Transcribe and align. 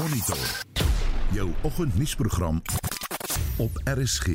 Monitor. 0.00 0.36
Jou 1.32 1.50
oggendnuusprogram 1.62 2.62
op 3.56 3.70
RSG. 3.84 4.26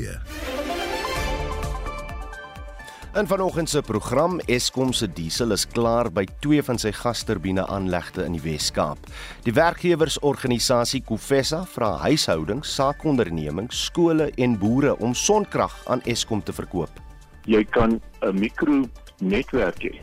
In 3.13 3.27
vanoggend 3.27 3.69
se 3.69 3.81
program 3.81 4.39
Eskom 4.39 4.93
se 4.93 5.07
diesel 5.13 5.51
is 5.51 5.65
klaar 5.67 6.11
by 6.11 6.27
twee 6.39 6.61
van 6.63 6.77
sy 6.77 6.91
gasturbine 6.93 7.65
aanlegte 7.65 8.27
in 8.27 8.37
die 8.37 8.43
Wes-Kaap. 8.45 9.09
Die 9.47 9.55
werkgewersorganisasie 9.57 11.01
Kofessa 11.01 11.63
vra 11.73 11.95
huishoudings, 12.03 12.75
saakondernemings, 12.75 13.85
skole 13.89 14.29
en 14.37 14.57
boere 14.61 14.93
om 15.01 15.17
sonkrag 15.17 15.73
aan 15.89 16.05
Eskom 16.05 16.43
te 16.45 16.53
verkoop. 16.53 17.01
Jy 17.49 17.63
kan 17.63 18.01
'n 18.21 18.39
mikronetwerk 18.39 19.81
hê. 19.81 19.97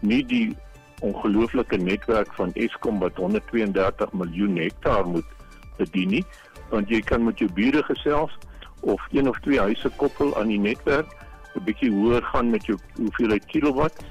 Nie 0.00 0.26
die 0.26 0.56
ongelooflike 1.00 1.76
netwerk 1.76 2.32
van 2.34 2.52
Eskom 2.54 2.98
wat 2.98 3.16
132 3.16 4.12
miljoen 4.12 4.56
hektaar 4.56 5.06
moet 5.06 5.26
bedien 5.76 6.08
nie, 6.08 6.24
want 6.70 6.88
jy 6.88 7.00
kan 7.00 7.24
met 7.24 7.38
jou 7.38 7.50
bure 7.52 7.82
gesels 7.82 8.36
of 8.80 9.02
een 9.10 9.28
of 9.28 9.38
twee 9.40 9.60
huise 9.60 9.90
koppel 9.96 10.36
aan 10.36 10.48
die 10.48 10.60
netwerk 10.60 11.08
'n 11.54 11.64
bietjie 11.64 11.90
hoër 11.90 12.22
gaan 12.22 12.50
met 12.50 12.66
jou 12.66 12.78
hoeveelheid 12.96 13.44
kilowatt 13.46 14.04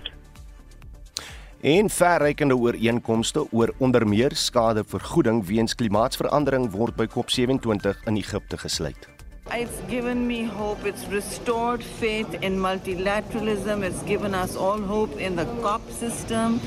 En 1.60 1.90
verrykende 1.90 2.56
ooreenkomste 2.56 3.52
oor 3.52 3.74
onder 3.78 4.08
meer 4.08 4.32
skadevergoeding 4.36 5.46
weens 5.46 5.76
klimaatsverandering 5.76 6.70
word 6.72 6.96
by 6.96 7.04
COP27 7.12 8.06
in 8.08 8.16
Egipte 8.16 8.58
gesluit. 8.58 9.19
It's 9.52 9.82
given 9.90 10.28
me 10.28 10.44
hope. 10.44 10.86
It's 10.86 11.08
restored 11.08 11.84
faith 11.84 12.38
in 12.42 12.60
multilateralism. 12.60 13.82
It's 13.82 14.04
given 14.04 14.36
us 14.36 14.56
all 14.56 14.80
hope 14.80 15.18
in 15.18 15.36
the 15.36 15.46
COP 15.62 15.82
system 15.90 16.62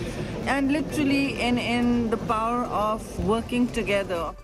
and 0.47 0.73
literally 0.73 1.41
in, 1.41 1.59
in 1.59 2.11
the 2.11 2.17
power 2.17 2.65
of 2.65 3.01
working 3.27 3.71
together. 3.71 4.35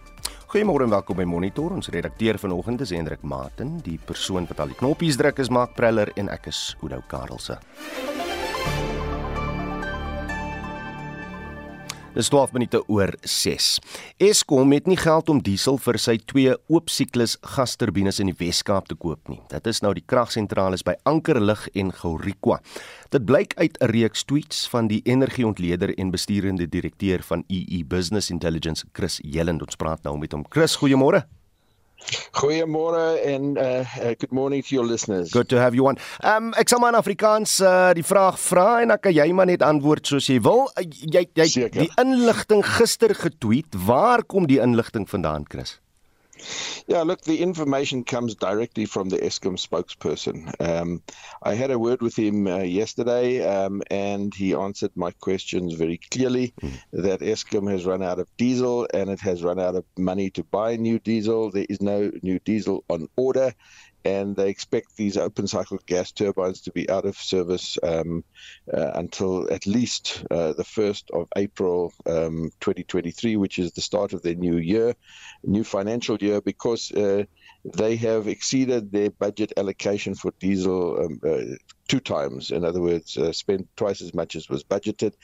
Goeiemôre 0.47 0.83
en 0.83 0.91
welkom 0.91 1.17
by 1.17 1.25
Monitor. 1.25 1.75
Ons 1.75 1.89
redakteur 1.89 2.39
vanoggend 2.39 2.81
is 2.81 2.91
Hendrik 2.91 3.23
Martin. 3.23 3.81
Die 3.83 3.99
persoon 4.05 4.47
wat 4.49 4.61
al 4.61 4.71
die 4.73 4.79
knoppies 4.79 5.19
druk 5.19 5.43
is 5.43 5.51
Mark 5.51 5.75
Preller 5.75 6.15
en 6.15 6.31
ek 6.33 6.47
is 6.49 6.77
Oudo 6.81 7.03
Karelse. 7.11 7.59
Dis 12.19 12.33
12 12.33 12.51
minute 12.57 12.81
oor 12.91 13.13
6. 13.23 13.67
Eskom 14.27 14.73
het 14.75 14.89
nie 14.91 14.97
geld 14.99 15.29
om 15.31 15.39
diesel 15.39 15.77
vir 15.79 16.01
sy 16.03 16.17
twee 16.27 16.57
oop 16.67 16.91
siklus 16.91 17.37
gasturbines 17.55 18.19
in 18.19 18.33
die 18.33 18.35
Wes-Kaap 18.41 18.89
te 18.91 18.97
koop 18.99 19.31
nie. 19.31 19.39
Dit 19.53 19.71
is 19.71 19.79
nou 19.87 19.93
die 19.95 20.03
kragsentrale 20.03 20.81
by 20.83 20.97
Ankerlig 21.07 21.69
en 21.79 21.95
Gourikwa. 21.95 22.59
Dit 23.15 23.23
blyk 23.23 23.55
uit 23.63 23.79
'n 23.81 23.93
reeks 23.95 24.27
tweets 24.27 24.67
van 24.67 24.89
die 24.89 25.01
energieontleder 25.07 25.95
en 25.95 26.11
besturende 26.11 26.67
direkteur 26.67 27.23
van 27.23 27.45
EE 27.47 27.85
Business 27.85 28.31
Intelligence, 28.31 28.85
Chris 28.93 29.21
Jelland. 29.23 29.63
Ons 29.63 29.77
praat 29.77 30.03
nou 30.03 30.19
met 30.19 30.33
hom. 30.33 30.45
Chris, 30.51 30.75
goeiemôre. 30.75 31.38
Goeiemôre 32.39 33.19
en 33.27 33.57
uh, 33.57 33.81
uh 33.83 34.15
good 34.19 34.33
morning 34.33 34.63
to 34.63 34.75
your 34.75 34.87
listeners. 34.87 35.33
Good 35.33 35.49
to 35.49 35.59
have 35.59 35.75
you 35.75 35.89
on. 35.89 35.99
Um 36.25 36.53
ek 36.61 36.71
sal 36.71 36.81
maar 36.83 36.95
in 36.95 37.01
Afrikaans 37.01 37.59
uh 37.61 37.91
die 37.97 38.07
vraag 38.07 38.39
vra 38.41 38.69
en 38.83 38.95
dan 38.95 39.03
kan 39.03 39.15
jy 39.17 39.29
maar 39.33 39.51
net 39.51 39.65
antwoord 39.67 40.07
soos 40.07 40.31
jy 40.31 40.39
wil. 40.45 40.69
Uh, 40.79 40.87
jy 40.87 41.27
jy 41.35 41.49
Seker. 41.51 41.83
die 41.85 41.91
inligting 42.01 42.65
gister 42.79 43.15
getweet. 43.15 43.75
Waar 43.87 44.25
kom 44.25 44.47
die 44.47 44.61
inligting 44.63 45.09
vandaan, 45.11 45.45
Chris? 45.49 45.79
Yeah, 46.87 47.03
look, 47.03 47.23
the 47.23 47.41
information 47.41 48.05
comes 48.05 48.35
directly 48.35 48.87
from 48.87 49.09
the 49.09 49.19
ESCOM 49.19 49.59
spokesperson. 49.59 50.53
Um, 50.61 51.03
I 51.43 51.55
had 51.55 51.71
a 51.71 51.79
word 51.79 52.01
with 52.01 52.17
him 52.17 52.47
uh, 52.47 52.59
yesterday, 52.59 53.45
um, 53.47 53.83
and 53.91 54.35
he 54.35 54.55
answered 54.55 54.93
my 54.95 55.11
questions 55.13 55.75
very 55.75 56.01
clearly. 56.11 56.55
That 56.93 57.21
ESCOM 57.21 57.71
has 57.71 57.85
run 57.85 58.03
out 58.03 58.19
of 58.19 58.29
diesel, 58.37 58.89
and 58.93 59.11
it 59.11 59.21
has 59.21 59.43
run 59.43 59.61
out 59.61 59.75
of 59.75 59.85
money 59.97 60.31
to 60.31 60.45
buy 60.45 60.77
new 60.77 60.99
diesel. 60.99 61.51
There 61.51 61.67
is 61.69 61.81
no 61.81 62.11
new 62.23 62.39
diesel 62.41 62.85
on 62.89 63.09
order, 63.17 63.55
and 64.09 64.37
they 64.37 64.49
expect 64.49 64.97
these 64.97 65.17
open 65.17 65.47
cycle 65.47 65.79
gas 65.87 66.13
turbines 66.13 66.63
to 66.63 66.73
be 66.73 66.89
out 66.89 67.05
of 67.05 67.17
service 67.17 67.79
um, 67.83 68.25
uh, 68.73 68.93
until 68.95 69.53
at 69.53 69.67
least 69.67 70.25
uh, 70.31 70.53
the 70.55 70.65
1st 70.65 71.11
of 71.13 71.29
April 71.37 71.93
um, 72.07 72.51
2023, 72.61 73.37
which 73.37 73.59
is 73.59 73.73
the 73.73 73.83
start 73.83 74.15
of 74.15 74.23
their 74.23 74.35
new 74.35 74.57
year, 74.57 74.95
new 75.45 75.63
financial 75.63 76.17
year, 76.17 76.41
because 76.41 76.91
uh, 76.93 77.23
they 77.77 77.97
have 77.97 78.29
exceeded 78.29 78.91
their 78.91 79.11
budget 79.11 79.53
allocation 79.57 80.15
for 80.15 80.33
diesel 80.41 81.05
um, 81.05 81.21
uh, 81.27 81.57
two 81.89 82.01
times. 82.01 82.51
In 82.51 82.65
other 82.65 82.81
words, 82.81 83.17
uh, 83.17 83.33
spent 83.33 83.67
twice 83.77 84.01
as 84.01 84.15
much 84.15 84.37
as 84.37 84.49
was 84.49 84.63
budgeted. 84.63 85.15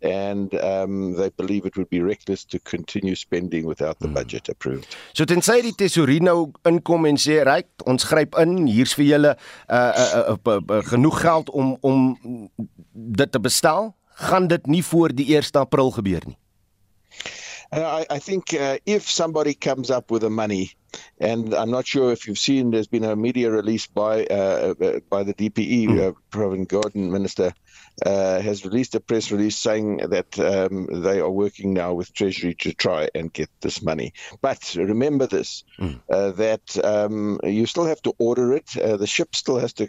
And 0.00 0.54
um, 0.56 1.14
they 1.14 1.28
believe 1.30 1.64
it 1.66 1.76
would 1.76 1.90
be 1.90 2.00
reckless 2.00 2.44
to 2.46 2.58
continue 2.58 3.14
spending 3.14 3.66
without 3.66 4.00
the 4.00 4.08
budget 4.08 4.48
approved. 4.48 4.96
So 5.14 5.24
tensy 5.24 5.60
die 5.62 5.74
tesourier 5.78 6.24
nou 6.26 6.50
inkom 6.66 7.06
en 7.06 7.20
sê, 7.22 7.44
"Ryk, 7.46 7.86
ons 7.86 8.08
gryp 8.10 8.34
in, 8.42 8.66
hier's 8.66 8.96
vir 8.98 9.06
julle 9.06 9.36
uh, 9.36 9.76
uh, 9.76 10.22
uh, 10.34 10.36
uh, 10.46 10.58
uh 10.58 10.82
genoeg 10.90 11.20
geld 11.22 11.50
om 11.50 11.76
om 11.86 12.50
dit 12.92 13.32
te 13.32 13.38
bestel," 13.38 13.92
gaan 14.26 14.46
dit 14.46 14.66
nie 14.66 14.82
voor 14.84 15.14
die 15.14 15.36
1 15.36 15.54
April 15.60 15.90
gebeur 15.90 16.26
nie. 16.26 16.38
Uh, 17.72 18.02
I, 18.02 18.16
I 18.16 18.18
think 18.18 18.52
uh, 18.52 18.76
if 18.84 19.08
somebody 19.08 19.54
comes 19.54 19.90
up 19.90 20.10
with 20.10 20.20
the 20.20 20.30
money, 20.30 20.74
and 21.20 21.54
I'm 21.54 21.70
not 21.70 21.86
sure 21.86 22.12
if 22.12 22.26
you've 22.26 22.38
seen, 22.38 22.70
there's 22.70 22.86
been 22.86 23.04
a 23.04 23.16
media 23.16 23.50
release 23.50 23.86
by 23.86 24.24
uh, 24.26 24.74
uh, 24.80 25.00
by 25.08 25.22
the 25.22 25.34
DPE, 25.34 25.88
Mm. 25.88 26.00
uh, 26.00 26.12
Pravin 26.30 26.66
Gordon 26.66 27.10
Minister, 27.10 27.52
uh, 28.04 28.40
has 28.40 28.64
released 28.64 28.94
a 28.94 29.00
press 29.00 29.30
release 29.30 29.56
saying 29.56 29.98
that 29.98 30.38
um, 30.38 30.88
they 31.02 31.20
are 31.20 31.30
working 31.30 31.72
now 31.72 31.94
with 31.94 32.12
Treasury 32.14 32.54
to 32.60 32.72
try 32.74 33.08
and 33.14 33.32
get 33.32 33.50
this 33.60 33.82
money. 33.82 34.12
But 34.40 34.74
remember 34.76 35.26
this: 35.26 35.64
Mm. 35.80 36.00
uh, 36.12 36.30
that 36.32 36.84
um, 36.84 37.38
you 37.44 37.66
still 37.66 37.86
have 37.86 38.02
to 38.02 38.14
order 38.18 38.52
it. 38.52 38.76
Uh, 38.76 38.96
the 38.96 39.06
ship 39.06 39.34
still 39.34 39.58
has 39.58 39.72
to 39.74 39.88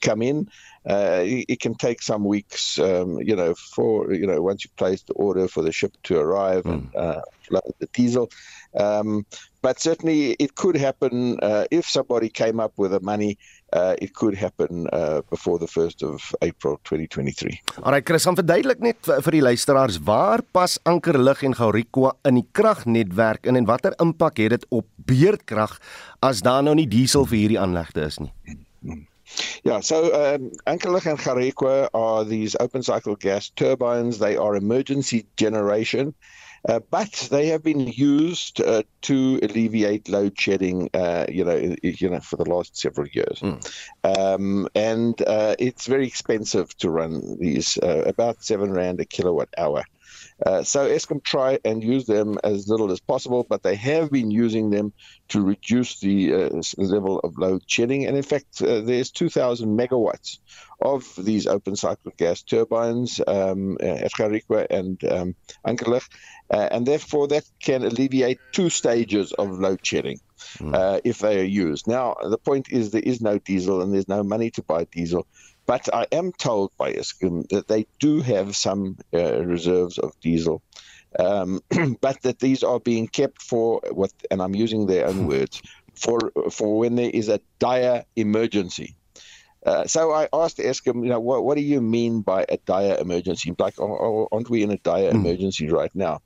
come 0.00 0.22
in. 0.22 0.48
Uh, 0.88 1.22
it, 1.24 1.60
can 1.60 1.74
take 1.74 2.00
some 2.00 2.24
weeks, 2.24 2.78
um, 2.78 3.18
you 3.20 3.36
know, 3.36 3.54
for 3.74 4.12
you 4.12 4.26
know 4.26 4.40
once 4.40 4.64
you 4.64 4.70
place 4.76 5.02
the 5.02 5.12
order 5.14 5.48
for 5.48 5.62
the 5.62 5.72
ship 5.72 5.92
to 6.04 6.18
arrive 6.18 6.64
and 6.66 6.94
uh, 6.94 7.20
flood 7.46 7.62
the 7.80 7.88
diesel. 7.92 8.28
Um, 8.74 9.24
but 9.62 9.80
certainly, 9.80 10.36
it 10.38 10.54
could 10.54 10.76
happen 10.76 11.38
uh, 11.40 11.64
if 11.70 11.86
somebody 11.86 12.28
came 12.28 12.60
up 12.60 12.72
with 12.76 12.92
the 12.92 13.00
money. 13.00 13.38
Uh, 13.72 13.94
it 14.00 14.14
could 14.14 14.34
happen 14.34 14.86
uh, 14.92 15.20
before 15.30 15.58
the 15.58 15.66
first 15.66 16.02
of 16.02 16.34
April, 16.42 16.80
2023. 16.84 17.60
Alraai 17.82 18.02
Chris, 18.02 18.24
gaan 18.24 18.38
verduidelik 18.38 18.80
net 18.80 18.96
vir, 19.04 19.20
vir 19.26 19.36
die 19.36 19.42
luisteraars 19.44 19.98
waar 20.08 20.40
pas 20.56 20.78
Ankerlig 20.88 21.42
en 21.44 21.56
Gaurikwa 21.58 22.14
in 22.28 22.40
die 22.40 22.46
kragnetwerk 22.56 23.44
in 23.44 23.60
en 23.60 23.68
watter 23.68 23.96
impak 24.00 24.40
het 24.40 24.56
dit 24.56 24.64
op 24.72 24.88
beurtkrag 24.96 25.76
as 26.24 26.40
daar 26.46 26.64
nou 26.64 26.76
nie 26.78 26.88
diesel 26.88 27.28
vir 27.28 27.42
hierdie 27.42 27.60
aanlegte 27.60 28.06
is 28.08 28.20
nie. 28.22 28.32
Yeah, 29.62 29.80
so 29.80 30.12
um, 30.14 30.50
Ankerlich 30.66 31.06
and 31.06 31.18
Garekwa 31.18 31.88
are 31.92 32.24
these 32.24 32.56
open 32.60 32.82
cycle 32.82 33.16
gas 33.16 33.50
turbines. 33.50 34.18
They 34.18 34.36
are 34.36 34.56
emergency 34.56 35.26
generation, 35.36 36.14
uh, 36.68 36.80
but 36.90 37.28
they 37.30 37.48
have 37.48 37.62
been 37.62 37.86
used 37.86 38.60
uh, 38.60 38.82
to 39.02 39.38
alleviate 39.42 40.08
load 40.08 40.38
shedding. 40.38 40.88
Uh, 40.94 41.26
you 41.28 41.44
know, 41.44 41.74
you 41.82 42.08
know, 42.08 42.20
for 42.20 42.36
the 42.36 42.48
last 42.48 42.76
several 42.76 43.06
years, 43.08 43.42
um, 44.04 44.68
and 44.74 45.20
uh, 45.22 45.54
it's 45.58 45.86
very 45.86 46.06
expensive 46.06 46.76
to 46.78 46.90
run 46.90 47.38
these. 47.38 47.78
Uh, 47.78 48.02
about 48.06 48.42
seven 48.42 48.72
rand 48.72 49.00
a 49.00 49.04
kilowatt 49.04 49.48
hour. 49.58 49.84
Uh, 50.44 50.62
so 50.62 50.88
Eskom 50.88 51.22
try 51.22 51.58
and 51.64 51.82
use 51.82 52.06
them 52.06 52.38
as 52.44 52.68
little 52.68 52.92
as 52.92 53.00
possible, 53.00 53.44
but 53.48 53.62
they 53.62 53.74
have 53.74 54.10
been 54.10 54.30
using 54.30 54.70
them 54.70 54.92
to 55.28 55.40
reduce 55.40 55.98
the 56.00 56.32
uh, 56.34 56.62
level 56.76 57.18
of 57.20 57.36
load 57.38 57.62
shedding. 57.66 58.06
And 58.06 58.16
in 58.16 58.22
fact, 58.22 58.62
uh, 58.62 58.80
there's 58.80 59.10
2,000 59.10 59.76
megawatts 59.76 60.38
of 60.80 61.04
these 61.18 61.46
open 61.46 61.74
cycle 61.74 62.12
gas 62.16 62.42
turbines 62.42 63.20
um, 63.26 63.78
uh, 63.80 63.84
at 63.84 64.12
Garikwa 64.12 64.66
and 64.70 65.02
um, 65.04 65.34
Ankerlich, 65.66 66.08
uh, 66.50 66.68
and 66.70 66.86
therefore 66.86 67.26
that 67.28 67.44
can 67.60 67.82
alleviate 67.82 68.38
two 68.52 68.70
stages 68.70 69.32
of 69.32 69.58
load 69.58 69.84
shedding. 69.84 70.20
Uh, 70.60 71.00
if 71.02 71.18
they 71.18 71.40
are 71.40 71.44
used. 71.44 71.88
Now, 71.88 72.14
the 72.22 72.38
point 72.38 72.68
is 72.70 72.92
there 72.92 73.02
is 73.02 73.20
no 73.20 73.38
diesel 73.38 73.82
and 73.82 73.92
there's 73.92 74.08
no 74.08 74.22
money 74.22 74.50
to 74.52 74.62
buy 74.62 74.84
diesel. 74.84 75.26
But 75.68 75.94
I 75.94 76.06
am 76.12 76.32
told 76.32 76.70
by 76.78 76.94
Eskom 76.94 77.46
that 77.50 77.68
they 77.68 77.86
do 78.00 78.22
have 78.22 78.56
some 78.56 78.96
uh, 79.12 79.44
reserves 79.44 79.98
of 79.98 80.12
diesel, 80.22 80.62
um, 81.18 81.60
but 82.00 82.22
that 82.22 82.38
these 82.40 82.62
are 82.62 82.80
being 82.80 83.06
kept 83.06 83.42
for 83.42 83.82
what, 83.92 84.10
and 84.30 84.40
I'm 84.40 84.54
using 84.54 84.86
their 84.86 85.06
own 85.06 85.26
words, 85.32 85.60
for 85.94 86.32
for 86.50 86.78
when 86.78 86.96
there 86.96 87.10
is 87.10 87.28
a 87.28 87.40
dire 87.60 88.02
emergency. 88.16 88.96
Uh, 89.66 89.84
so 89.86 90.12
I 90.12 90.28
asked 90.32 90.58
Eskom, 90.58 91.02
you 91.02 91.10
know, 91.10 91.20
what, 91.20 91.44
what 91.44 91.56
do 91.56 91.62
you 91.62 91.82
mean 91.82 92.22
by 92.22 92.46
a 92.48 92.56
dire 92.64 92.96
emergency? 92.98 93.52
Like, 93.58 93.78
are- 93.78 94.28
aren't 94.32 94.48
we 94.48 94.62
in 94.62 94.70
a 94.70 94.78
dire 94.78 95.10
emergency 95.10 95.68
right 95.68 95.90
now? 95.94 96.20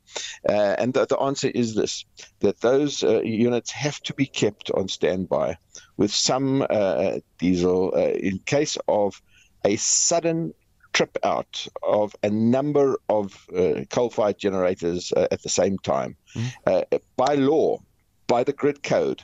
Uh, 0.49 0.77
and 0.79 0.95
the, 0.95 1.07
the 1.07 1.19
answer 1.19 1.49
is 1.49 1.75
this: 1.75 2.05
that 2.41 2.61
those 2.61 3.03
uh, 3.03 3.23
units 3.23 3.73
have 3.73 3.99
to 4.03 4.15
be 4.15 4.27
kept 4.27 4.71
on 4.71 4.87
standby 4.87 5.57
with 5.97 6.13
some 6.13 6.65
uh, 6.71 7.19
diesel 7.41 7.93
uh, 7.97 8.15
in 8.29 8.39
case 8.47 8.77
of 8.87 9.21
a 9.65 9.77
sudden 9.77 10.55
trip 10.93 11.17
out 11.23 11.67
of 11.83 12.15
a 12.23 12.31
number 12.31 12.99
of 13.09 13.47
uh, 13.57 13.85
coal-fired 13.91 14.39
generators 14.39 15.13
uh, 15.17 15.27
at 15.31 15.43
the 15.43 15.49
same 15.49 15.79
time. 15.79 16.17
Uh, 16.67 16.83
by 17.17 17.35
law, 17.35 17.79
by 18.27 18.45
the 18.45 18.53
grid 18.53 18.83
code, 18.83 19.23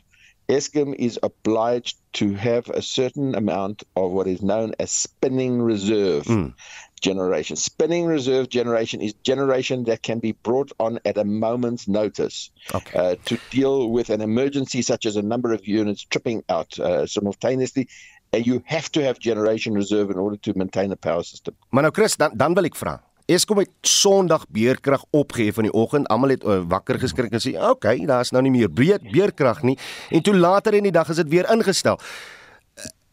Eskom 0.48 0.94
is 0.94 1.18
obliged 1.22 1.98
to 2.14 2.32
have 2.32 2.70
a 2.70 2.80
certain 2.80 3.34
amount 3.34 3.82
of 3.96 4.12
what 4.12 4.26
is 4.26 4.40
known 4.40 4.74
as 4.78 4.90
spinning 4.90 5.60
reserve 5.60 6.24
mm. 6.24 6.54
generation. 7.02 7.54
Spinning 7.54 8.06
reserve 8.06 8.48
generation 8.48 9.02
is 9.02 9.12
generation 9.12 9.84
that 9.84 10.02
can 10.02 10.20
be 10.20 10.32
brought 10.32 10.72
on 10.80 11.00
at 11.04 11.18
a 11.18 11.24
moment's 11.24 11.86
notice 11.86 12.50
okay. 12.74 12.98
uh, 12.98 13.16
to 13.26 13.38
deal 13.50 13.90
with 13.90 14.08
an 14.08 14.22
emergency 14.22 14.80
such 14.80 15.04
as 15.04 15.16
a 15.16 15.22
number 15.22 15.52
of 15.52 15.66
units 15.68 16.02
tripping 16.02 16.42
out 16.48 16.78
uh, 16.78 17.06
simultaneously. 17.06 17.88
And 18.30 18.44
you 18.44 18.60
have 18.64 18.90
to 18.90 19.02
have 19.02 19.18
generation 19.18 19.74
reserve 19.74 20.12
in 20.12 20.18
order 20.18 20.38
to 20.40 20.52
maintain 20.54 20.88
the 20.88 20.96
power 20.96 21.24
system. 21.24 21.54
Maar 21.68 21.82
nou 21.82 21.94
Chris, 21.94 22.16
dan 22.16 22.30
dan 22.34 22.54
wil 22.54 22.64
ek 22.64 22.76
vra. 22.76 22.98
Eskom 23.28 23.58
het 23.58 23.70
Sondag 23.80 24.46
beerkrag 24.48 25.04
opgehef 25.10 25.56
in 25.56 25.68
die 25.68 25.72
oggend. 25.72 26.08
Almal 26.08 26.28
het 26.36 26.44
uh, 26.44 26.62
wakker 26.68 26.98
geskrik 26.98 27.32
en 27.32 27.40
sê, 27.40 27.52
"Oké, 27.56 27.70
okay, 27.70 28.04
daar's 28.06 28.30
nou 28.30 28.42
nie 28.42 28.50
meer 28.50 28.70
breed 28.70 29.10
beerkrag 29.10 29.62
nie." 29.62 29.78
En 30.10 30.22
toe 30.22 30.36
later 30.36 30.74
in 30.74 30.82
die 30.82 30.92
dag 30.92 31.08
is 31.08 31.16
dit 31.16 31.28
weer 31.28 31.50
ingestel. 31.52 32.00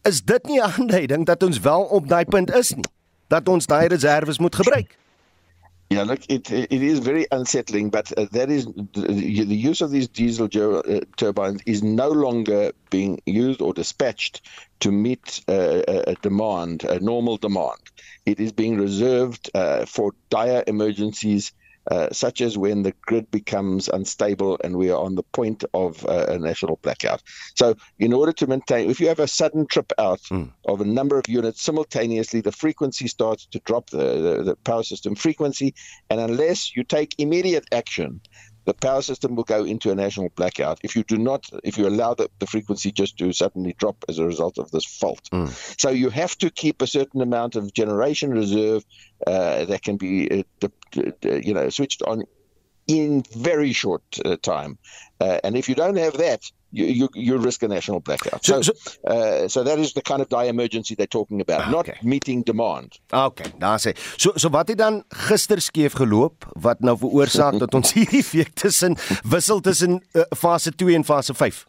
Is 0.02 0.22
dit 0.22 0.46
nie 0.46 0.60
'n 0.60 0.70
aanduiding 0.78 1.26
dat 1.26 1.42
ons 1.42 1.60
wel 1.60 1.82
op 1.82 2.08
daai 2.08 2.24
punt 2.24 2.54
is 2.54 2.70
nie? 2.70 2.84
Dat 3.28 3.48
ons 3.48 3.66
daai 3.66 3.88
reserves 3.88 4.38
moet 4.38 4.54
gebruik? 4.54 4.96
Yeah, 5.88 6.02
look, 6.02 6.20
it 6.28 6.50
it 6.50 6.82
is 6.82 6.98
very 6.98 7.26
unsettling, 7.30 7.90
but 7.90 8.12
uh, 8.18 8.26
that 8.32 8.50
is 8.50 8.66
the, 8.66 9.22
use 9.22 9.80
of 9.82 9.92
these 9.92 10.08
diesel 10.08 10.46
uh, 10.46 11.00
turbines 11.16 11.62
is 11.64 11.80
no 11.84 12.08
longer 12.08 12.72
being 12.90 13.20
used 13.24 13.62
or 13.62 13.72
dispatched 13.72 14.40
to 14.80 14.90
meet 14.90 15.44
uh, 15.48 15.82
a 15.88 16.16
demand, 16.22 16.82
a 16.82 16.98
normal 16.98 17.36
demand. 17.36 17.78
It 18.24 18.40
is 18.40 18.50
being 18.50 18.78
reserved 18.78 19.48
for 19.86 20.12
dire 20.28 20.64
emergencies, 20.66 21.52
uh, 21.90 22.08
such 22.12 22.40
as 22.40 22.58
when 22.58 22.82
the 22.82 22.92
grid 23.02 23.30
becomes 23.30 23.88
unstable 23.88 24.58
and 24.64 24.76
we 24.76 24.90
are 24.90 25.02
on 25.02 25.14
the 25.14 25.22
point 25.22 25.64
of 25.74 26.04
uh, 26.06 26.26
a 26.28 26.38
national 26.38 26.78
blackout. 26.82 27.22
So, 27.54 27.74
in 27.98 28.12
order 28.12 28.32
to 28.32 28.46
maintain, 28.46 28.90
if 28.90 29.00
you 29.00 29.08
have 29.08 29.20
a 29.20 29.28
sudden 29.28 29.66
trip 29.66 29.92
out 29.98 30.20
mm. 30.30 30.50
of 30.66 30.80
a 30.80 30.84
number 30.84 31.18
of 31.18 31.28
units 31.28 31.62
simultaneously, 31.62 32.40
the 32.40 32.52
frequency 32.52 33.08
starts 33.08 33.46
to 33.46 33.60
drop 33.60 33.90
the, 33.90 33.96
the, 33.98 34.42
the 34.42 34.56
power 34.56 34.82
system 34.82 35.14
frequency, 35.14 35.74
and 36.10 36.20
unless 36.20 36.76
you 36.76 36.84
take 36.84 37.14
immediate 37.18 37.66
action, 37.72 38.20
the 38.66 38.74
power 38.74 39.00
system 39.00 39.34
will 39.34 39.44
go 39.44 39.64
into 39.64 39.90
a 39.90 39.94
national 39.94 40.28
blackout 40.30 40.78
if 40.82 40.94
you 40.94 41.02
do 41.04 41.16
not 41.16 41.48
if 41.64 41.78
you 41.78 41.86
allow 41.86 42.12
the, 42.12 42.28
the 42.40 42.46
frequency 42.46 42.92
just 42.92 43.16
to 43.16 43.32
suddenly 43.32 43.74
drop 43.78 44.04
as 44.08 44.18
a 44.18 44.26
result 44.26 44.58
of 44.58 44.70
this 44.72 44.84
fault 44.84 45.28
mm. 45.32 45.48
so 45.80 45.88
you 45.88 46.10
have 46.10 46.36
to 46.36 46.50
keep 46.50 46.82
a 46.82 46.86
certain 46.86 47.22
amount 47.22 47.56
of 47.56 47.72
generation 47.72 48.30
reserve 48.30 48.84
uh, 49.26 49.64
that 49.64 49.82
can 49.82 49.96
be 49.96 50.44
uh, 50.62 50.68
you 51.22 51.54
know 51.54 51.68
switched 51.70 52.02
on 52.02 52.22
in 52.86 53.22
very 53.36 53.72
short 53.72 54.02
uh, 54.24 54.36
time 54.42 54.78
uh, 55.20 55.38
and 55.42 55.56
if 55.56 55.68
you 55.68 55.74
don't 55.74 55.96
have 55.96 56.18
that 56.18 56.42
you, 56.70 56.86
you, 56.86 57.08
you 57.14 57.36
risk 57.38 57.62
a 57.62 57.68
national 57.68 58.00
blackout. 58.00 58.44
So, 58.44 58.62
so, 58.62 58.72
uh, 59.06 59.48
so 59.48 59.62
that 59.62 59.78
is 59.78 59.92
the 59.92 60.02
kind 60.02 60.20
of 60.20 60.28
dire 60.28 60.48
emergency 60.48 60.94
they're 60.94 61.06
talking 61.06 61.40
about, 61.40 61.62
okay. 61.62 61.70
not 61.70 62.04
meeting 62.04 62.42
demand. 62.42 62.98
Okay, 63.12 63.52
daar 63.58 63.78
sê. 63.80 63.96
So 64.16 64.32
so 64.34 64.50
wat 64.50 64.68
het 64.68 64.78
dan 64.78 65.04
gister 65.08 65.60
skeef 65.60 65.92
geloop 65.92 66.46
wat 66.60 66.80
nou 66.80 66.96
veroorsaak 66.98 67.58
dat 67.58 67.74
ons 67.74 67.92
hierdie 67.96 68.24
week 68.32 68.54
tussen 68.54 68.96
wissel 69.24 69.60
tussen 69.60 70.02
uh, 70.12 70.22
fase 70.36 70.74
2 70.74 70.94
en 70.94 71.04
fase 71.04 71.34
5? 71.34 71.66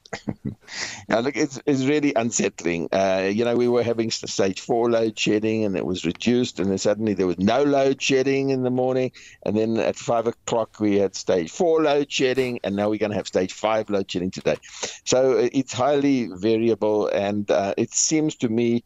now 1.07 1.19
look 1.19 1.35
it's 1.35 1.59
it's 1.65 1.85
really 1.85 2.13
unsettling. 2.15 2.87
Uh, 2.91 3.29
you 3.31 3.43
know 3.43 3.55
we 3.55 3.67
were 3.67 3.83
having 3.83 4.11
stage 4.11 4.61
4 4.61 4.89
load 4.89 5.19
shedding 5.19 5.65
and 5.65 5.75
it 5.75 5.85
was 5.85 6.05
reduced 6.05 6.59
and 6.59 6.69
then 6.69 6.77
suddenly 6.77 7.13
there 7.13 7.27
was 7.27 7.37
no 7.37 7.63
load 7.63 8.01
shedding 8.01 8.49
in 8.49 8.63
the 8.63 8.69
morning 8.69 9.11
and 9.45 9.55
then 9.55 9.77
at 9.77 9.95
5 9.95 10.27
o'clock 10.27 10.79
we 10.79 10.97
had 10.97 11.15
stage 11.15 11.51
4 11.51 11.83
load 11.83 12.11
shedding 12.11 12.59
and 12.63 12.75
now 12.75 12.89
we're 12.89 12.99
going 12.99 13.11
to 13.11 13.17
have 13.17 13.27
stage 13.27 13.53
5 13.53 13.89
load 13.89 14.11
shedding 14.11 14.31
today. 14.31 14.57
So 15.05 15.39
uh, 15.39 15.49
it's 15.51 15.73
highly 15.73 16.29
variable, 16.33 17.07
and 17.07 17.49
uh, 17.51 17.73
it 17.77 17.93
seems 17.93 18.35
to 18.37 18.49
me 18.49 18.83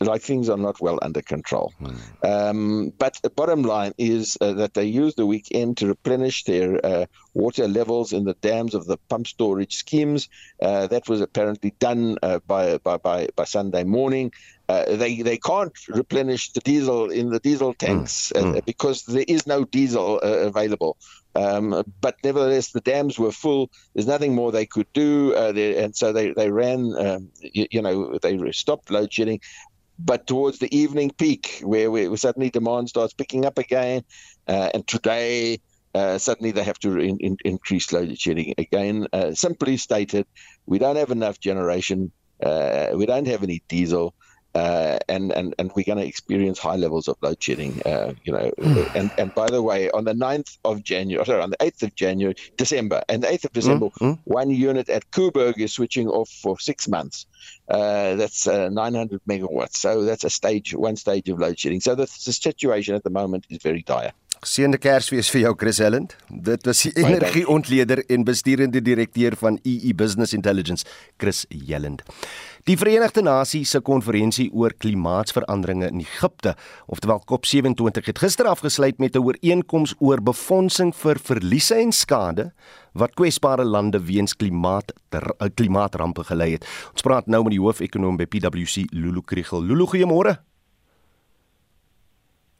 like 0.00 0.22
things 0.22 0.48
are 0.48 0.56
not 0.56 0.80
well 0.80 0.98
under 1.02 1.22
control. 1.22 1.72
Mm. 1.80 2.24
Um, 2.24 2.92
but 2.98 3.18
the 3.22 3.30
bottom 3.30 3.62
line 3.62 3.92
is 3.98 4.38
uh, 4.40 4.52
that 4.54 4.74
they 4.74 4.84
use 4.84 5.14
the 5.14 5.26
weekend 5.26 5.76
to 5.78 5.86
replenish 5.86 6.44
their 6.44 6.84
uh, 6.84 7.06
water 7.34 7.68
levels 7.68 8.12
in 8.12 8.24
the 8.24 8.34
dams 8.34 8.74
of 8.74 8.86
the 8.86 8.96
pump 9.08 9.26
storage 9.26 9.76
schemes. 9.76 10.28
Uh, 10.62 10.86
that 10.86 11.08
was 11.08 11.20
apparently 11.20 11.74
done 11.78 12.16
uh, 12.22 12.38
by, 12.46 12.78
by, 12.78 12.96
by, 12.96 13.28
by 13.36 13.44
Sunday 13.44 13.84
morning. 13.84 14.32
Uh, 14.70 14.94
they 14.94 15.20
they 15.22 15.36
can't 15.36 15.76
replenish 15.88 16.52
the 16.52 16.60
diesel 16.60 17.10
in 17.10 17.30
the 17.30 17.40
diesel 17.40 17.74
tanks 17.74 18.32
mm. 18.36 18.54
Mm. 18.54 18.64
because 18.64 19.02
there 19.02 19.24
is 19.26 19.44
no 19.44 19.64
diesel 19.64 20.20
available. 20.20 20.96
Um, 21.34 21.82
but 22.00 22.14
nevertheless, 22.22 22.70
the 22.70 22.80
dams 22.80 23.18
were 23.18 23.32
full. 23.32 23.72
There's 23.94 24.06
nothing 24.06 24.32
more 24.32 24.52
they 24.52 24.66
could 24.66 24.86
do, 24.92 25.34
uh, 25.34 25.50
they, 25.50 25.82
and 25.82 25.96
so 25.96 26.12
they 26.12 26.30
they 26.30 26.52
ran. 26.52 26.94
Um, 26.96 27.30
you, 27.40 27.66
you, 27.72 27.82
know, 27.82 28.16
they 28.22 28.52
stopped 28.52 28.92
load 28.92 29.12
shedding. 29.12 29.40
But 29.98 30.28
towards 30.28 30.60
the 30.60 30.74
evening 30.74 31.10
peak, 31.10 31.60
where, 31.62 31.90
where 31.90 32.16
suddenly 32.16 32.50
demand 32.50 32.88
starts 32.90 33.12
picking 33.12 33.44
up 33.44 33.58
again, 33.58 34.04
uh, 34.46 34.70
and 34.72 34.86
today 34.86 35.60
uh, 35.94 36.16
suddenly 36.18 36.52
they 36.52 36.62
have 36.62 36.78
to 36.78 36.96
in, 36.98 37.18
in, 37.18 37.36
increase 37.44 37.92
load 37.92 38.16
shedding 38.16 38.54
again. 38.56 39.08
Uh, 39.12 39.34
simply 39.34 39.76
stated, 39.76 40.26
we 40.66 40.78
don't 40.78 40.96
have 40.96 41.10
enough 41.10 41.40
generation. 41.40 42.12
Uh, 42.40 42.90
we 42.94 43.04
don't 43.04 43.26
have 43.26 43.42
any 43.42 43.62
diesel 43.68 44.14
uh, 44.54 44.98
and, 45.08 45.32
and, 45.32 45.54
and 45.58 45.70
we're 45.74 45.84
going 45.84 45.98
to 45.98 46.06
experience 46.06 46.58
high 46.58 46.76
levels 46.76 47.08
of 47.08 47.16
load 47.22 47.42
shedding. 47.42 47.80
Uh, 47.82 48.14
you 48.24 48.32
know, 48.32 48.50
and, 48.94 49.10
and 49.18 49.34
by 49.34 49.46
the 49.46 49.62
way, 49.62 49.90
on 49.90 50.04
the 50.04 50.12
9th 50.12 50.58
of 50.64 50.82
January, 50.82 51.24
sorry, 51.24 51.42
on 51.42 51.50
the 51.50 51.56
8th 51.58 51.82
of 51.84 51.94
January, 51.94 52.34
December, 52.56 53.02
and 53.08 53.22
the 53.22 53.28
8th 53.28 53.44
of 53.44 53.52
December, 53.52 53.86
mm-hmm. 53.86 54.12
one 54.24 54.50
unit 54.50 54.88
at 54.88 55.10
Coburg 55.10 55.60
is 55.60 55.72
switching 55.72 56.08
off 56.08 56.28
for 56.28 56.58
six 56.58 56.88
months. 56.88 57.26
Uh, 57.68 58.16
that's 58.16 58.46
uh, 58.46 58.68
900 58.68 59.20
megawatts. 59.28 59.76
So 59.76 60.04
that's 60.04 60.24
a 60.24 60.30
stage, 60.30 60.74
one 60.74 60.96
stage 60.96 61.28
of 61.28 61.38
load 61.38 61.58
shedding. 61.58 61.80
So 61.80 61.94
the, 61.94 62.02
the 62.02 62.32
situation 62.32 62.94
at 62.94 63.04
the 63.04 63.10
moment 63.10 63.46
is 63.50 63.58
very 63.62 63.82
dire. 63.82 64.12
Seënde 64.40 64.78
Kersfees 64.80 65.28
vir 65.28 65.42
jou 65.42 65.50
Chris 65.60 65.78
Helland. 65.82 66.14
Dit 66.32 66.64
was 66.64 66.80
die 66.86 66.94
energieontleder 66.96 68.00
en 68.08 68.24
besturende 68.24 68.80
direkteur 68.80 69.36
van 69.36 69.58
EE 69.68 69.92
Business 69.94 70.32
Intelligence, 70.32 70.86
Chris 71.20 71.44
Helland. 71.68 72.00
Die 72.70 72.76
Verenigde 72.78 73.24
Nasies 73.26 73.72
se 73.74 73.80
konferensie 73.82 74.44
oor 74.54 74.70
klimaatsveranderinge 74.78 75.88
in 75.90 76.04
Egipte, 76.04 76.52
oftewel 76.86 77.18
COP27, 77.26 78.04
het 78.06 78.20
gister 78.22 78.46
afgesluit 78.46 79.00
met 79.02 79.16
'n 79.16 79.24
ooreenkoms 79.26 79.94
oor 79.98 80.22
befondsing 80.22 80.94
vir 80.94 81.18
verliese 81.18 81.74
en 81.74 81.90
skade 81.92 82.52
wat 82.94 83.14
kwesbare 83.14 83.64
lande 83.64 83.98
weens 83.98 84.36
klimaat 84.36 84.92
ter, 85.08 85.22
uh, 85.40 85.48
klimaatrampe 85.54 86.22
gelei 86.22 86.52
het. 86.52 86.66
Ons 86.92 87.02
praat 87.02 87.26
nou 87.26 87.42
met 87.42 87.50
die 87.50 87.60
hoofekonoom 87.60 88.16
by 88.16 88.26
PwC, 88.26 88.86
Lulu 88.92 89.22
Kriel. 89.22 89.62
Lulu, 89.62 89.86
goeiemôre. 89.86 90.38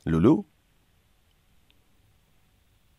Lulu? 0.04 0.42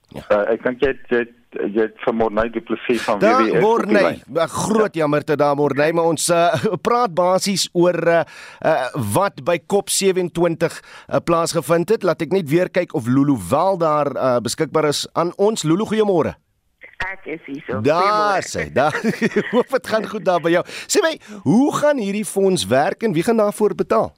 Ja. 0.08 0.24
Uh, 0.30 0.54
ek 0.54 0.64
dink 0.64 0.80
jy 0.80 0.96
jy 1.10 1.41
jy 1.60 1.86
het 1.86 1.98
vir 2.04 2.16
Morney 2.16 2.50
Du 2.54 2.62
Plessis 2.66 3.02
van 3.06 3.20
WWF. 3.20 3.52
Daar 3.52 3.62
Morney, 3.62 4.22
groot 4.54 4.96
ja. 4.96 5.02
jammerte 5.02 5.36
daar 5.36 5.56
Morney, 5.56 5.92
maar 5.94 6.12
ons 6.12 6.30
uh, 6.30 6.52
praat 6.86 7.14
basies 7.14 7.68
oor 7.74 7.98
uh, 8.08 8.22
uh, 8.66 8.76
wat 9.16 9.44
by 9.48 9.58
COP27 9.74 10.78
uh, 10.78 11.20
plaasgevind 11.26 11.96
het. 11.96 12.08
Laat 12.08 12.24
ek 12.26 12.36
net 12.36 12.50
weer 12.50 12.72
kyk 12.72 12.96
of 12.98 13.10
Lulu 13.10 13.38
wel 13.50 13.82
daar 13.82 14.14
uh, 14.16 14.38
beskikbaar 14.44 14.92
is 14.92 15.06
aan 15.14 15.34
ons. 15.38 15.66
Lulu, 15.68 15.88
goeiemôre. 15.92 16.38
Ek 17.02 17.26
is 17.34 17.42
hier 17.48 17.64
so. 17.66 17.82
Daar 17.82 18.46
sê, 18.46 18.68
daar. 18.74 18.96
Hoop 19.54 19.70
dit 19.74 19.88
gaan 19.94 20.06
goed 20.08 20.26
daar 20.26 20.42
by 20.44 20.54
jou. 20.54 20.64
Sê 20.86 21.02
my, 21.04 21.16
hoe 21.48 21.70
gaan 21.80 22.02
hierdie 22.02 22.26
fonds 22.28 22.68
werk 22.70 23.04
en 23.04 23.16
wie 23.18 23.26
gaan 23.26 23.42
daarvoor 23.42 23.76
betaal? 23.76 24.12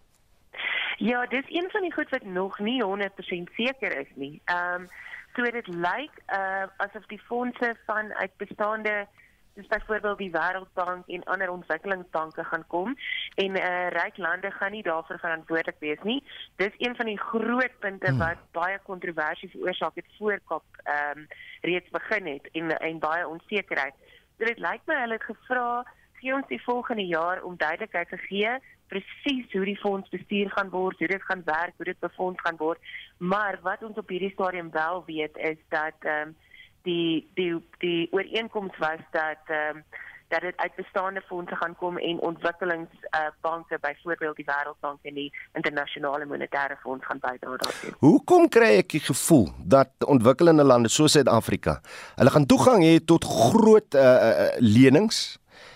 Ja, 1.03 1.25
dis 1.31 1.47
een 1.49 1.67
van 1.71 1.81
die 1.81 1.93
goed 1.93 2.11
wat 2.13 2.23
nog 2.23 2.59
nie 2.59 2.83
100% 2.83 3.55
seker 3.55 3.97
is 4.03 4.11
nie. 4.15 4.41
Ehm 4.45 4.83
um, 4.83 4.91
So 5.35 5.43
dit 5.43 5.67
lyk 5.67 6.21
uh 6.29 6.65
asof 6.77 7.05
die 7.09 7.21
fondse 7.27 7.75
van 7.85 8.13
uit 8.13 8.37
bestaande 8.37 9.07
dis 9.53 9.67
byvoorbeeld 9.67 10.17
die 10.17 10.31
Wêreldbank 10.33 11.07
en 11.07 11.23
ander 11.23 11.49
ontwikkelingsbanke 11.49 12.43
gaan 12.43 12.65
kom 12.67 12.95
en 13.35 13.57
uh 13.57 13.87
ryk 13.93 14.17
lande 14.17 14.51
gaan 14.51 14.71
nie 14.71 14.83
daarvoor 14.83 15.19
verantwoordelik 15.19 15.79
wees 15.79 16.01
nie. 16.03 16.23
Dis 16.55 16.77
een 16.77 16.95
van 16.95 17.05
die 17.05 17.19
groot 17.19 17.79
punte 17.79 18.09
hmm. 18.09 18.17
wat 18.17 18.45
baie 18.51 18.79
kontroversie 18.83 19.49
veroorsaak 19.49 19.95
het 19.95 20.09
voor 20.17 20.39
Kop 20.45 20.65
ehm 20.83 21.17
um, 21.17 21.27
reeds 21.61 21.89
begin 21.89 22.27
het 22.27 22.49
en 22.51 22.77
en 22.79 22.99
baie 22.99 23.27
onsekerheid. 23.27 23.93
So 24.37 24.45
dit 24.45 24.59
lyk 24.59 24.85
my 24.85 24.99
hulle 25.01 25.19
het 25.19 25.29
gevra 25.29 25.85
gee 26.21 26.33
ons 26.33 26.47
die 26.47 26.63
volgende 26.63 27.05
jaar 27.05 27.43
om 27.43 27.57
duidelikheid 27.57 28.09
te 28.09 28.17
gee 28.17 28.57
presies 28.93 29.51
hoe 29.51 29.65
die 29.65 29.79
fonds 29.81 30.09
bestuur 30.13 30.51
gaan 30.53 30.69
word, 30.69 31.00
hoe 31.00 31.12
dit 31.15 31.27
gaan 31.29 31.43
werk, 31.45 31.73
hoe 31.77 31.89
dit 31.91 32.00
befonds 32.00 32.41
gaan 32.45 32.57
word. 32.62 32.79
Maar 33.17 33.59
wat 33.65 33.83
ons 33.83 33.97
op 33.97 34.09
hierdie 34.09 34.33
stadium 34.33 34.71
wel 34.71 35.03
weet 35.09 35.38
is 35.38 35.62
dat 35.69 36.00
ehm 36.00 36.33
um, 36.33 36.35
die 36.83 37.29
die 37.39 37.53
die 37.79 38.07
ooreenkoms 38.12 38.77
was 38.77 39.05
dat 39.12 39.45
ehm 39.47 39.77
um, 39.77 39.85
dat 40.33 40.41
dit 40.41 40.57
uit 40.57 40.75
bestaande 40.75 41.21
fondse 41.21 41.55
gaan 41.55 41.75
kom 41.75 41.97
en 41.97 42.19
ontwikkelingsbanke 42.19 43.75
uh, 43.75 43.81
byvoorbeeld 43.81 44.35
die 44.35 44.45
Wêreldbank 44.45 45.00
en 45.01 45.13
die 45.13 45.29
internasionale 45.53 46.25
monetaire 46.25 46.77
fonds 46.81 47.05
gaan 47.05 47.21
bydra 47.21 47.57
daartoe. 47.62 47.93
Hoekom 48.00 48.50
kry 48.50 48.71
ek 48.81 48.95
die 48.95 49.03
gevoel 49.03 49.47
dat 49.75 50.07
ontwikkelende 50.15 50.65
lande 50.65 50.89
soos 50.89 51.13
Suid-Afrika, 51.13 51.77
hulle 52.17 52.33
gaan 52.33 52.50
toegang 52.50 52.81
hê 52.85 52.97
tot 53.13 53.27
groot 53.29 54.00
uh, 54.00 54.01
uh, 54.01 54.50
lenings 54.57 55.23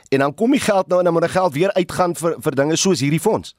en 0.09 0.19
dan 0.19 0.33
kom 0.33 0.51
die 0.51 0.59
geld 0.59 0.87
nou 0.87 0.99
en 0.99 1.03
dan 1.03 1.13
moet 1.13 1.27
die 1.27 1.31
geld 1.31 1.53
weer 1.53 1.73
uitgaan 1.73 2.15
vir 2.15 2.35
vir 2.41 2.55
dinge 2.55 2.75
soos 2.75 2.99
hierdie 2.99 3.19
fonds? 3.19 3.55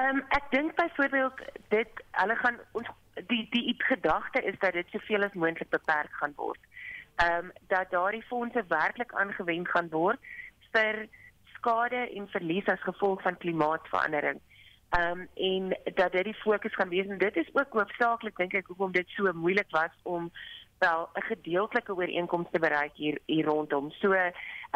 Ehm 0.00 0.16
um, 0.16 0.24
ek 0.28 0.50
dink 0.50 0.74
byvoorbeeld 0.74 1.44
dit 1.68 2.02
hulle 2.10 2.36
gaan 2.36 2.58
ons 2.72 2.88
die 3.26 3.46
die 3.50 3.74
gedagte 3.78 4.42
is 4.42 4.58
dat 4.58 4.72
dit 4.72 4.86
soveel 4.90 5.24
as 5.24 5.32
moontlik 5.32 5.70
beperk 5.70 6.12
gaan 6.20 6.32
word. 6.36 6.60
Ehm 7.16 7.44
um, 7.44 7.52
dat 7.66 7.90
daardie 7.90 8.24
fondse 8.28 8.64
werklik 8.68 9.12
aangewend 9.12 9.68
gaan 9.68 9.88
word 9.90 10.18
vir 10.72 11.08
skade 11.56 12.04
en 12.14 12.28
verlies 12.28 12.66
as 12.66 12.82
gevolg 12.82 13.22
van 13.22 13.36
klimaatsverandering. 13.36 14.40
Ehm 14.88 15.20
um, 15.20 15.28
en 15.34 15.94
dat 15.94 16.12
dit 16.12 16.24
die 16.24 16.40
fokus 16.44 16.74
gaan 16.74 16.88
wees 16.88 17.06
en 17.06 17.18
dit 17.18 17.36
is 17.36 17.50
ook 17.52 17.72
hoofsaaklik 17.72 18.36
dink 18.36 18.54
ek 18.54 18.70
hoekom 18.72 18.92
dit 18.92 19.08
so 19.16 19.32
moeilik 19.32 19.70
was 19.70 19.94
om 20.02 20.30
wel 20.78 21.08
'n 21.14 21.22
gedeeltelike 21.22 21.94
ooreenkoms 21.94 22.48
te 22.50 22.58
bereik 22.58 22.94
hier 22.94 23.18
hier 23.26 23.44
rondom. 23.44 23.90
So, 23.90 24.12
ehm 24.12 24.32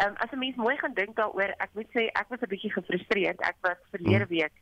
um, 0.07 0.15
as 0.17 0.31
'n 0.31 0.39
mens 0.39 0.57
mooi 0.57 0.77
gaan 0.77 0.95
dink 0.95 1.17
daaroor, 1.17 1.55
ek 1.57 1.71
moet 1.73 1.91
sê 1.95 2.03
ek 2.13 2.27
was 2.29 2.41
'n 2.41 2.49
bietjie 2.49 2.73
gefrustreerd. 2.73 3.41
Ek 3.41 3.57
was 3.61 3.79
verlede 3.91 4.27
hmm. 4.27 4.37
week 4.37 4.53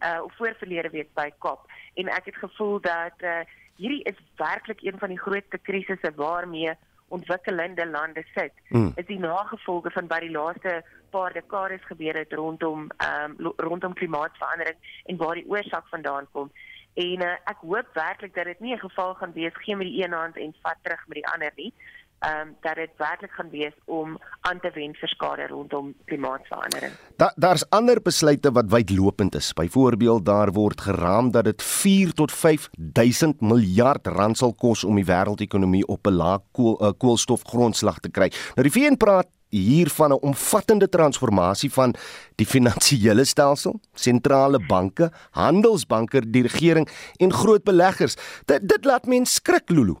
uh 0.00 0.20
of 0.24 0.32
voor 0.36 0.54
verlede 0.58 0.90
week 0.90 1.14
by 1.14 1.30
Kop 1.38 1.70
en 1.94 2.08
ek 2.08 2.24
het 2.24 2.36
gevoel 2.36 2.80
dat 2.80 3.16
uh 3.22 3.40
hierdie 3.76 4.02
is 4.02 4.18
werklik 4.36 4.82
een 4.82 4.98
van 4.98 5.08
die 5.08 5.20
grootste 5.20 5.58
krisisse 5.58 6.12
waarmee 6.16 6.74
ontwikkelende 7.08 7.86
lande 7.86 8.24
sit. 8.34 8.52
Mm. 8.68 8.92
Is 8.94 9.06
die 9.06 9.18
nagevolge 9.18 9.90
van 9.90 10.06
wat 10.06 10.20
die 10.20 10.30
laaste 10.30 10.84
paar 11.10 11.32
dekades 11.32 11.84
gebeur 11.84 12.16
het 12.16 12.32
rondom 12.32 12.88
ehm 12.96 13.34
um, 13.38 13.52
rondom 13.56 13.94
klimaatsverandering 13.94 14.76
en 15.04 15.16
waar 15.16 15.34
die 15.34 15.48
oorsaak 15.48 15.86
vandaan 15.88 16.26
kom. 16.32 16.50
En 16.96 17.22
uh, 17.22 17.36
ek 17.52 17.60
hoop 17.60 17.88
werklik 17.94 18.34
dat 18.34 18.44
dit 18.44 18.60
nie 18.60 18.74
'n 18.74 18.86
geval 18.88 19.14
gaan 19.14 19.32
wees 19.32 19.56
gee 19.64 19.76
met 19.76 19.86
die 19.86 20.04
een 20.04 20.12
hand 20.12 20.36
en 20.36 20.54
vat 20.62 20.78
terug 20.82 21.02
met 21.06 21.20
die 21.20 21.28
ander 21.28 21.52
nie 21.56 21.72
ehm 22.18 22.48
um, 22.48 22.54
dat 22.60 22.74
dit 22.74 22.90
werklik 22.96 23.30
gaan 23.30 23.50
wees 23.50 23.72
om 23.84 24.18
aan 24.40 24.60
te 24.60 24.70
wend 24.74 24.96
vir 24.96 25.08
skade 25.08 25.46
rondom 25.46 25.94
klimaatsverandering. 26.04 26.92
Da, 27.16 27.32
daar's 27.36 27.64
ander 27.68 28.00
besluite 28.02 28.52
wat 28.52 28.70
wydlopend 28.72 29.34
is. 29.34 29.52
Byvoorbeeld 29.52 30.24
daar 30.24 30.52
word 30.52 30.80
geraam 30.80 31.30
dat 31.30 31.44
dit 31.44 31.62
4 31.62 32.12
tot 32.12 32.32
5000 32.32 33.40
miljard 33.40 34.06
rand 34.06 34.38
sal 34.38 34.54
kos 34.54 34.84
om 34.84 34.96
die 34.96 35.04
wêreldekonomie 35.04 35.84
op 35.86 36.06
'n 36.06 36.16
lae 36.16 36.38
kool, 36.52 36.80
uh, 36.80 36.92
koolstofgrondslag 36.98 38.00
te 38.00 38.10
kry. 38.10 38.32
Nou 38.54 38.68
die 38.68 38.80
VN 38.80 38.96
praat 38.96 39.28
hier 39.48 39.88
van 39.88 40.10
'n 40.10 40.20
omvattende 40.20 40.88
transformasie 40.88 41.72
van 41.72 41.94
die 42.34 42.46
finansiële 42.46 43.24
stelsel, 43.24 43.80
sentrale 43.94 44.66
banke, 44.66 45.10
handelsbanke, 45.30 46.30
die 46.30 46.42
regering 46.42 46.88
en 47.16 47.32
groot 47.32 47.64
beleggers. 47.64 48.16
Dit 48.44 48.68
dit 48.68 48.84
laat 48.84 49.06
mense 49.06 49.32
skrik, 49.32 49.70
Lulu. 49.70 49.96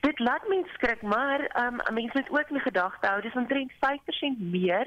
Dit 0.00 0.18
laat 0.18 0.48
mens 0.48 0.68
skrik, 0.72 1.02
maar 1.02 1.40
um, 1.66 1.94
mense 1.94 2.18
moet 2.18 2.30
ook 2.30 2.50
in 2.50 2.60
gedagte 2.60 3.06
hou 3.06 3.20
dis 3.20 3.34
omtrent 3.34 3.72
5% 3.72 4.38
meer 4.38 4.86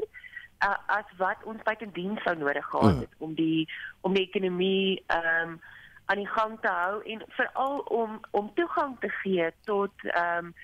uh, 0.65 0.77
as 0.85 1.05
wat 1.17 1.43
ons 1.43 1.61
buitendien 1.63 2.17
sou 2.23 2.35
nodig 2.37 2.65
gehad 2.65 2.99
het 2.99 3.13
mm. 3.17 3.25
om 3.25 3.33
die 3.33 3.69
om 4.01 4.13
die 4.13 4.27
ekonomie 4.27 5.03
ehm 5.07 5.49
um, 5.49 5.61
aan 6.05 6.19
die 6.19 6.27
gang 6.27 6.57
te 6.61 6.67
hou 6.67 7.01
en 7.03 7.21
veral 7.27 7.77
om 7.79 8.19
om 8.31 8.51
toegang 8.53 8.97
te 8.99 9.09
gee 9.21 9.51
tot 9.63 9.93
ehm 10.03 10.45
um, 10.45 10.55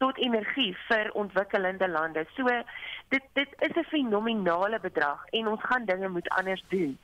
tot 0.00 0.18
energie 0.18 0.72
vir 0.88 1.10
ontwikkelende 1.12 1.88
lande. 1.88 2.26
So 2.36 2.48
dit 3.08 3.24
dit 3.38 3.56
is 3.58 3.76
'n 3.76 3.90
fenominale 3.94 4.80
bedrag 4.80 5.26
en 5.30 5.46
ons 5.46 5.62
gaan 5.62 5.84
dinge 5.84 6.08
moet 6.08 6.28
anders 6.28 6.64
doen. 6.68 6.98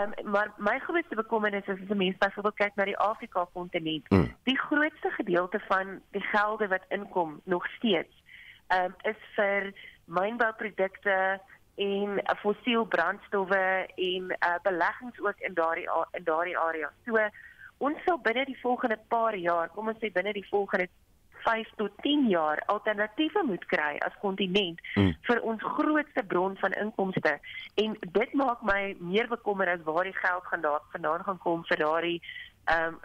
Um, 0.00 0.12
maar 0.30 0.52
my 0.56 0.78
grootste 0.78 1.14
bekommernis 1.14 1.66
is 1.66 1.80
as 1.82 1.88
'n 1.88 1.96
mens 1.96 2.16
byvoorbeeld 2.18 2.54
kyk 2.54 2.74
na 2.74 2.84
die 2.84 2.98
Afrika 2.98 3.46
kontinent. 3.52 4.10
Mm. 4.10 4.34
Die 4.42 4.58
grootste 4.58 5.10
gedeelte 5.10 5.60
van 5.68 6.00
die 6.10 6.22
gelde 6.22 6.68
wat 6.68 6.84
inkom 6.88 7.40
nog 7.44 7.66
steeds 7.66 8.14
um, 8.68 8.94
is 9.02 9.20
vir 9.36 9.72
mynbouprodukte 10.04 11.40
en 11.74 12.08
uh, 12.18 12.34
fossiel 12.36 12.84
brandstowwe 12.84 13.88
en 13.94 14.24
uh, 14.30 14.54
beleggings 14.62 15.20
ook 15.20 15.38
in 15.38 15.54
daardie 15.54 15.88
in 16.10 16.24
daardie 16.24 16.58
area. 16.58 16.90
So 17.04 17.28
ons 17.78 18.02
sal 18.04 18.18
binne 18.18 18.44
die 18.44 18.60
volgende 18.60 18.98
paar 19.08 19.36
jaar, 19.36 19.68
kom 19.68 19.88
ons 19.88 19.98
sê 19.98 20.12
binne 20.12 20.32
die 20.32 20.48
volgende 20.48 20.88
5 21.44 21.72
tot 21.76 21.90
10 22.06 22.28
jaar 22.28 22.62
alternatiewe 22.66 23.42
moet 23.46 23.64
kry 23.70 23.96
as 24.06 24.16
kontinent 24.20 24.80
hmm. 24.94 25.14
vir 25.28 25.42
ons 25.42 25.62
grootste 25.76 26.24
bron 26.34 26.56
van 26.62 26.76
inkomste 26.84 27.38
en 27.84 27.96
dit 28.00 28.34
maak 28.38 28.62
my 28.62 28.94
meer 28.98 29.28
bekommer 29.28 29.68
as 29.68 29.84
waar 29.84 30.08
die 30.08 30.18
geld 30.18 30.44
gaan 30.50 30.66
daar 30.66 30.82
vandaan 30.94 31.24
gaan 31.24 31.38
kom 31.38 31.64
vir 31.70 31.84
daardie 31.84 32.18
ehm 32.64 32.94
um, 32.94 33.00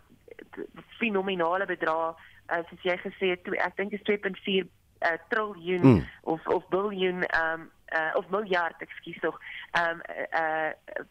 fenominale 0.99 1.65
bedrag 1.65 2.17
uh, 2.53 2.61
soos 2.69 2.83
jy 2.85 2.97
gesê 3.01 3.31
het 3.33 3.47
ek 3.67 3.77
dink 3.77 3.95
is 3.97 4.05
2.4 4.09 4.67
uh, 5.01 5.17
triljoen 5.29 5.81
hmm. 5.81 6.05
of 6.21 6.47
of 6.47 6.67
biljoen 6.69 7.23
ehm 7.23 7.61
um, 7.61 7.71
uh, 7.95 8.11
of 8.13 8.29
miljard 8.29 8.81
ekskuus 8.81 9.19
tog 9.19 9.39
ehm 9.71 9.89
um, 9.89 10.01
uh, 10.41 10.69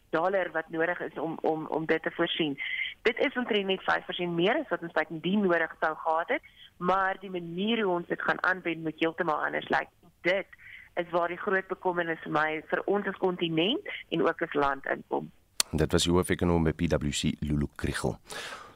dollar 0.09 0.51
wat 0.51 0.69
nodig 0.69 0.99
is 0.99 1.13
om 1.13 1.37
om 1.41 1.65
om 1.67 1.85
dit 1.85 2.03
te 2.03 2.11
voorsien. 2.11 2.57
Dit 3.01 3.19
is 3.19 3.33
omtrent 3.33 3.65
net 3.65 3.81
5% 3.81 4.39
meer 4.39 4.55
as 4.61 4.69
wat 4.69 4.81
ons 4.81 4.91
baie 4.91 5.21
die 5.27 5.37
nodig 5.37 5.75
sou 5.79 5.95
gehad 5.95 6.29
het 6.35 6.41
maar 6.77 7.17
die 7.21 7.31
manier 7.31 7.83
hoe 7.83 7.93
ons 7.99 8.07
dit 8.07 8.21
gaan 8.21 8.43
aanwend 8.43 8.83
moet 8.83 8.99
heeltemal 8.99 9.45
anders 9.45 9.69
lyk. 9.69 9.89
Like, 9.89 9.91
dit 10.21 10.45
is 10.95 11.09
waar 11.11 11.27
die 11.27 11.39
groot 11.41 11.67
bekommernis 11.67 12.21
vir 12.25 12.33
my 12.33 12.47
vir 12.69 12.81
ons 12.85 13.07
as 13.09 13.19
kontinent 13.21 13.91
en 14.09 14.23
ook 14.25 14.41
as 14.41 14.53
land 14.53 14.85
inkom. 14.91 15.29
Dit 15.71 15.91
was 15.91 16.07
die 16.07 16.13
hoofekonoom 16.13 16.69
by 16.69 16.73
PwC 16.77 17.33
Lulu 17.43 17.67
Kriel. 17.75 18.15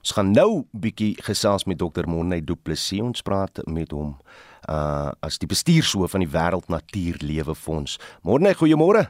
Ons 0.02 0.14
gaan 0.18 0.32
nou 0.34 0.64
bietjie 0.74 1.14
gesels 1.22 1.68
met 1.70 1.78
Dr. 1.78 2.08
Monne 2.10 2.42
Du 2.42 2.56
Plessis. 2.56 3.04
Ons 3.06 3.22
praat 3.26 3.62
met 3.68 3.94
hom 3.94 4.16
uh 4.70 5.10
as 5.26 5.40
die 5.42 5.50
bestuurshoof 5.50 6.14
van 6.14 6.22
die 6.22 6.30
Wêreld 6.30 6.70
Natuurlewe 6.70 7.56
Fonds. 7.56 7.98
Monne, 8.22 8.54
goeiemôre. 8.58 9.08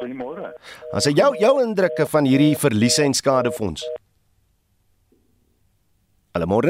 Goeiemôre. 0.00 0.52
As 0.92 1.08
jy 1.08 1.16
jou 1.16 1.32
jou 1.40 1.54
indrukke 1.64 2.06
van 2.08 2.28
hierdie 2.28 2.56
verliese 2.56 3.04
en 3.04 3.16
skadefonds. 3.16 3.84
Hallo 6.36 6.60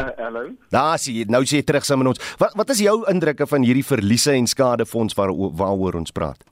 Monne. 0.00 0.14
Uh, 0.16 0.24
hallo. 0.24 0.50
Daar 0.68 0.98
sien 0.98 1.14
jy 1.14 1.26
nou 1.30 1.42
sê 1.44 1.60
jy 1.60 1.66
terug 1.66 1.84
saam 1.86 2.02
met 2.02 2.12
ons. 2.12 2.22
Wat 2.40 2.54
wat 2.58 2.72
is 2.74 2.82
jou 2.84 3.02
indrukke 3.10 3.46
van 3.46 3.66
hierdie 3.66 3.86
verliese 3.86 4.32
en 4.36 4.46
skadefonds 4.46 5.16
waar 5.18 5.32
waaroor 5.34 6.00
ons 6.00 6.12
praat? 6.12 6.44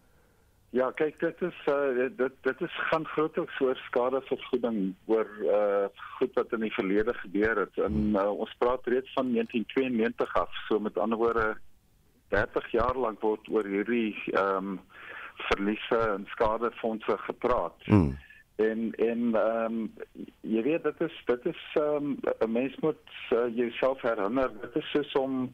Ja, 0.77 0.91
kyk, 0.93 1.17
dit 1.21 1.43
is 1.49 1.61
uh 1.73 2.09
dit 2.17 2.35
dit 2.45 2.61
is 2.67 2.75
gaan 2.91 3.07
grootliks 3.15 3.61
oor 3.65 3.79
skadevergoeding 3.87 4.95
oor 5.07 5.31
uh 5.45 5.87
goed 6.19 6.35
wat 6.37 6.53
in 6.53 6.67
die 6.67 6.75
verlede 6.75 7.15
gebeur 7.23 7.65
het. 7.65 7.81
En 7.85 8.13
uh, 8.15 8.29
ons 8.29 8.55
praat 8.59 8.87
reeds 8.87 9.13
van 9.17 9.33
1992 9.33 10.37
af, 10.37 10.53
so 10.69 10.81
met 10.81 10.99
ander 10.99 11.19
woorde 11.19 11.57
30 12.29 12.73
jaar 12.77 12.97
lank 12.97 13.23
word 13.25 13.49
oor 13.49 13.65
hierdie 13.65 14.15
ehm 14.35 14.75
um, 14.75 14.81
verliese 15.39 15.99
en 16.17 16.25
skadefondse 16.35 17.15
gepraat. 17.25 17.85
Mm. 17.87 18.17
En 18.59 18.93
en 18.97 19.35
ehm 19.35 19.65
um, 19.65 19.93
jy 20.41 20.63
weet 20.67 20.83
dit 20.83 21.01
is 21.07 21.19
dit 21.25 21.45
is 21.47 21.61
ehm 21.75 21.95
um, 21.95 22.17
'n 22.47 22.53
mens 22.53 22.75
moet 22.83 23.11
uh, 23.33 23.57
jouself 23.57 24.01
herinner 24.03 24.51
dit 24.61 24.77
is 24.83 24.91
soos 24.91 25.13
om 25.13 25.53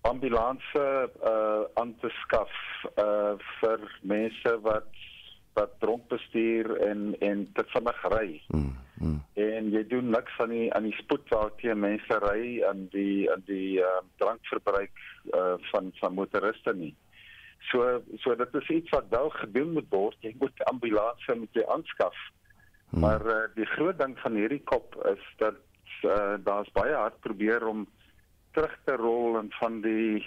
ambulanse 0.00 1.10
uh 1.32 1.62
aan 1.74 1.94
te 2.00 2.08
skaf 2.22 2.54
uh 3.04 3.34
vir 3.60 3.84
mense 4.02 4.54
wat 4.60 4.88
wat 5.58 5.76
dronk 5.80 6.08
bestuur 6.08 6.76
en 6.88 7.14
en 7.18 7.46
te 7.52 7.64
vinnig 7.74 8.02
ry. 8.12 8.42
Mm, 8.48 8.72
mm. 9.00 9.20
En 9.34 9.70
jy 9.70 9.86
doen 9.88 10.10
niks 10.10 10.38
aan 10.38 10.52
die 10.56 10.68
aan 10.74 10.88
die 10.88 10.96
spoed 11.00 11.28
waarteen 11.28 11.80
mense 11.80 12.20
ry 12.28 12.62
aan 12.68 12.86
die 12.92 13.30
aan 13.32 13.44
die 13.48 13.80
uh, 13.80 14.00
drankverbruik 14.22 15.04
uh 15.32 15.56
van 15.72 15.92
van 16.00 16.14
motoriste 16.14 16.74
nie. 16.74 16.94
So 17.70 18.02
so 18.22 18.34
dit 18.36 18.54
is 18.54 18.68
iets 18.68 18.90
wat 18.90 19.08
wel 19.10 19.30
gedoen 19.30 19.72
moet 19.72 19.88
word. 19.90 20.16
Jy 20.20 20.34
moet 20.38 20.64
ambulanse 20.70 21.34
moet 21.34 21.58
jy 21.58 21.64
aanskaf. 21.66 22.16
Hmm. 22.90 23.00
Maar 23.00 23.26
uh, 23.26 23.36
die 23.54 23.66
groot 23.66 23.98
ding 23.98 24.18
van 24.18 24.38
hierdie 24.38 24.62
kop 24.64 24.94
is 25.12 25.22
dat 25.42 25.58
uh, 26.02 26.34
daar's 26.44 26.70
baie 26.72 26.94
hard 26.94 27.20
probeer 27.20 27.66
om 27.66 27.86
terug 28.52 28.78
te 28.84 28.96
rol 28.96 29.38
en 29.38 29.50
van 29.58 29.80
die 29.80 30.24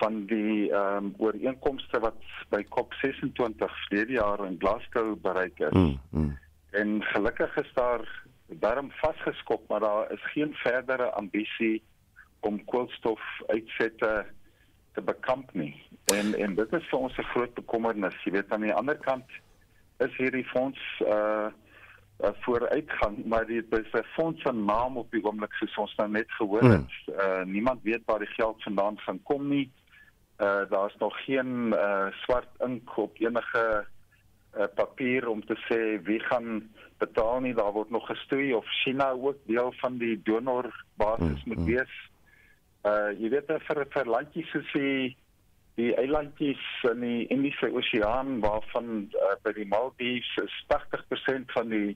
van 0.00 0.22
die 0.26 0.70
ehm 0.72 1.04
um, 1.04 1.14
ooreenkomste 1.20 2.00
wat 2.00 2.20
by 2.48 2.62
COP 2.72 2.94
26 3.02 3.74
verlede 3.84 4.12
jaar 4.12 4.46
in 4.46 4.56
Glasgow 4.58 5.16
bereik 5.20 5.58
is. 5.58 5.76
Hmm. 5.76 5.98
Hmm. 6.10 6.38
En 6.70 7.02
gelukkig 7.02 7.56
is 7.56 7.72
daar 7.74 8.06
daarom 8.46 8.90
vasgeskop, 8.90 9.68
maar 9.68 9.80
daar 9.80 10.12
is 10.12 10.30
geen 10.32 10.54
verdere 10.54 11.10
ambisie 11.10 11.82
om 12.40 12.64
koolstofuitsette 12.64 14.26
te 14.92 15.02
bekamp 15.02 15.52
nie. 15.54 15.74
En 16.14 16.34
en 16.34 16.54
dit 16.54 16.72
is 16.72 16.88
vir 16.90 16.98
ons 16.98 17.18
'n 17.18 17.30
groot 17.32 17.54
bekommernis. 17.54 18.24
Jy 18.24 18.32
weet 18.32 18.52
aan 18.52 18.66
die 18.66 18.74
ander 18.74 18.98
kant 18.98 19.28
is 19.98 20.16
hierdie 20.16 20.44
fonds 20.44 20.80
uh 21.00 21.48
uh 22.22 22.30
vooruitgang, 22.44 23.24
maar 23.24 23.46
dit 23.46 23.66
is 23.78 23.92
'n 23.92 24.04
fonds 24.14 24.42
van 24.42 24.64
naam 24.64 24.96
op 24.96 25.10
die 25.10 25.24
oomblik 25.24 25.52
soos 25.52 25.76
ons 25.76 25.94
nou 25.96 26.08
net 26.08 26.30
gehoor 26.30 26.62
het. 26.62 26.92
Mm. 27.06 27.14
Uh 27.14 27.44
niemand 27.44 27.82
weet 27.82 28.02
waar 28.04 28.18
die 28.18 28.34
geld 28.36 28.62
vandaan 28.62 28.98
gaan 28.98 29.22
kom 29.22 29.48
nie. 29.48 29.70
Uh 30.38 30.64
daar's 30.70 30.96
nog 30.98 31.24
geen 31.24 31.72
uh 31.72 32.06
swart 32.10 32.48
ink 32.58 32.96
op 32.96 33.16
enige 33.18 33.86
uh, 34.56 34.68
papier 34.74 35.28
om 35.28 35.44
te 35.44 35.56
sê 35.68 36.02
wie 36.04 36.20
gaan 36.20 36.62
betaal 36.98 37.40
nie. 37.40 37.54
Daar 37.54 37.72
word 37.72 37.90
nog 37.90 38.06
gestoei 38.06 38.52
of 38.54 38.66
China 38.84 39.10
ook 39.10 39.38
deel 39.46 39.72
van 39.80 39.98
die 39.98 40.20
donor 40.22 40.68
basis 40.94 41.44
moet 41.44 41.64
wees. 41.64 41.94
Uh 42.82 43.12
jy 43.18 43.30
weet 43.30 43.50
vir 43.68 43.84
vir 43.94 44.08
landjies 44.10 44.48
soos 44.50 44.70
die 44.74 45.12
die 45.80 45.92
eilandjies 45.96 46.62
in 46.90 47.04
die 47.04 47.26
Indiese 47.32 47.70
Oseaan 47.72 48.40
waarvan 48.42 48.88
uh, 49.16 49.36
by 49.44 49.54
die 49.56 49.68
Maldives 49.70 50.32
is 50.42 50.56
80% 50.68 51.54
van 51.54 51.70
die 51.72 51.94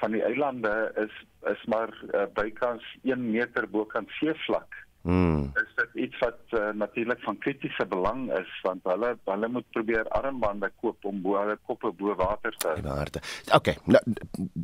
van 0.00 0.12
die 0.14 0.22
eilande 0.22 0.74
is 1.04 1.14
is 1.52 1.62
maar 1.72 1.94
uh, 2.14 2.26
bykans 2.34 2.84
1 3.04 3.30
meter 3.30 3.66
bo 3.70 3.84
kan 3.84 4.06
seevlak. 4.18 4.74
Hmm. 5.08 5.52
Is 5.56 5.70
dit 5.76 6.02
iets 6.04 6.18
wat 6.20 6.36
uh, 6.50 6.68
natuurlik 6.76 7.20
van 7.24 7.38
kritiese 7.40 7.86
belang 7.88 8.26
is 8.36 8.48
want 8.62 8.84
hulle 8.84 9.14
hulle 9.24 9.48
moet 9.48 9.64
probeer 9.72 10.08
armbande 10.12 10.68
koop 10.82 11.04
om 11.08 11.22
bo 11.24 11.38
hulle 11.38 11.54
koppe 11.64 11.88
bo 11.96 12.12
water 12.18 12.52
te 12.60 12.74
hou. 12.74 13.06
Okay, 13.56 13.78
nou 13.88 14.02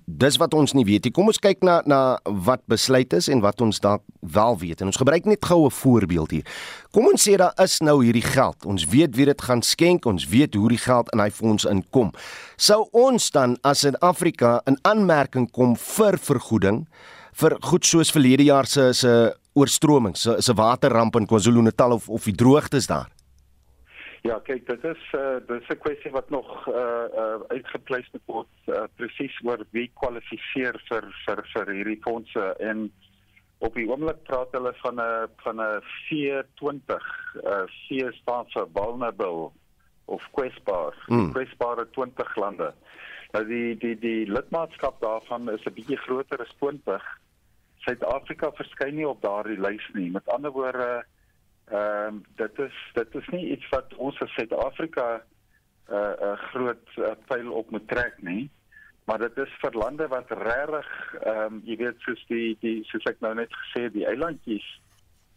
dis 0.05 0.37
wat 0.43 0.53
ons 0.53 0.75
nie 0.77 0.85
weet 0.85 1.09
nie. 1.09 1.13
Kom 1.17 1.31
ons 1.33 1.41
kyk 1.41 1.65
na 1.65 1.79
na 1.89 2.01
wat 2.45 2.61
besluit 2.69 3.17
is 3.17 3.31
en 3.33 3.41
wat 3.41 3.65
ons 3.65 3.81
dalk 3.81 4.05
wel 4.37 4.59
weet. 4.61 4.83
En 4.85 4.93
ons 4.93 5.01
gebruik 5.01 5.25
net 5.25 5.49
gou 5.49 5.65
'n 5.65 5.73
voorbeeld 5.79 6.31
hier. 6.37 6.45
Kom 6.93 7.09
ons 7.09 7.25
sê 7.29 7.39
daar 7.41 7.57
is 7.65 7.81
nou 7.81 8.05
hierdie 8.05 8.29
geld. 8.29 8.67
Ons 8.67 8.85
weet 8.85 9.17
wie 9.17 9.25
dit 9.25 9.43
gaan 9.43 9.63
skenk. 9.63 10.05
Ons 10.05 10.29
weet 10.29 10.55
hoe 10.55 10.69
die 10.69 10.85
geld 10.85 11.09
in 11.13 11.21
hy 11.25 11.31
fonds 11.31 11.65
inkom. 11.65 12.13
Sou 12.57 12.85
ons 12.93 13.31
dan 13.31 13.57
as 13.63 13.85
in 13.85 13.97
aanmerking 14.83 15.51
kom 15.51 15.77
vir 15.77 16.19
vergoeding 16.19 16.87
vir 17.35 17.57
goed 17.61 17.85
soos 17.85 18.13
verlede 18.15 18.45
jaar 18.45 18.67
se 18.67 18.93
se 18.93 19.35
oorstromings, 19.55 20.27
is 20.27 20.49
'n 20.49 20.57
waterramp 20.57 21.17
in 21.17 21.27
KwaZulu-Natal 21.27 21.93
of 21.93 22.09
of 22.09 22.25
die 22.25 22.35
droogtes 22.35 22.87
daar? 22.87 23.09
Ja, 24.25 24.39
kyk, 24.41 24.67
dit 24.67 24.85
is 24.85 25.03
uh 25.13 25.37
dis 25.47 25.69
'n 25.69 25.79
kwessie 25.79 26.11
wat 26.11 26.31
nog 26.31 26.49
uh 26.69 27.07
uh 27.23 27.41
uitgepleis 27.49 28.09
moet 28.13 28.23
word 28.27 28.55
uh, 28.67 28.85
presies 28.97 29.37
oor 29.45 29.61
wie 29.71 29.91
kwalifiseer 30.01 30.79
vir 30.89 31.05
vir 31.27 31.43
vir 31.53 31.73
hierdie 31.77 32.01
fondse 32.01 32.45
en 32.59 32.91
op 33.59 33.75
die 33.75 33.85
oomblik 33.89 34.23
praat 34.25 34.53
hulle 34.57 34.73
van 34.81 35.01
'n 35.01 35.29
van 35.45 35.61
'n 35.61 35.83
V20 36.07 37.05
uh 37.45 37.67
V 37.69 38.13
staan 38.13 38.47
vir 38.55 38.67
vulnerable 38.73 39.53
of 40.05 40.23
kwesbaar, 40.33 40.95
mm. 41.09 41.33
kwesbare 41.33 41.87
20 41.91 42.37
lande. 42.37 42.73
Nou 43.33 43.45
die 43.47 43.77
die 43.77 43.97
die 43.99 44.25
lidmaatskap 44.31 45.01
daarvan 45.01 45.51
is 45.51 45.65
'n 45.65 45.75
bietjie 45.75 46.01
groter 46.07 46.41
as 46.41 46.55
20 46.59 47.03
Suid-Afrika 47.85 48.51
verskyn 48.57 48.97
nie 48.97 49.09
op 49.09 49.23
daardie 49.23 49.61
lys 49.61 49.87
nie. 49.95 50.11
Met 50.11 50.29
ander 50.33 50.53
woorde, 50.55 51.05
ehm 51.71 52.21
uh, 52.21 52.25
dit 52.41 52.59
is 52.67 52.83
dit 52.99 53.15
is 53.21 53.31
nie 53.33 53.45
iets 53.57 53.69
wat 53.73 53.95
ons 53.97 54.21
as 54.21 54.35
Suid-Afrika 54.37 55.07
'n 55.17 55.95
uh, 55.95 56.33
'n 56.33 56.37
groot 56.51 56.97
uh, 56.97 57.15
pyl 57.29 57.53
op 57.53 57.71
moet 57.71 57.89
trek 57.89 58.23
nie. 58.23 58.51
Maar 59.05 59.19
dit 59.19 59.37
is 59.37 59.53
vir 59.61 59.73
lande 59.73 60.09
wat 60.09 60.31
regtig 60.31 60.89
ehm 61.21 61.39
um, 61.45 61.61
jy 61.65 61.77
weet 61.77 62.01
soos 62.07 62.25
die 62.29 62.57
die 62.61 62.81
soos 62.85 63.05
ek 63.11 63.21
nou 63.21 63.35
net 63.35 63.53
gesê 63.63 63.89
die 63.93 64.07
eilandjies 64.07 64.69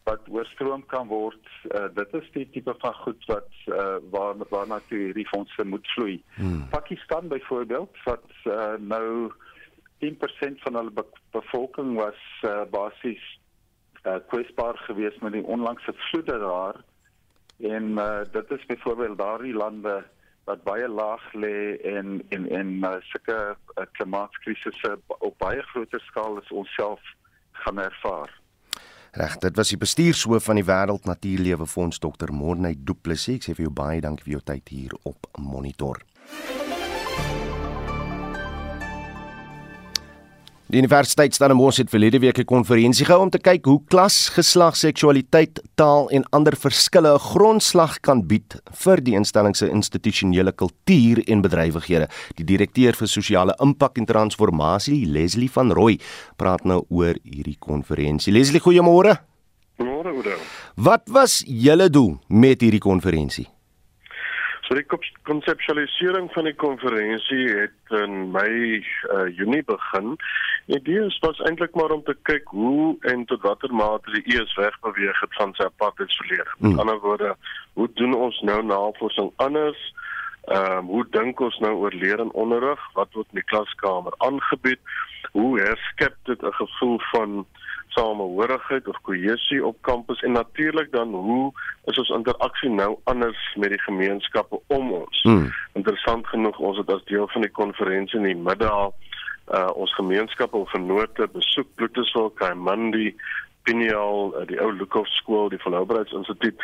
wat 0.07 0.29
oorstroom 0.31 0.85
kan 0.85 1.07
word. 1.07 1.43
Uh, 1.67 1.87
dit 1.95 2.13
is 2.21 2.29
die 2.35 2.45
tipe 2.53 2.75
van 2.79 2.93
goed 3.03 3.25
wat 3.31 3.49
uh, 3.65 3.97
waar 4.13 4.39
waarna 4.53 4.79
toe 4.87 4.99
hierdie 5.01 5.27
fondse 5.27 5.63
moet 5.63 5.87
vloei. 5.95 6.15
Hmm. 6.35 6.63
Pakistan 6.71 7.27
byvoorbeeld 7.27 8.03
wat 8.05 8.29
uh, 8.45 8.75
nou 8.79 9.31
10% 10.03 10.61
van 10.65 10.79
hulle 10.79 10.91
be 10.91 11.05
bevolking 11.31 11.95
was 11.97 12.19
uh, 12.43 12.63
basies 12.71 13.23
uh, 14.03 14.19
kwesbaar 14.29 14.77
geweest 14.87 15.21
met 15.21 15.33
die 15.33 15.45
onlangse 15.45 15.93
vloede 16.09 16.37
daar 16.39 16.83
en 17.57 17.83
uh, 17.97 18.21
dit 18.31 18.51
is 18.51 18.65
byvoorbeeld 18.65 19.17
daardie 19.17 19.53
lande 19.53 20.03
wat 20.47 20.63
baie 20.63 20.87
laag 20.87 21.23
lê 21.33 21.75
en 21.95 22.21
en 22.29 22.49
en 22.49 22.73
uh, 22.83 22.95
sulke 23.11 23.37
uh, 23.55 23.85
klimaatkrisisse 23.91 24.97
op 25.17 25.37
baie 25.37 25.61
groter 25.71 26.03
skaal 26.07 26.37
as 26.41 26.51
ons 26.51 26.73
self 26.75 27.01
gaan 27.63 27.81
ervaar. 27.83 28.31
Reg, 29.17 29.37
dit 29.41 29.55
was 29.57 29.71
die 29.73 29.79
bestuurshoof 29.81 30.43
van 30.43 30.59
die 30.59 30.67
Wêreld 30.67 31.07
Natuurlewe 31.09 31.65
Fonds 31.65 31.99
Dr. 31.99 32.31
Morney 32.31 32.75
Du 32.77 32.93
Plessis. 32.93 33.39
Ek 33.39 33.47
sê 33.47 33.57
vir 33.57 33.67
jou 33.67 33.73
baie 33.73 34.01
dankie 34.03 34.27
vir 34.27 34.37
jou 34.37 34.43
tyd 34.53 34.69
hier 34.69 34.93
op 35.09 35.31
Monitor. 35.41 36.03
Die 40.67 40.81
Universiteit 40.81 41.31
Stellenbosch 41.31 41.77
het 41.79 41.87
verlede 41.89 42.19
week 42.19 42.39
'n 42.39 42.43
konferensie 42.43 43.05
gehou 43.05 43.21
om 43.21 43.29
te 43.29 43.39
kyk 43.39 43.65
hoe 43.65 43.81
klas, 43.87 44.29
geslag, 44.29 44.75
seksualiteit, 44.75 45.61
taal 45.75 46.09
en 46.09 46.25
ander 46.29 46.55
verskille 46.57 47.13
'n 47.13 47.19
grondslag 47.19 47.99
kan 48.01 48.27
bied 48.27 48.59
vir 48.73 49.01
die 49.03 49.13
instelling 49.13 49.55
se 49.55 49.69
institusionele 49.69 50.51
kultuur 50.51 51.23
en 51.27 51.41
bedrywighede. 51.41 52.09
Die 52.35 52.43
direkteur 52.43 52.93
vir 52.93 53.07
sosiale 53.07 53.55
impak 53.61 53.97
en 53.97 54.05
transformasie, 54.05 55.05
Leslie 55.05 55.51
van 55.51 55.71
Rooi, 55.71 55.99
praat 56.35 56.65
nou 56.65 56.85
oor 56.89 57.15
hierdie 57.23 57.57
konferensie. 57.59 58.33
Leslie, 58.33 58.59
goeiemôre. 58.59 59.17
Goeiemôre, 59.79 60.13
Oudo. 60.15 60.35
Wat 60.75 61.01
was 61.05 61.43
julle 61.45 61.89
doel 61.89 62.19
met 62.27 62.61
hierdie 62.61 62.81
konferensie? 62.81 63.56
So 64.67 64.75
die 64.75 64.85
konseptualisering 65.23 66.27
van 66.33 66.43
die 66.43 66.55
konferensie 66.59 67.45
het 67.55 67.93
in 67.95 68.31
Mei 68.33 68.81
uh, 68.81 69.27
Junie 69.31 69.63
begin. 69.63 70.17
Die 70.65 70.75
idee 70.75 71.05
was 71.23 71.39
eintlik 71.47 71.75
maar 71.75 71.93
om 71.95 72.03
te 72.03 72.15
kyk 72.27 72.51
hoe 72.51 72.97
en 73.07 73.23
tot 73.31 73.45
watter 73.47 73.71
mate 73.71 74.11
die 74.11 74.35
ES 74.35 74.55
wegbeweeg 74.59 75.21
het 75.23 75.37
van 75.39 75.53
sy 75.55 75.69
apartheidsverlede. 75.69 76.49
Met 76.57 76.71
hmm. 76.71 76.79
ander 76.83 76.99
woorde, 76.99 77.31
hoe 77.79 77.87
doen 77.95 78.13
ons 78.13 78.41
nou 78.43 78.59
navorsing 78.63 79.31
anders? 79.35 79.79
Ehm 80.51 80.77
um, 80.77 80.91
hoe 80.91 81.05
dink 81.15 81.39
ons 81.39 81.59
nou 81.63 81.73
oor 81.85 81.95
leer 81.95 82.19
en 82.19 82.31
onderrig? 82.31 82.83
Wat 82.99 83.15
word 83.15 83.31
in 83.31 83.39
die 83.39 83.47
klaskamer 83.47 84.19
aangebied? 84.27 84.83
Hoe 85.31 85.59
herskep 85.59 86.15
dit 86.27 86.43
'n 86.43 86.59
gevoel 86.59 86.99
van 87.11 87.45
samehorigheid 87.97 88.87
of 88.87 89.01
kohesie 89.01 89.65
op 89.65 89.81
kampus 89.81 90.21
en 90.21 90.37
natuurlik 90.37 90.91
dan 90.91 91.13
hoe 91.13 91.51
is 91.85 91.97
ons 91.97 92.13
interaksie 92.19 92.69
nou 92.69 92.97
anders 93.03 93.41
met 93.55 93.73
die 93.73 93.81
gemeenskappe 93.81 94.59
om 94.67 94.91
ons. 95.01 95.21
Hmm. 95.21 95.49
Interessant 95.73 96.27
genoeg 96.27 96.59
ons 96.59 96.77
het 96.77 96.93
as 96.93 97.05
deel 97.09 97.27
van 97.33 97.45
die 97.45 97.55
konferensie 97.61 98.19
in 98.21 98.29
die 98.31 98.41
middag 98.49 98.93
uh 99.57 99.69
ons 99.79 99.93
gemeenskappe 99.95 100.57
of 100.57 100.71
vennote 100.71 101.27
besoek 101.31 101.67
Bloetesville, 101.79 102.33
Kaimandi, 102.35 103.13
Pineal, 103.63 104.33
uh, 104.35 104.43
die 104.47 104.59
ou 104.59 104.73
Lukhof 104.75 105.07
skool, 105.15 105.47
die 105.49 105.61
Volhoubaarheidsinstituut 105.63 106.63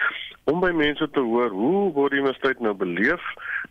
om 0.51 0.59
by 0.59 0.73
mense 0.75 1.07
te 1.15 1.23
hoor 1.23 1.53
hoe 1.55 1.91
word 1.95 2.11
die 2.11 2.19
universiteit 2.19 2.59
nou 2.59 2.73
beleef? 2.75 3.23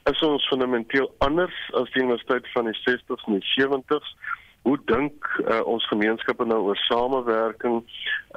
Is 0.09 0.22
ons 0.25 0.46
fundamenteel 0.48 1.11
anders 1.25 1.57
as 1.79 1.90
die 1.92 2.01
universiteit 2.05 2.48
van 2.55 2.70
die 2.70 2.79
60s 2.81 3.27
en 3.29 3.37
die 3.37 3.51
70s? 3.53 4.14
Hoe 4.62 4.79
dink 4.85 5.27
uh, 5.42 5.61
ons 5.66 5.87
gemeenskappe 5.90 6.44
nou 6.46 6.61
oor 6.68 6.79
samewerking 6.87 7.83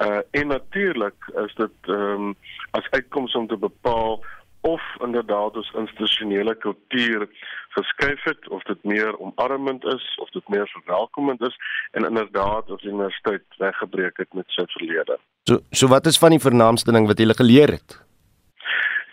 uh, 0.01 0.21
en 0.31 0.47
natuurlik 0.47 1.29
is 1.45 1.53
dit 1.59 1.91
um, 1.93 2.33
as 2.77 2.89
uitkoms 2.97 3.35
om 3.35 3.47
te 3.47 3.57
bepaal 3.57 4.23
of 4.65 4.81
inderdaad 5.05 5.57
ons 5.61 5.71
institusionele 5.77 6.55
kultuur 6.55 7.27
verskuif 7.75 8.23
het 8.23 8.49
of 8.49 8.63
dit 8.69 8.83
meer 8.83 9.19
omarmend 9.19 9.85
is 9.93 10.05
of 10.23 10.31
dit 10.37 10.49
meer 10.49 10.67
verwelkomend 10.73 11.41
is 11.41 11.57
en 11.91 12.07
inderdaad 12.09 12.71
of 12.71 12.81
die 12.81 12.89
universiteit 12.89 13.45
weggebreek 13.61 14.17
het 14.17 14.33
met 14.33 14.49
sy 14.57 14.65
verlede. 14.77 15.19
So 15.49 15.61
so 15.71 15.91
wat 15.93 16.09
is 16.09 16.17
van 16.17 16.33
die 16.33 16.41
vernaamste 16.41 16.91
ding 16.95 17.07
wat 17.07 17.21
jy 17.21 17.37
geleer 17.37 17.77
het? 17.77 17.99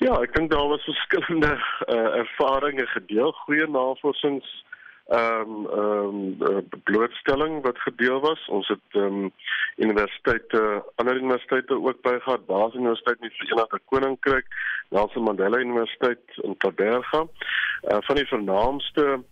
Ja, 0.03 0.16
ek 0.18 0.33
dink 0.35 0.51
daar 0.51 0.66
was 0.72 0.83
verskillende 0.88 1.53
uh, 1.55 1.96
ervarings 2.25 2.90
gedeel, 2.96 3.31
goeie 3.44 3.68
navorsings 3.70 4.48
ehm 5.07 5.51
um, 5.51 5.67
ehm 5.71 6.41
um, 6.41 6.69
blootstelling 6.85 7.62
wat 7.62 7.79
gedeel 7.79 8.21
was. 8.21 8.49
Ons 8.49 8.69
het 8.69 8.81
ehm 8.91 9.05
um, 9.05 9.33
universiteite, 9.77 10.85
ander 10.95 11.17
universiteite 11.17 11.75
ook 11.75 12.03
bygehad, 12.03 12.47
Baas 12.47 12.75
Universiteit 12.75 13.17
in 13.21 13.29
die 13.29 13.37
Verenigde 13.37 13.81
Koninkryk, 13.85 14.47
Nelson 14.88 15.23
Mandela 15.23 15.59
Universiteit 15.59 16.21
in 16.35 16.57
Kaapberga. 16.57 17.27
Uh, 17.83 17.97
van 18.01 18.17
die 18.17 18.27
vernaamste 18.27 19.23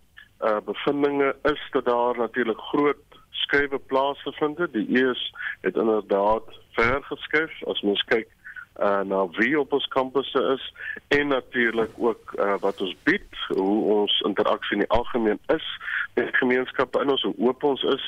uh, 0.41 0.57
bevindinge 0.65 1.35
is 1.41 1.67
dat 1.71 1.85
daar 1.85 2.17
natuurlik 2.17 2.59
groot 2.59 2.97
skuwe 3.29 3.79
plaasgevind 3.79 4.57
het. 4.57 4.73
Die 4.73 5.05
ES 5.05 5.33
het 5.61 5.75
inderdaad 5.75 6.43
ver 6.71 7.03
geskuif 7.03 7.63
as 7.63 7.81
mens 7.81 8.03
kyk 8.03 8.27
uh 8.81 9.01
na 9.05 9.27
wie 9.37 9.59
op 9.59 9.73
ons 9.73 9.87
kampusse 9.87 10.41
is 10.53 10.73
en 11.07 11.27
natuurlik 11.27 11.91
ook 11.97 12.33
uh 12.39 12.55
wat 12.59 12.81
ons 12.81 12.95
bied, 13.03 13.29
hoe 13.47 13.83
ons 13.93 14.19
interaksie 14.27 14.77
in 14.77 14.83
die 14.85 14.89
algemeen 14.97 15.39
is 15.47 15.67
met 16.13 16.35
gemeenskappe 16.35 17.01
in 17.01 17.09
ons 17.09 17.23
hoe 17.23 17.35
oop 17.37 17.63
ons 17.63 17.83
is, 17.83 18.05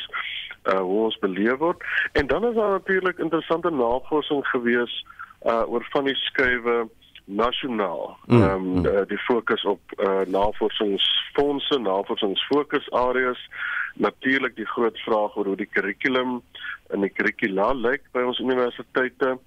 uh 0.64 0.80
hoe 0.80 1.04
ons 1.04 1.20
beleef 1.20 1.58
word. 1.58 1.84
En 2.14 2.28
dan 2.28 2.48
is 2.50 2.56
daar 2.56 2.70
natuurlik 2.80 3.18
interessante 3.18 3.70
navorsing 3.70 4.48
gewees 4.48 5.06
uh 5.46 5.64
oor 5.68 5.86
van 5.92 6.10
die 6.10 6.16
skuwe 6.16 6.90
nasionaal. 7.26 8.18
Mm, 8.26 8.42
ehm 8.42 8.52
um, 8.52 8.82
mm. 8.82 9.08
die 9.08 9.18
fokus 9.18 9.64
op 9.64 9.82
uh 9.98 10.22
navorsingsfondse, 10.28 11.80
navorsingsfokusareas, 11.80 13.50
natuurlik 13.96 14.56
die 14.56 14.66
groot 14.66 15.00
vraag 15.00 15.36
oor 15.36 15.46
hoe 15.46 15.56
die 15.56 15.70
kurrikulum 15.70 16.42
in 16.94 17.02
die 17.02 17.10
kurrikula 17.10 17.72
lyk 17.74 18.06
by 18.12 18.24
ons 18.28 18.40
universiteite 18.40 19.38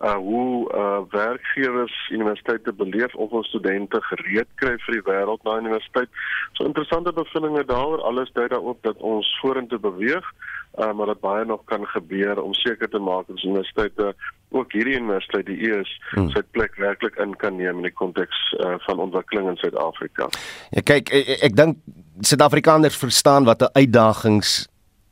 uh 0.00 0.16
hoe 0.16 0.72
uh 0.74 1.00
werkgewers 1.12 1.96
universiteite 2.10 2.72
beleef 2.72 3.14
of 3.14 3.30
ons 3.30 3.48
studente 3.48 4.00
gereed 4.08 4.48
kry 4.62 4.76
vir 4.86 4.98
die 4.98 5.06
wêreld 5.08 5.44
na 5.44 5.58
universiteit. 5.60 6.08
So 6.56 6.64
interessante 6.64 7.12
bevindinge 7.12 7.64
daaroor. 7.64 8.02
Alles 8.02 8.32
dui 8.32 8.48
daarop 8.48 8.82
dat 8.82 8.96
ons 8.96 9.28
vorentoe 9.42 9.78
beweeg, 9.78 10.32
uh 10.80 10.92
maar 10.96 11.06
dat 11.12 11.20
baie 11.20 11.44
nog 11.44 11.64
kan 11.64 11.86
gebeur 11.86 12.42
om 12.42 12.54
seker 12.54 12.88
te 12.88 12.98
maak 12.98 13.26
dat 13.26 13.44
universiteite 13.44 14.14
ook 14.50 14.72
hierdie 14.72 14.96
universiteit 14.98 15.46
die 15.46 15.70
ES 15.70 15.90
hmm. 16.10 16.30
sy 16.34 16.42
plek 16.56 16.74
werklik 16.82 17.16
in 17.22 17.36
kan 17.36 17.56
neem 17.56 17.82
in 17.82 17.88
die 17.88 17.94
konteks 18.02 18.38
uh, 18.58 18.74
van 18.86 18.98
ontwikkeling 18.98 19.48
in 19.52 19.58
Suid-Afrika. 19.62 20.28
Ja 20.74 20.82
kyk 20.82 21.12
ek, 21.14 21.34
ek, 21.36 21.42
ek 21.50 21.58
dink 21.58 21.82
Suid-Afrikaners 22.20 22.98
verstaan 22.98 23.46
wat 23.48 23.62
'n 23.62 23.74
uitdagings 23.78 24.66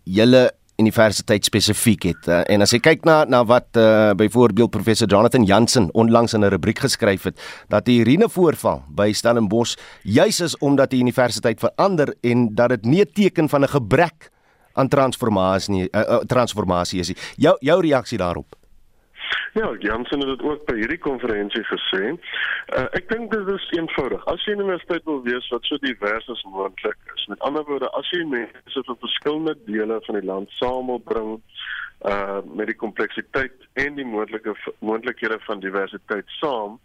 julle 0.05 0.49
universiteit 0.79 1.45
spesifiek 1.45 2.05
het. 2.13 2.29
Uh, 2.31 2.43
en 2.47 2.63
as 2.63 2.73
jy 2.75 2.79
kyk 2.83 3.07
na 3.07 3.25
na 3.27 3.43
wat 3.47 3.75
uh, 3.77 4.15
byvoorbeeld 4.19 4.71
professor 4.71 5.11
Jonathan 5.11 5.45
Jansen 5.45 5.89
onlangs 5.95 6.35
in 6.35 6.45
'n 6.45 6.51
rubriek 6.55 6.79
geskryf 6.79 7.23
het 7.23 7.39
dat 7.69 7.85
die 7.85 7.99
Irene 8.01 8.29
voorval 8.29 8.83
by 8.89 9.13
Stellenbosch 9.13 9.77
juis 10.03 10.41
is 10.41 10.57
omdat 10.59 10.91
die 10.91 11.01
universiteit 11.01 11.59
verander 11.61 12.15
en 12.23 12.55
dat 12.55 12.69
dit 12.69 12.85
nie 12.85 13.03
'n 13.03 13.13
teken 13.13 13.49
van 13.49 13.63
'n 13.63 13.69
gebrek 13.69 14.31
aan 14.79 14.89
transformasie 14.89 15.75
nie, 15.75 15.85
uh, 15.91 16.01
uh, 16.01 16.23
transformasie 16.31 17.03
is 17.03 17.13
nie. 17.13 17.19
Jou 17.37 17.57
jou 17.61 17.81
reaksie 17.85 18.19
daarop? 18.19 18.59
Ja, 19.53 19.77
Jansen 19.79 20.21
het 20.21 20.29
dit 20.29 20.43
ook 20.43 20.65
by 20.69 20.75
hierdie 20.79 21.01
konferensie 21.03 21.65
gesê. 21.67 22.13
Uh, 22.13 22.85
ek 22.99 23.09
dink 23.11 23.33
dit 23.33 23.49
is 23.55 23.65
eenvoudig. 23.75 24.23
As 24.31 24.45
jy 24.47 24.55
'n 24.55 24.63
universiteit 24.63 25.05
wil 25.05 25.23
wees 25.25 25.49
wat 25.51 25.65
so 25.65 25.79
divers 25.83 26.29
as 26.29 26.43
moontlik 26.53 26.99
is, 27.15 27.27
met 27.27 27.41
ander 27.41 27.65
woorde, 27.65 27.91
as 27.99 28.11
jy 28.11 28.23
mense 28.25 28.85
van 28.87 28.99
verskillende 29.01 29.57
dele 29.67 30.01
van 30.07 30.21
die 30.21 30.29
land 30.29 30.51
samelbring 30.61 31.41
uh 32.07 32.41
met 32.55 32.67
die 32.71 32.79
kompleksiteit 32.79 33.67
en 33.73 33.95
die 33.95 34.07
moontlike 34.07 34.55
moontlikhede 34.79 35.39
van 35.41 35.61
diversiteit 35.61 36.29
saam, 36.39 36.79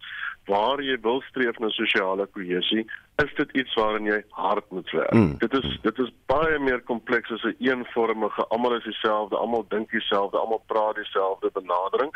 waar 0.45 0.81
jy 0.81 0.97
wil 1.01 1.21
streef 1.29 1.57
na 1.59 1.69
sosiale 1.69 2.25
kohesie, 2.25 2.85
is 3.23 3.33
dit 3.37 3.51
iets 3.61 3.73
waarin 3.73 4.05
jy 4.05 4.23
hard 4.29 4.65
moet 4.71 4.89
werk. 4.91 5.13
Mm. 5.13 5.37
Dit 5.37 5.53
is 5.53 5.67
dit 5.81 5.99
is 5.99 6.09
baie 6.25 6.59
meer 6.59 6.81
kompleks 6.81 7.31
as 7.31 7.43
'n 7.43 7.55
eenvormige, 7.59 8.47
almal 8.47 8.75
is 8.75 8.83
dieselfde, 8.83 9.37
almal 9.37 9.65
dink 9.69 9.91
dieselfde, 9.91 10.37
almal 10.37 10.63
praat 10.67 10.95
dieselfde 10.95 11.49
benadering 11.53 12.11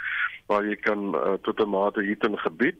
waar 0.47 0.65
jy 0.65 0.75
kan 0.75 1.15
uh, 1.15 1.33
tot 1.41 1.59
'n 1.59 1.69
mate 1.69 2.01
hier 2.01 2.17
in 2.19 2.37
gebied 2.37 2.77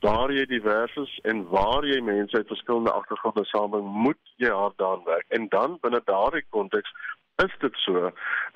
waar 0.00 0.32
jy 0.32 0.44
divers 0.46 0.96
is 0.96 1.18
en 1.22 1.48
waar 1.48 1.84
jy 1.86 2.00
mense 2.00 2.36
uit 2.36 2.46
verskillende 2.46 2.92
agtergronde 2.92 3.44
saambring, 3.44 3.86
moet 3.86 4.20
jy 4.36 4.50
hard 4.50 4.78
daaraan 4.78 5.04
werk. 5.04 5.24
En 5.28 5.48
dan 5.48 5.78
binne 5.80 6.00
daardie 6.04 6.44
konteks 6.50 6.92
is 7.44 7.54
dit 7.58 7.74
so 7.84 8.10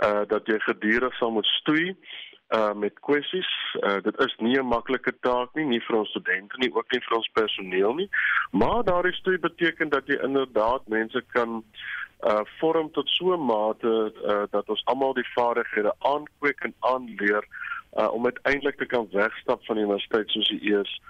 uh 0.05 0.22
dat 0.26 0.46
jy 0.46 0.59
gedurig 0.59 1.14
sal 1.14 1.31
moet 1.31 1.46
stoei 1.46 1.96
uh 2.50 2.72
met 2.74 3.00
kwessies. 3.00 3.50
Uh 3.80 4.00
dit 4.02 4.18
is 4.18 4.34
nie 4.38 4.58
'n 4.58 4.66
maklike 4.66 5.12
taak 5.20 5.54
nie, 5.54 5.64
nie 5.64 5.80
vir 5.80 5.96
ons 5.96 6.10
studente 6.10 6.56
nie, 6.58 6.74
ook 6.74 6.92
nie 6.92 7.00
vir 7.00 7.16
ons 7.16 7.30
personeel 7.32 7.94
nie. 7.94 8.08
Maar 8.50 8.84
daardie 8.84 9.12
studie 9.12 9.40
beteken 9.40 9.88
dat 9.88 10.06
jy 10.06 10.18
inderdaad 10.22 10.88
mense 10.88 11.22
kan 11.32 11.64
uh 12.22 12.40
vorm 12.58 12.90
tot 12.90 13.08
so 13.08 13.34
'n 13.34 13.46
mate 13.46 14.12
uh 14.24 14.44
dat 14.50 14.68
ons 14.68 14.84
almal 14.84 15.14
die 15.14 15.32
vaardighede 15.34 15.94
aankweek 15.98 16.60
en 16.60 16.74
aanleer 16.78 17.44
uh 17.98 18.12
om 18.12 18.24
uiteindelik 18.24 18.76
te 18.76 18.86
kan 18.86 19.08
wegstap 19.12 19.64
van 19.64 19.76
die 19.76 19.84
universiteit 19.84 20.30
soos 20.30 20.48
die 20.48 20.62
eers 20.72 21.00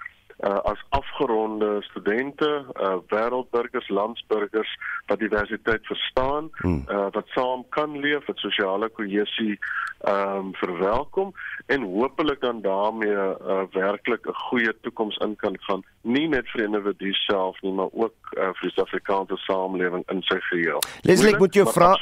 uh, 0.43 0.59
as 0.71 0.79
afgeronde 0.89 1.81
studente, 1.81 2.65
uh, 2.81 2.97
wêreldburgers, 3.07 3.89
landsburgers 3.89 4.71
wat 5.05 5.19
diversiteit 5.19 5.85
verstaan, 5.85 6.49
hmm. 6.61 6.83
uh, 6.89 7.07
wat 7.11 7.27
saam 7.35 7.65
kan 7.69 7.99
leef, 7.99 8.25
wat 8.25 8.37
sosiale 8.37 8.89
kohesie 8.89 9.57
ehm 10.01 10.37
um, 10.37 10.53
verwelkom 10.57 11.33
en 11.65 11.83
hopelik 11.83 12.41
dan 12.41 12.61
daarmee 12.61 13.13
uh, 13.13 13.61
werklik 13.71 14.25
'n 14.27 14.33
goeie 14.33 14.73
toekoms 14.81 15.17
in 15.17 15.35
kan 15.35 15.57
gaan, 15.59 15.83
nie 16.01 16.27
net 16.27 16.49
vir 16.49 16.63
individue 16.63 17.13
self 17.13 17.61
nie, 17.61 17.71
maar 17.71 17.89
ook 17.91 18.13
uh, 18.37 18.43
vir 18.43 18.61
die 18.61 18.71
Suid-Afrikaanse 18.71 19.37
samelewing 19.37 20.03
in 20.09 20.21
sy 20.21 20.39
geheel. 20.49 20.79
Leslie, 21.01 21.33
ek 21.33 21.39
moet 21.39 21.53
jou 21.53 21.67
vra 21.69 21.93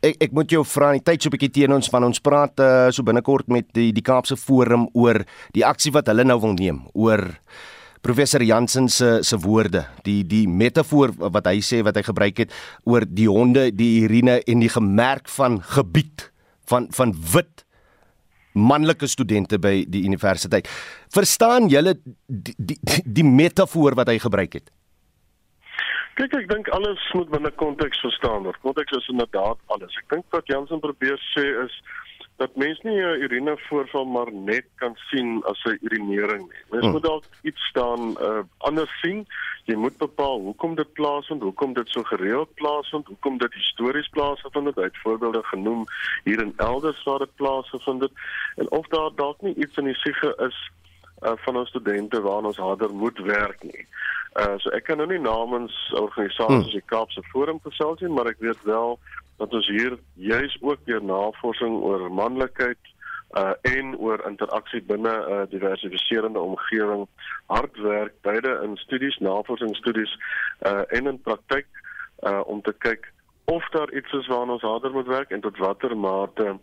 ek 0.00 0.16
ek 0.20 0.32
moet 0.32 0.50
jou 0.50 0.64
vra, 0.64 0.92
die 0.92 1.04
tyd 1.04 1.22
so 1.22 1.28
'n 1.28 1.36
bietjie 1.36 1.50
teen 1.50 1.72
ons 1.72 1.88
van 1.88 2.04
ons 2.04 2.20
praat 2.20 2.60
uh, 2.60 2.88
so 2.90 3.02
binnekort 3.02 3.48
met 3.48 3.68
die 3.72 3.92
die 3.92 4.02
Kaapse 4.02 4.36
Forum 4.36 4.88
oor 4.94 5.24
die 5.52 5.66
aksie 5.66 5.92
wat 5.92 6.06
hulle 6.06 6.24
nou 6.24 6.40
wil 6.40 6.54
neem 6.56 6.80
oor 6.94 7.36
professor 8.06 8.42
Jansen 8.42 8.88
se 8.88 9.22
se 9.22 9.36
woorde, 9.42 9.82
die 10.06 10.22
die 10.26 10.46
metafoor 10.46 11.14
wat 11.18 11.48
hy 11.50 11.58
sê 11.64 11.82
wat 11.86 11.98
hy 11.98 12.04
gebruik 12.06 12.44
het 12.44 12.54
oor 12.86 13.06
die 13.06 13.26
honde, 13.26 13.70
die 13.74 14.06
urine 14.06 14.38
en 14.46 14.62
die 14.62 14.70
gemerk 14.70 15.30
van 15.34 15.58
gebied 15.74 16.28
van 16.70 16.86
van 16.94 17.14
wit 17.34 17.64
manlike 18.56 19.08
studente 19.10 19.58
by 19.60 19.82
die 19.90 20.04
universiteit. 20.06 20.70
Verstaan 21.12 21.68
julle 21.72 21.96
die, 22.26 22.54
die 22.56 23.02
die 23.18 23.26
metafoor 23.26 23.98
wat 23.98 24.12
hy 24.12 24.18
gebruik 24.22 24.60
het? 24.60 24.70
Kyk, 26.16 26.32
ek 26.32 26.46
dink 26.48 26.70
alles 26.72 27.02
moet 27.12 27.28
binne 27.34 27.50
konteks 27.60 28.00
verstaan 28.00 28.46
word. 28.46 28.56
Konteks 28.64 28.94
is 28.96 29.10
inderdaad 29.12 29.58
alles. 29.74 29.98
Ek 30.00 30.14
dink 30.14 30.24
wat 30.32 30.48
Jansen 30.48 30.80
probeer 30.80 31.18
sê 31.34 31.44
is 31.66 31.74
dat 32.36 32.56
mens 32.56 32.80
nie 32.80 33.00
'n 33.00 33.22
urine 33.22 33.58
voorval 33.58 34.04
maar 34.04 34.32
net 34.32 34.64
kan 34.74 34.94
sien 34.96 35.42
as 35.44 35.64
'n 35.64 35.78
urinering 35.80 36.42
nie. 36.42 36.64
Mens 36.70 36.84
hmm. 36.84 36.92
moet 36.92 37.02
dalk 37.02 37.24
iets 37.42 37.62
staan 37.66 38.16
uh, 38.20 38.38
anders 38.58 39.00
sien. 39.00 39.26
Jy 39.64 39.74
moet 39.74 39.96
bepaal 39.96 40.40
hoekom 40.40 40.74
dit 40.74 40.92
plaasvind, 40.92 41.42
hoekom 41.42 41.72
dit 41.72 41.88
so 41.88 42.02
gereeld 42.02 42.54
plaasvind, 42.54 43.06
hoekom 43.06 43.38
dit 43.38 43.52
histories 43.54 44.08
plaasvind. 44.08 44.74
Het 44.74 44.96
voorbeelde 45.02 45.42
genoem 45.42 45.84
hier 46.24 46.40
in 46.40 46.52
elders 46.56 47.02
waar 47.02 47.18
dit 47.18 47.34
plaasvind 47.34 48.00
het 48.00 48.12
en 48.56 48.70
of 48.70 48.86
daar 48.86 49.10
dalk 49.14 49.40
nie 49.40 49.54
iets 49.54 49.76
in 49.76 49.84
die 49.84 49.94
siege 49.94 50.34
is 50.48 50.70
uh, 51.22 51.32
van 51.36 51.56
ons 51.56 51.68
studente 51.68 52.20
waarna 52.20 52.46
ons 52.46 52.56
harder 52.56 52.94
moet 52.94 53.18
werk 53.18 53.62
nie. 53.62 53.86
Uh, 54.34 54.52
so 54.56 54.70
ek 54.70 54.84
kan 54.84 54.96
nou 54.96 55.08
nie 55.08 55.20
namens 55.20 55.92
organisasies 55.92 56.68
hmm. 56.68 56.72
die 56.72 56.82
Kaapse 56.84 57.22
Forum 57.32 57.60
gesels 57.64 58.00
nie, 58.00 58.12
maar 58.12 58.26
ek 58.26 58.40
weet 58.44 58.62
wel 58.62 58.98
dat 59.36 59.52
ons 59.52 59.68
hier 59.68 59.98
juis 60.14 60.58
ook 60.60 60.84
deur 60.84 61.02
navorsing 61.04 61.80
oor 61.82 62.12
manlikheid 62.12 62.78
uh 63.36 63.52
en 63.62 63.96
oor 63.98 64.22
interaksie 64.28 64.82
binne 64.82 65.12
'n 65.12 65.32
uh, 65.32 65.42
diversifiserende 65.50 66.38
omgewing 66.38 67.06
hard 67.46 67.76
werk 67.76 68.14
beide 68.22 68.60
in 68.62 68.76
studies, 68.76 69.18
navorsingsstudies 69.18 70.18
uh 70.66 70.82
en 70.88 71.06
in 71.06 71.20
praktyk 71.20 71.66
uh 72.22 72.40
om 72.46 72.62
te 72.62 72.72
kyk 72.78 73.12
of 73.44 73.68
daar 73.68 73.92
iets 73.92 74.12
is 74.12 74.26
waarna 74.26 74.52
ons 74.52 74.62
harder 74.62 74.92
moet 74.92 75.06
werk 75.06 75.30
en 75.30 75.40
tot 75.40 75.58
watter 75.58 75.96
mate 75.96 76.58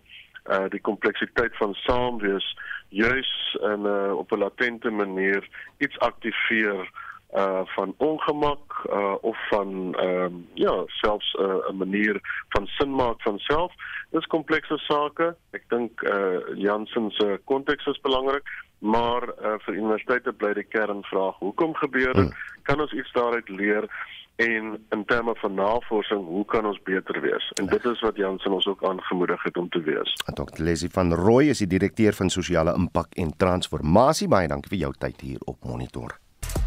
uh 0.49 0.65
die 0.69 0.81
kompleksiteit 0.81 1.57
van 1.57 1.73
saamwees 1.73 2.57
juis 2.89 3.57
in 3.61 3.81
'n 3.81 3.85
uh, 3.85 4.17
op 4.17 4.31
'n 4.31 4.37
latente 4.37 4.89
manier 4.89 5.47
iets 5.77 5.99
aktiveer 5.99 6.91
uh 7.35 7.61
van 7.75 7.93
ongemak 7.97 8.85
uh 8.89 9.15
of 9.21 9.37
van 9.49 9.95
ehm 9.95 10.23
um, 10.23 10.47
ja 10.53 10.83
selfs 10.87 11.33
'n 11.33 11.41
uh, 11.41 11.69
'n 11.69 11.77
manier 11.77 12.19
van 12.49 12.67
sin 12.67 12.95
maak 12.95 13.21
van 13.21 13.39
self. 13.39 13.71
Dis 14.09 14.25
komplekse 14.25 14.77
sake. 14.77 15.35
Ek 15.51 15.63
dink 15.67 16.01
uh 16.01 16.37
Jansen 16.55 17.11
se 17.11 17.39
konteks 17.45 17.85
is 17.85 18.01
belangrik 18.01 18.47
maar 18.83 19.23
uh 19.23 19.55
vir 19.65 19.75
universiteite 19.75 20.33
bly 20.33 20.53
die 20.53 20.67
kernvraag 20.75 21.39
hoekom 21.39 21.75
gebeur 21.75 22.13
dit? 22.13 22.23
Hmm. 22.23 22.61
kan 22.63 22.81
ons 22.81 22.91
iets 22.91 23.11
daaruit 23.11 23.49
leer? 23.49 23.87
En 24.35 24.85
in 24.89 25.05
terme 25.05 25.35
van 25.35 25.53
navorsing 25.53 26.25
hoe 26.25 26.45
kan 26.45 26.65
ons 26.65 26.81
beter 26.83 27.21
wees? 27.21 27.51
En 27.59 27.65
dit 27.65 27.85
is 27.85 27.99
wat 27.99 28.15
Jansen 28.15 28.51
ons 28.51 28.67
ook 28.67 28.83
aangemoedig 28.83 29.43
het 29.43 29.57
om 29.57 29.69
te 29.69 29.81
wees. 29.81 30.13
Dr 30.33 30.63
Leslie 30.63 30.91
van 30.91 31.13
Rooi 31.13 31.49
is 31.49 31.57
die 31.57 31.67
direkteur 31.67 32.13
van 32.13 32.29
sosiale 32.29 32.73
impak 32.73 33.13
en 33.13 33.37
transformasie 33.37 34.27
baie 34.27 34.47
dankie 34.47 34.73
vir 34.75 34.85
jou 34.87 34.93
tyd 34.97 35.21
hier 35.21 35.39
op 35.45 35.63
monitor 35.63 36.22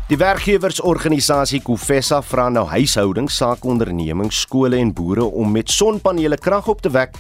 Die 0.06 0.14
werkgewersorganisasie 0.14 1.58
Kofessa 1.66 2.20
vra 2.22 2.44
nou 2.54 2.62
huishoudings, 2.70 3.40
saakondernemings, 3.40 4.44
skole 4.44 4.78
en 4.78 4.92
boere 4.94 5.24
om 5.26 5.50
met 5.50 5.72
sonpanele 5.74 6.38
krag 6.38 6.68
op 6.70 6.84
te 6.84 6.92
wek 6.94 7.16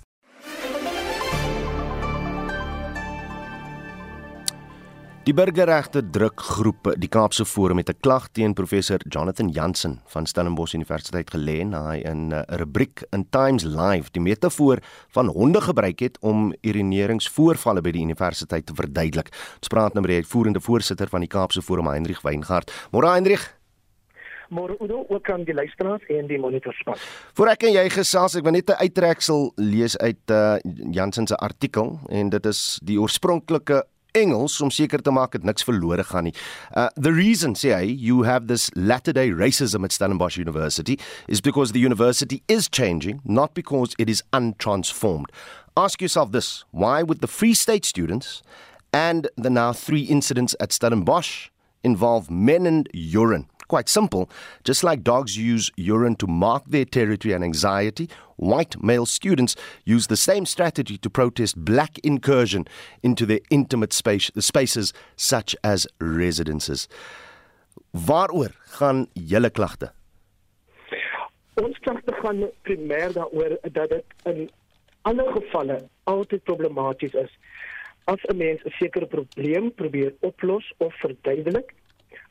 Die 5.21 5.35
burgerregte 5.37 6.01
drukgroep, 6.01 6.95
die 6.97 7.09
Kaapse 7.13 7.45
Forum 7.45 7.77
het 7.77 7.91
'n 7.91 8.01
klag 8.01 8.29
teen 8.33 8.55
professor 8.55 8.99
Jonathan 9.07 9.51
Jansen 9.51 10.01
van 10.07 10.27
Stellenbosch 10.27 10.73
Universiteit 10.73 11.31
gelê 11.31 11.63
na 11.63 11.91
hy 11.91 11.99
in 12.01 12.33
'n 12.33 12.45
rubriek 12.49 13.05
in 13.13 13.27
Times 13.29 13.65
Live 13.65 14.11
die 14.13 14.23
metafoor 14.23 14.79
van 15.11 15.27
honde 15.27 15.61
gebruik 15.61 16.01
het 16.01 16.19
om 16.21 16.55
urineringsvoorvalle 16.63 17.83
by 17.83 17.91
die 17.91 18.03
universiteit 18.03 18.67
te 18.67 18.75
verduidelik. 18.75 19.29
Ons 19.59 19.69
praat 19.69 19.93
nou 19.93 20.01
met 20.01 20.11
die 20.11 20.25
uitvoerende 20.25 20.61
voorsitter 20.61 21.09
van 21.09 21.21
die 21.21 21.29
Kaapse 21.29 21.63
Forum, 21.63 21.87
Hendrik 21.87 22.23
Weingart. 22.23 22.73
Môre 22.91 23.13
Hendrik. 23.13 23.59
Maar 24.49 24.71
Udo, 24.81 25.05
ook 25.09 25.31
aan 25.31 25.45
die 25.45 25.55
luisteraars 25.55 26.03
en 26.09 26.27
die 26.27 26.39
monitorspan. 26.39 26.97
Voor 27.35 27.47
ek 27.47 27.63
en 27.63 27.73
jy 27.73 27.91
gesels, 27.91 28.35
ek 28.35 28.43
wil 28.43 28.53
net 28.53 28.71
'n 28.71 28.81
uittreksel 28.81 29.53
lees 29.57 29.99
uit 29.99 30.31
uh, 30.31 30.57
Jansen 30.91 31.27
se 31.27 31.37
artikel 31.37 32.01
en 32.09 32.31
dit 32.31 32.47
is 32.47 32.81
die 32.83 33.01
oorspronklike 33.01 33.85
Engels 34.12 34.61
om 34.61 34.70
seker 34.70 35.03
te 35.03 35.11
maak 35.11 35.33
dat 35.33 35.44
niks 35.44 35.64
verlore 35.66 36.05
gaan 36.05 36.25
nie. 36.25 36.35
Uh 36.77 36.88
the 36.96 37.12
reason 37.12 37.55
say 37.55 37.85
you 37.85 38.25
have 38.25 38.46
this 38.46 38.70
latter 38.75 39.12
day 39.12 39.31
racism 39.31 39.85
at 39.85 39.92
Stellenbosch 39.92 40.38
University 40.38 40.99
is 41.29 41.40
because 41.40 41.73
the 41.73 41.81
university 41.81 42.42
is 42.49 42.68
changing, 42.68 43.20
not 43.25 43.55
because 43.55 43.94
it 43.99 44.09
is 44.09 44.23
untransformed. 44.33 45.31
Ask 45.77 46.01
yourself 46.03 46.33
this, 46.33 46.64
why 46.73 47.03
would 47.03 47.20
the 47.20 47.29
Free 47.29 47.55
State 47.55 47.85
students 47.85 48.42
and 48.92 49.29
the 49.37 49.51
now 49.51 49.73
three 49.73 50.03
incidents 50.03 50.55
at 50.59 50.73
Stellenbosch 50.73 51.49
involve 51.83 52.31
men 52.31 52.66
and 52.66 52.88
urine? 52.92 53.46
Quite 53.71 53.89
simple. 53.89 54.29
Just 54.65 54.83
like 54.83 55.05
dogs 55.05 55.37
use 55.37 55.71
urine 55.77 56.17
to 56.17 56.27
mark 56.27 56.65
their 56.67 56.85
territory 56.85 57.33
and 57.35 57.45
anxiety, 57.45 58.09
white 58.35 58.83
male 58.83 59.07
students 59.07 59.55
use 59.85 60.09
the 60.09 60.17
same 60.17 60.45
strategy 60.45 60.99
to 60.99 61.09
protest 61.09 61.55
black 61.65 61.99
incursion 62.01 62.67
into 63.05 63.25
their 63.25 63.39
intimate 63.49 63.93
space, 63.93 64.29
spaces 64.41 64.93
such 65.15 65.55
as 65.63 65.87
residences. 66.01 66.89
Waaroor 67.95 68.51
gaan 68.79 69.07
julle 69.15 69.51
klagte? 69.51 69.93
Ons 71.63 71.79
klagte 71.87 72.15
gaan 72.23 72.49
primêr 72.67 73.15
daaroor 73.15 73.59
dat 73.71 73.91
dit 73.95 74.31
in 74.33 74.49
alle 75.03 75.27
gevalle 75.37 75.79
altyd 76.11 76.43
problematies 76.51 77.15
is 77.15 77.33
as 78.11 78.23
'n 78.33 78.37
mens 78.37 78.63
'n 78.65 78.75
sekere 78.83 79.07
probleem 79.07 79.75
probeer 79.75 80.13
oplos 80.21 80.67
of 80.79 80.95
verduidelik 81.03 81.75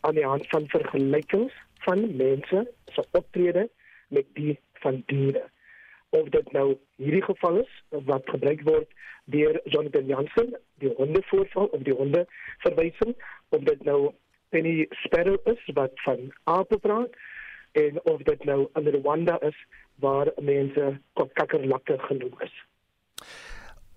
aan 0.01 0.15
die 0.15 0.25
hand 0.25 0.47
van 0.47 0.67
vergelykings 0.67 1.53
van 1.85 2.15
mense 2.15 2.71
se 2.85 3.05
optrede 3.11 3.69
met 4.07 4.25
die 4.33 4.59
van 4.73 5.03
diere. 5.05 5.49
Of 6.09 6.29
dit 6.29 6.51
nou 6.51 6.77
hierdie 6.95 7.23
geval 7.23 7.59
is 7.59 7.81
wat 7.89 8.29
gebruik 8.29 8.61
word 8.61 8.89
deur 9.25 9.59
Jonathan 9.63 10.05
Jansen, 10.05 10.55
die 10.81 10.93
hondevoorval 10.97 11.65
of 11.65 11.81
die 11.85 11.93
honde 11.93 12.25
verwysing, 12.65 13.15
of 13.49 13.63
dit 13.67 13.83
nou 13.83 14.13
Penny 14.49 14.87
Sparrow 15.03 15.37
is 15.43 15.61
wat 15.73 15.91
van 16.05 16.31
ape 16.43 16.77
praat 16.77 17.13
en 17.71 18.01
of 18.03 18.21
dit 18.25 18.43
nou 18.43 18.65
in 18.73 18.87
Rwanda 18.95 19.37
is 19.45 19.65
waar 19.95 20.31
mense 20.41 20.97
kakkerlakke 21.13 21.99
genoem 21.99 22.33
is. 22.39 22.55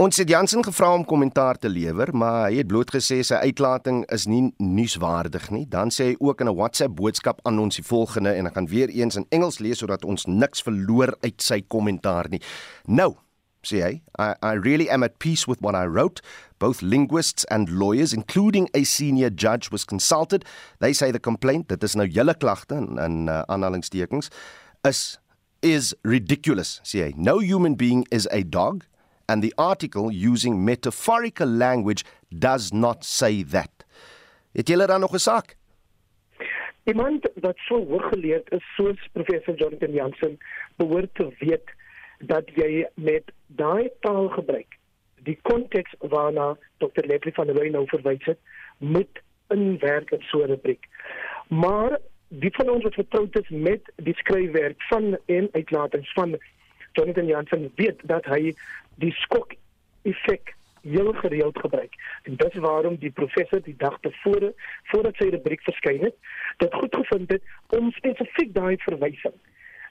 Ons 0.03 0.17
het 0.19 0.29
Jansen 0.29 0.65
gevra 0.65 0.89
om 0.97 1.05
kommentaar 1.05 1.59
te 1.59 1.69
lewer, 1.71 2.11
maar 2.17 2.49
hy 2.49 2.57
het 2.57 2.67
bloot 2.67 2.91
gesê 2.91 3.21
sy 3.23 3.37
uitlating 3.45 4.01
is 4.11 4.25
nie 4.27 4.49
nuuswaardig 4.59 5.45
nie. 5.55 5.63
Dan 5.71 5.93
sê 5.95 6.09
hy 6.09 6.15
ook 6.19 6.41
in 6.41 6.49
'n 6.49 6.57
WhatsApp 6.59 6.97
boodskap 6.97 7.39
aan 7.47 7.59
ons 7.59 7.77
die 7.77 7.85
volgende 7.85 8.33
en 8.35 8.47
ek 8.47 8.55
gaan 8.55 8.67
weer 8.67 8.89
eens 8.89 9.17
in 9.17 9.27
Engels 9.31 9.59
lees 9.61 9.79
sodat 9.79 10.05
ons 10.05 10.27
niks 10.27 10.63
verloor 10.63 11.15
uit 11.23 11.43
sy 11.43 11.61
kommentaar 11.69 12.27
nie. 12.31 12.41
Nou, 12.87 13.15
sê 13.63 13.83
hy, 13.83 14.03
I, 14.19 14.35
I 14.43 14.59
really 14.59 14.91
am 14.91 15.03
at 15.03 15.19
peace 15.19 15.47
with 15.47 15.61
what 15.61 15.77
I 15.77 15.87
wrote. 15.87 16.21
Both 16.59 16.83
linguists 16.83 17.45
and 17.45 17.69
lawyers, 17.69 18.13
including 18.13 18.69
a 18.75 18.83
senior 18.83 19.31
judge, 19.31 19.71
was 19.71 19.85
consulted. 19.85 20.45
They 20.81 20.93
say 20.93 21.13
the 21.13 21.21
complaint, 21.21 21.69
dit 21.69 21.83
is 21.83 21.95
nou 21.95 22.09
julle 22.09 22.35
klagte 22.35 22.75
in, 22.75 22.99
in 22.99 23.29
uh, 23.29 23.43
aanhalingstekens, 23.47 24.31
is 24.83 25.19
is 25.61 25.95
ridiculous, 26.03 26.81
sê 26.83 27.05
hy. 27.05 27.13
No 27.17 27.39
human 27.39 27.77
being 27.77 28.05
is 28.11 28.27
a 28.33 28.43
dog 28.43 28.83
and 29.25 29.43
the 29.43 29.53
article 29.57 30.11
using 30.11 30.65
metaphorical 30.65 31.47
language 31.47 32.05
does 32.29 32.71
not 32.73 33.05
say 33.05 33.45
that. 33.45 33.71
Het 34.53 34.69
julle 34.69 34.87
dan 34.87 35.01
nog 35.01 35.13
'n 35.13 35.19
saak? 35.19 35.57
Iemand 36.85 37.29
wat 37.35 37.57
so 37.57 37.87
hooggeleerd 37.87 38.51
is 38.51 38.75
soos 38.77 39.09
professor 39.13 39.55
Jonathan 39.55 39.93
Jansen 39.93 40.39
behoort 40.77 41.15
te 41.15 41.35
weet 41.39 41.75
dat 42.19 42.51
jy 42.55 42.87
met 42.95 43.23
daai 43.47 43.91
taal 44.01 44.29
gebruik 44.29 44.81
die 45.27 45.39
konteks 45.43 45.95
waarna 45.99 46.57
Dr. 46.83 47.07
Leslie 47.07 47.35
van 47.35 47.47
der 47.47 47.57
Rooyen 47.57 47.77
nou 47.77 47.85
verwys 47.91 48.25
het 48.27 48.39
moet 48.79 49.23
inwerk 49.55 50.11
in 50.11 50.23
so 50.31 50.43
'n 50.43 50.51
rubriek. 50.55 50.87
Maar 51.49 51.99
die 52.29 52.55
van 52.55 52.69
ons 52.71 52.83
wat 52.83 52.95
vertroud 52.95 53.39
is 53.39 53.49
met 53.49 53.93
die 53.97 54.15
skryfwerk 54.15 54.83
van 54.83 55.19
en 55.27 55.49
uitlatings 55.53 56.13
van 56.13 56.39
Jonathan 56.93 57.27
Jansen 57.27 57.71
weet 57.77 58.01
dat 58.09 58.27
hy 58.31 58.55
die 59.03 59.13
skok 59.25 59.55
effek 60.03 60.55
heel 60.83 61.13
gereeld 61.13 61.59
gebruik. 61.59 61.95
En 62.23 62.37
dis 62.37 62.55
waarom 62.55 62.97
die 62.99 63.11
professor 63.11 63.63
die 63.63 63.77
dag 63.79 63.99
tevore 64.01 64.53
voordat 64.91 65.17
sy 65.17 65.31
rubriek 65.31 65.63
verskyn 65.63 66.03
het, 66.09 66.17
dit 66.59 66.75
goed 66.75 66.95
gevind 66.95 67.31
het 67.31 67.79
om 67.79 67.93
spesifiek 67.99 68.55
daai 68.55 68.77
verwysing 68.83 69.37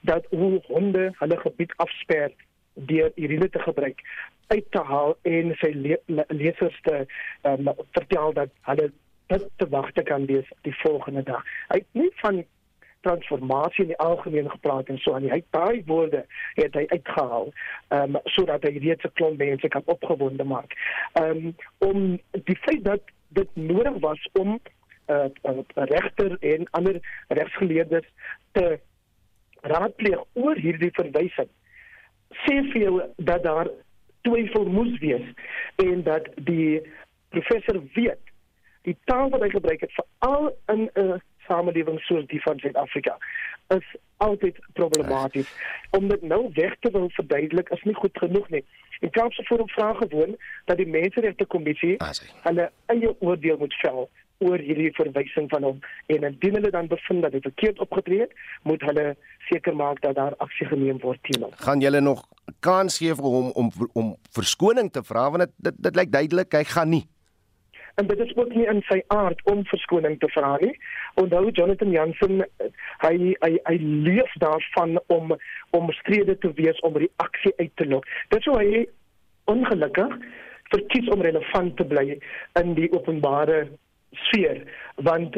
dat 0.02 0.26
hoe 0.30 0.60
honde 0.66 1.12
hulle 1.18 1.36
gebied 1.36 1.72
afsper 1.76 2.32
deur 2.74 3.12
urine 3.14 3.48
te 3.48 3.58
gebruik 3.58 4.02
uit 4.46 4.70
te 4.70 4.82
haal 4.82 5.14
en 5.22 5.54
sy 5.60 5.70
le 5.74 5.98
le 6.06 6.24
lesers 6.28 6.78
te 6.86 7.04
um, 7.48 7.70
vertel 7.96 8.34
dat 8.38 8.50
hulle 8.68 8.90
dit 9.32 9.46
te 9.56 9.68
wagte 9.68 10.02
kan 10.02 10.26
wees 10.26 10.48
die 10.66 10.74
volgende 10.82 11.22
dag. 11.22 11.44
Hy 11.68 11.78
het 11.80 11.88
nie 11.96 12.10
van 12.20 12.42
transformasie 13.06 13.84
in 13.84 13.92
die 13.92 14.02
algemeen 14.02 14.50
gepraat 14.50 14.90
en 14.92 14.98
so 15.02 15.14
aan 15.14 15.28
hy 15.30 15.40
daai 15.56 15.82
woorde 15.86 16.24
het 16.58 16.74
hy 16.78 16.84
uitgehaal 16.94 17.50
um, 17.98 18.20
sodat 18.36 18.64
hy 18.66 18.76
reeds 18.78 19.04
'n 19.04 19.16
klomp 19.20 19.38
mense 19.38 19.68
kan 19.68 19.82
opgewonde 19.94 20.44
maak. 20.44 20.76
Um, 21.20 21.56
om 21.78 22.20
die 22.50 22.58
feit 22.66 22.84
dat 22.84 23.02
dit 23.28 23.48
nodig 23.54 23.98
was 24.00 24.28
om 24.32 24.54
'n 24.54 24.60
uh, 25.14 25.28
uh, 25.42 25.62
regter 25.74 26.36
en 26.40 26.70
ander 26.70 27.00
regsgeleerdes 27.28 28.06
te 28.52 28.78
raadpleeg 29.60 30.24
oor 30.32 30.56
hierdie 30.56 30.94
verwysing 30.94 31.50
sê 32.44 32.58
vir 32.72 32.82
jou 32.82 33.00
dat 33.16 33.42
daar 33.42 33.70
twyfel 34.26 34.68
moes 34.70 34.98
wees 34.98 35.26
en 35.84 36.02
dat 36.02 36.28
die 36.48 36.80
professor 37.34 37.80
weet 37.94 38.32
die 38.86 38.96
taal 39.10 39.30
wat 39.30 39.44
hy 39.44 39.50
gebruik 39.52 39.84
het 39.84 39.94
veral 39.98 40.50
in 40.74 40.88
'n 40.94 41.04
uh, 41.04 41.18
samelewing 41.52 42.00
soos 42.08 42.26
die 42.32 42.40
van 42.46 42.58
Suid-Afrika 42.58 43.18
is 43.76 43.96
altyd 44.16 44.58
problematies. 44.78 45.50
Om 45.90 46.08
dit 46.08 46.22
nou 46.22 46.42
weg 46.54 46.76
te 46.80 46.90
wil 46.94 47.10
verduidelik 47.18 47.70
is 47.76 47.84
nie 47.88 47.94
goed 47.94 48.18
genoeg 48.24 48.48
nie. 48.54 48.64
En 49.00 49.10
Kaapse 49.10 49.44
Forum 49.48 49.68
vra 49.68 49.92
gewoon 49.98 50.36
dat 50.70 50.76
die 50.76 50.86
Menseregte 50.86 51.46
Kommissie 51.54 51.96
hulle 52.42 52.68
eie 52.94 53.14
oordeel 53.18 53.58
moet 53.58 53.74
vel 53.82 54.04
oor 54.42 54.58
hierdie 54.58 54.90
verwysing 54.96 55.48
van 55.50 55.66
hom 55.66 55.80
en 56.10 56.26
indien 56.26 56.58
hulle 56.58 56.70
dan 56.74 56.88
bevind 56.90 57.22
dat 57.22 57.34
dit 57.36 57.44
verkeerd 57.46 57.78
opgetree 57.84 58.24
het, 58.24 58.32
moet 58.66 58.82
hulle 58.88 59.04
seker 59.48 59.76
maak 59.78 60.00
dat 60.02 60.16
daar 60.18 60.34
aksie 60.42 60.66
geneem 60.66 60.98
word 61.02 61.22
teen 61.28 61.46
hom. 61.46 61.54
Gaan 61.62 61.82
julle 61.84 62.02
nog 62.02 62.24
kans 62.64 62.98
gee 63.02 63.14
vir 63.18 63.30
hom 63.36 63.50
om 63.58 63.70
om 63.98 64.14
verskoning 64.38 64.90
te 64.90 65.02
vra 65.06 65.28
want 65.30 65.46
dit 65.46 65.54
dit, 65.70 65.82
dit 65.88 65.98
lyk 66.02 66.14
duidelik 66.14 66.58
hy 66.58 66.64
gaan 66.74 66.94
nie 66.96 67.04
en 67.94 68.06
dit 68.06 68.18
is 68.24 68.36
ook 68.36 68.54
nie 68.54 68.66
in 68.66 68.82
sy 68.88 69.00
aard 69.14 69.40
om 69.50 69.64
verskoning 69.70 70.18
te 70.20 70.28
vra 70.32 70.56
nie. 70.60 70.72
Onthou 71.20 71.50
Jonathan 71.50 71.92
Jansen 71.92 72.44
hy 73.04 73.14
hy 73.44 73.52
hy 73.68 73.76
leef 73.80 74.32
daarvan 74.44 74.98
om 75.06 75.36
om 75.76 75.92
strede 76.00 76.38
te 76.38 76.52
wees 76.58 76.80
om 76.80 76.96
reaksie 76.96 77.52
uit 77.56 77.72
te 77.76 77.88
lok. 77.88 78.08
Dit 78.28 78.44
sou 78.46 78.56
hy 78.58 78.86
ongelukkig 79.50 80.16
verkies 80.72 81.08
om 81.12 81.24
relevant 81.24 81.76
te 81.76 81.84
bly 81.84 82.18
in 82.60 82.74
die 82.78 82.88
openbare 82.92 83.66
sfeer 84.12 84.62
want 84.94 85.36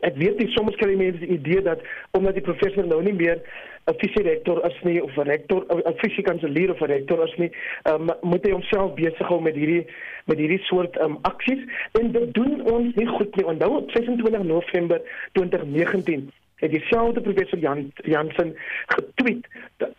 ek 0.00 0.16
weet 0.16 0.38
nie 0.38 0.50
soms 0.54 0.76
kry 0.80 0.94
mense 0.96 1.18
die 1.18 1.36
idee 1.38 1.62
dat 1.62 1.80
omdat 2.10 2.34
die 2.38 2.46
professor 2.46 2.86
nou 2.86 3.02
nie 3.02 3.16
meer 3.16 3.42
'n 3.90 3.98
fisierektor 3.98 4.64
is 4.66 4.78
nie 4.82 5.02
of 5.02 5.16
'n 5.16 5.26
rektor 5.26 5.64
'n 5.68 5.98
fisiekanselier 6.02 6.70
of 6.70 6.80
'n 6.80 6.86
rektor 6.86 7.24
is 7.26 7.34
nie 7.36 7.50
um, 7.90 8.10
moet 8.22 8.44
hy 8.44 8.52
homself 8.52 8.94
besig 8.94 9.26
hou 9.26 9.40
met 9.40 9.54
hierdie 9.54 9.86
met 10.26 10.38
hierdie 10.38 10.62
soort 10.70 11.00
um, 11.00 11.18
aksies 11.22 11.62
en 11.98 12.12
dit 12.12 12.34
doen 12.34 12.62
ons 12.70 12.94
nie 12.94 13.06
goed 13.06 13.36
nie. 13.36 13.46
Onthou 13.46 13.76
op 13.76 13.90
26 13.90 14.42
November 14.42 15.00
2019 15.32 16.30
het 16.62 16.70
dieselfde 16.70 17.20
professor 17.20 17.58
Jan 17.58 17.92
Jansen 18.14 18.54
getweet 18.86 19.46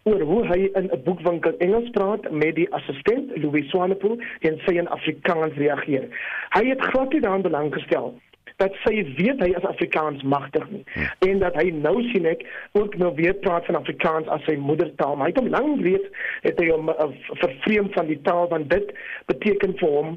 oor 0.04 0.22
hoe 0.22 0.42
hy 0.48 0.60
in 0.74 0.90
'n 0.92 1.02
boekwinkel 1.04 1.58
Engels 1.58 1.90
praat 1.90 2.32
met 2.32 2.56
die 2.56 2.70
assistent 2.74 3.32
Louis 3.36 3.70
Swanepoel 3.70 4.20
en 4.40 4.60
sy 4.66 4.78
in 4.80 4.88
Afrikaans 4.88 5.56
reageer. 5.60 6.08
Hy 6.56 6.64
het 6.70 6.82
glad 6.82 7.12
nie 7.12 7.22
daaraan 7.22 7.48
belang 7.50 7.74
gestel 7.74 8.14
dat 8.58 8.76
sy 8.84 8.94
weet 9.18 9.40
hy 9.42 9.50
is 9.58 9.66
Afrikaans 9.66 10.24
magtig 10.24 10.66
nie 10.70 10.84
ja. 10.94 11.10
en 11.28 11.40
dat 11.40 11.56
hy 11.60 11.70
nou 11.76 11.96
sien 12.12 12.28
ek 12.30 12.46
ook 12.80 12.98
nou 13.02 13.14
weer 13.16 13.34
praat 13.46 13.66
van 13.66 13.80
Afrikaans 13.80 14.30
as 14.36 14.44
sy 14.48 14.56
moedertaal 14.56 15.16
maar 15.16 15.30
hy 15.30 15.34
het 15.34 15.42
hom 15.42 15.50
lank 15.56 15.82
weet 15.82 16.06
het 16.46 16.62
hy 16.62 16.70
hom 16.70 16.92
uh, 16.94 17.10
vervreem 17.42 17.90
van 17.98 18.12
die 18.12 18.20
taal 18.28 18.48
want 18.54 18.70
dit 18.70 18.94
beteken 19.32 19.76
vir 19.82 19.98
hom 19.98 20.14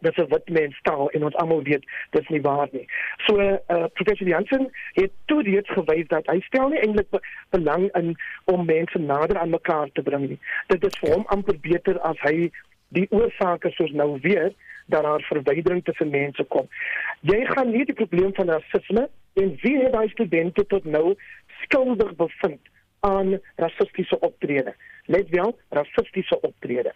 dat 0.00 0.14
se 0.14 0.26
wat 0.28 0.48
mens 0.48 0.78
taal 0.82 1.10
en 1.10 1.24
ons 1.24 1.36
almal 1.42 1.62
weet 1.62 1.84
dis 2.10 2.28
nie 2.28 2.40
waar 2.40 2.68
nie. 2.72 2.86
So 3.26 3.40
uh, 3.40 3.84
professor 3.92 4.26
Jansen 4.26 4.70
het 4.92 5.12
toe 5.24 5.42
reeds 5.42 5.70
gewys 5.70 6.08
dat 6.08 6.26
hy 6.32 6.40
stel 6.46 6.72
nie 6.72 6.80
eintlik 6.80 7.10
be 7.10 7.20
belang 7.50 7.88
in 7.98 8.16
om 8.44 8.64
mense 8.64 8.98
nader 8.98 9.38
aan 9.38 9.54
mekaar 9.56 9.92
te 9.92 10.02
bring 10.02 10.28
nie. 10.28 10.40
Dit 10.72 10.84
is 10.84 10.98
vir 11.02 11.14
hom 11.14 11.24
amper 11.34 11.58
beter 11.60 12.00
as 12.08 12.18
hy 12.26 12.50
die 12.96 13.06
oorsake 13.14 13.70
soos 13.76 13.92
nou 13.94 14.16
weer 14.22 14.50
dat 14.90 15.02
daar 15.02 15.22
verwydering 15.22 15.84
tussen 15.84 16.10
mense 16.10 16.44
kom. 16.44 16.66
Jy 17.20 17.44
gaan 17.52 17.70
nie 17.70 17.84
die 17.86 17.94
probleem 17.94 18.34
van 18.34 18.50
rasisme 18.50 19.08
en 19.38 19.54
wie 19.62 19.76
het 19.78 19.92
daai 19.92 20.08
studente 20.08 20.66
tot 20.66 20.84
nou 20.84 21.14
skuldig 21.62 22.14
bevind 22.18 22.60
aan 23.06 23.38
rassistiese 23.56 24.18
optrede. 24.20 24.74
Let 25.06 25.28
wel, 25.28 25.58
rassistiese 25.68 26.40
optrede. 26.40 26.92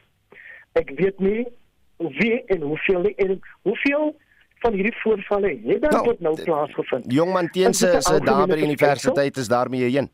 Ek 0.72 0.90
weet 0.98 1.20
nie 1.22 1.46
wie 1.96 2.44
en 2.46 2.60
hoeveel 2.60 3.04
en 3.04 3.40
hoeveel 3.62 4.16
van 4.64 4.72
hierdie 4.72 4.96
voorvalle 5.02 5.48
het 5.64 5.80
dan 5.80 5.90
nou, 5.90 6.04
tot 6.04 6.20
nou 6.20 6.34
plaasgevind. 6.42 7.12
Jongman 7.12 7.48
teens 7.50 7.78
se 7.78 7.96
se 8.00 8.20
daar 8.24 8.46
by 8.46 8.54
die 8.60 8.68
universiteit 8.70 9.36
is 9.36 9.48
daarmee 9.48 9.90
heen. 9.90 10.10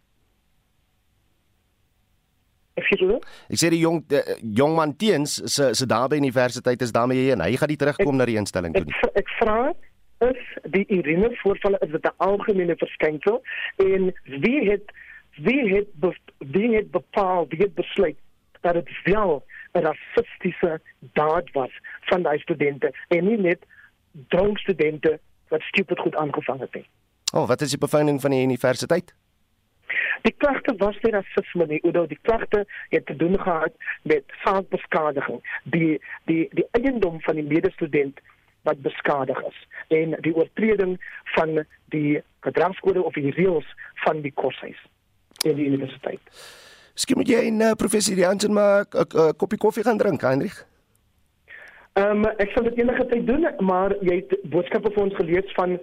Ek 2.80 3.58
sê 3.60 3.68
die 3.72 3.82
jong 3.82 4.00
die, 4.08 4.22
jongman 4.56 4.96
teens 4.96 5.36
se 5.54 5.70
se 5.74 5.86
daar 5.86 6.08
by 6.08 6.16
universiteit 6.16 6.82
is 6.82 6.92
daarmee 6.92 7.28
heen. 7.28 7.42
Hy 7.44 7.56
gaan 7.60 7.70
nie 7.72 7.78
terugkom 7.80 8.14
ek, 8.14 8.18
na 8.18 8.28
die 8.30 8.38
instelling 8.40 8.74
toe 8.74 8.84
nie. 8.86 8.96
Ek, 9.02 9.22
ek 9.22 9.32
vra 9.38 9.58
is 10.30 10.40
die 10.74 10.84
Irene 10.92 11.30
voorvalle 11.42 11.78
is 11.84 11.92
dit 11.92 12.06
'n 12.06 12.16
algemene 12.16 12.76
verskynsel 12.76 13.40
en 13.76 14.12
wie 14.24 14.70
het 14.70 14.92
wie 15.36 15.62
het 15.74 15.88
be, 16.00 16.12
wie 16.38 16.74
het 16.76 16.90
bepaal 16.90 17.46
wie 17.48 17.62
het 17.62 17.74
besluit 17.74 18.16
dat 18.60 18.74
dit 18.74 18.88
wel 19.04 19.44
rassistiese 19.72 20.80
daad 21.18 21.50
was 21.52 21.70
van 22.10 22.22
daai 22.22 22.38
studente 22.38 22.92
en 23.08 23.24
nie 23.24 23.38
net 23.38 23.66
dronk 24.28 24.58
studente 24.58 25.18
wat 25.48 25.62
stupid 25.62 25.98
goed 25.98 26.16
aangevang 26.16 26.60
het 26.60 26.74
nie. 26.74 26.86
Oh, 27.32 27.46
wat 27.48 27.60
is 27.60 27.70
die 27.70 27.78
bevinding 27.78 28.20
van 28.20 28.30
die 28.30 28.42
universiteit? 28.42 29.14
Die 30.22 30.34
klagte 30.36 30.74
was 30.78 30.98
nie 31.02 31.12
rasisme 31.14 31.66
nie, 31.66 31.80
oor 31.82 32.06
die 32.08 32.18
klagte 32.22 32.64
het 32.90 33.06
te 33.06 33.16
doen 33.16 33.38
gehad 33.40 33.72
met 34.02 34.24
saakbeskadiging, 34.44 35.40
die 35.64 36.00
die 36.30 36.48
die 36.52 36.66
eiendom 36.78 37.20
van 37.20 37.40
die 37.40 37.46
medestudent 37.46 38.20
wat 38.68 38.82
beskadig 38.82 39.40
is 39.48 39.60
en 39.88 40.16
die 40.20 40.34
oortreding 40.36 40.98
van 41.36 41.64
die 41.94 42.20
gedragskode 42.40 43.02
of 43.02 43.16
die 43.16 43.32
reëls 43.32 43.66
van 44.04 44.20
die 44.20 44.32
koshuis 44.32 44.80
in 45.42 45.56
die 45.56 45.66
universiteit. 45.66 46.20
Skien 47.00 47.16
moet 47.16 47.28
jy 47.32 47.48
'n 47.48 47.62
uh, 47.62 47.72
professor 47.72 48.16
Jansen 48.16 48.52
maar 48.52 48.84
'n 48.84 48.98
uh, 48.98 49.04
uh, 49.14 49.32
koppie 49.36 49.58
koffie 49.58 49.84
gaan 49.84 49.96
drink, 49.96 50.20
Heinrich. 50.20 50.66
Ehm 51.98 52.24
um, 52.24 52.26
ek 52.38 52.52
sal 52.54 52.62
dit 52.62 52.76
enige 52.78 53.06
tyd 53.10 53.26
doen, 53.26 53.46
maar 53.58 53.94
jy 54.00 54.20
het 54.20 54.34
boodskappe 54.52 54.92
vir 54.94 55.02
ons 55.02 55.16
gelees 55.16 55.48
van 55.56 55.78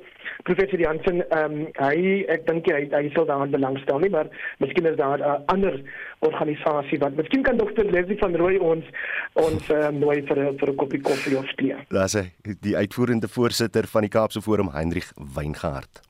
professor 0.47 0.80
Jansen. 0.80 1.19
Ehm 1.30 1.58
um, 1.58 1.65
hy 1.82 2.23
ek 2.36 2.45
dink 2.47 2.69
hy 2.71 2.86
hy 2.93 3.10
sal 3.15 3.25
daaraan 3.25 3.51
belangstel 3.51 3.99
nie, 3.99 4.10
maar 4.13 4.30
miskien 4.63 4.86
is 4.86 4.95
daar 4.95 5.19
'n 5.19 5.25
uh, 5.25 5.39
ander 5.53 5.82
organisasie 6.19 6.99
wat 6.99 7.17
miskien 7.19 7.43
kan 7.43 7.58
dokter 7.58 7.91
Leslie 7.91 8.17
van 8.17 8.36
Rooi 8.36 8.58
ons 8.58 8.86
ons 9.34 9.69
uh, 9.69 9.89
nooi 9.89 10.21
vir 10.21 10.38
vir 10.60 10.69
'n 10.69 10.75
koppie 10.75 11.01
koffie 11.01 11.38
of 11.38 11.53
tee. 11.56 11.75
Daar's 11.89 12.13
hy, 12.13 12.32
die 12.62 12.77
uitvoerende 12.77 13.27
voorsitter 13.27 13.88
van 13.88 14.01
die 14.01 14.13
Kaapse 14.13 14.41
Forum, 14.41 14.69
Heinrich 14.69 15.12
Weingart. 15.36 16.08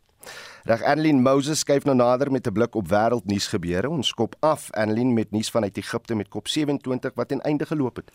Reg 0.67 0.81
Annelien 0.83 1.21
Moses 1.23 1.61
skuif 1.63 1.85
nou 1.87 1.93
nader 1.95 2.27
met 2.31 2.47
'n 2.47 2.51
blik 2.51 2.75
op 2.75 2.89
wêreldnuus 2.91 3.47
gebeure. 3.47 3.89
Ons 3.89 4.07
skop 4.07 4.35
af 4.39 4.71
Annelien 4.71 5.13
met 5.13 5.31
nuus 5.31 5.49
vanuit 5.49 5.77
Egipte 5.77 6.15
met 6.15 6.27
COP27 6.27 7.13
wat 7.15 7.27
ten 7.27 7.41
einde 7.41 7.65
geloop 7.65 7.95
het. 7.95 8.11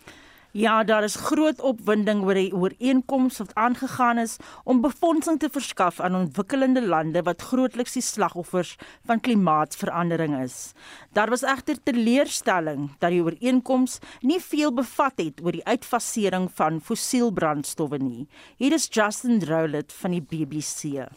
Ja, 0.51 0.83
daar 0.83 1.03
is 1.03 1.15
groot 1.15 1.61
opwinding 1.61 2.23
oor 2.23 2.33
die 2.33 2.53
ooreenkoms 2.53 3.37
wat 3.37 3.55
aangegaan 3.55 4.17
is 4.17 4.37
om 4.63 4.81
befondsing 4.81 5.39
te 5.39 5.49
verskaf 5.49 5.99
aan 5.99 6.15
ontwikkelende 6.15 6.85
lande 6.85 7.21
wat 7.21 7.41
grootliks 7.41 7.93
die 7.93 8.01
slagoffers 8.01 8.75
van 9.05 9.19
klimaatsverandering 9.19 10.37
is. 10.43 10.73
Daar 11.11 11.29
was 11.29 11.41
egter 11.41 11.83
teleurstelling 11.83 12.91
dat 12.99 13.09
die 13.09 13.23
ooreenkoms 13.23 13.97
nie 14.21 14.39
veel 14.39 14.73
bevat 14.73 15.13
het 15.15 15.41
oor 15.43 15.51
die 15.51 15.65
uitfasering 15.65 16.51
van 16.51 16.81
fossielbrandstowwe 16.81 17.97
nie. 17.97 18.27
Hier 18.57 18.73
is 18.73 18.87
Justin 18.91 19.41
Rowlett 19.43 19.93
van 19.93 20.11
die 20.11 20.21
BBC. 20.21 21.09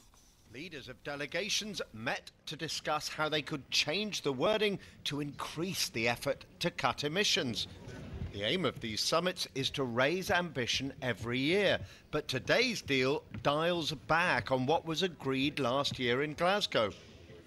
Leaders 0.56 0.88
of 0.88 1.04
delegations 1.04 1.82
met 1.92 2.30
to 2.46 2.56
discuss 2.56 3.10
how 3.10 3.28
they 3.28 3.42
could 3.42 3.70
change 3.70 4.22
the 4.22 4.32
wording 4.32 4.78
to 5.04 5.20
increase 5.20 5.90
the 5.90 6.08
effort 6.08 6.46
to 6.60 6.70
cut 6.70 7.04
emissions. 7.04 7.66
The 8.32 8.42
aim 8.42 8.64
of 8.64 8.80
these 8.80 9.02
summits 9.02 9.46
is 9.54 9.68
to 9.72 9.84
raise 9.84 10.30
ambition 10.30 10.94
every 11.02 11.38
year, 11.38 11.78
but 12.10 12.26
today's 12.26 12.80
deal 12.80 13.22
dials 13.42 13.92
back 13.92 14.50
on 14.50 14.64
what 14.64 14.86
was 14.86 15.02
agreed 15.02 15.58
last 15.58 15.98
year 15.98 16.22
in 16.22 16.32
Glasgow. 16.32 16.90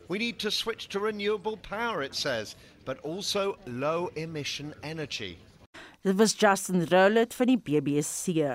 We 0.07 0.19
need 0.19 0.37
to 0.37 0.51
switch 0.51 0.87
to 0.89 0.99
renewable 0.99 1.57
power, 1.57 2.03
it 2.03 2.13
says, 2.13 2.55
but 2.85 2.99
also 2.99 3.57
low 3.65 4.11
emission 4.17 4.75
energy. 4.83 5.39
Dit 6.01 6.15
was 6.15 6.33
Justin 6.33 6.85
Rowlett 6.88 7.33
van 7.33 7.45
die 7.45 7.57
BBC. 7.59 8.45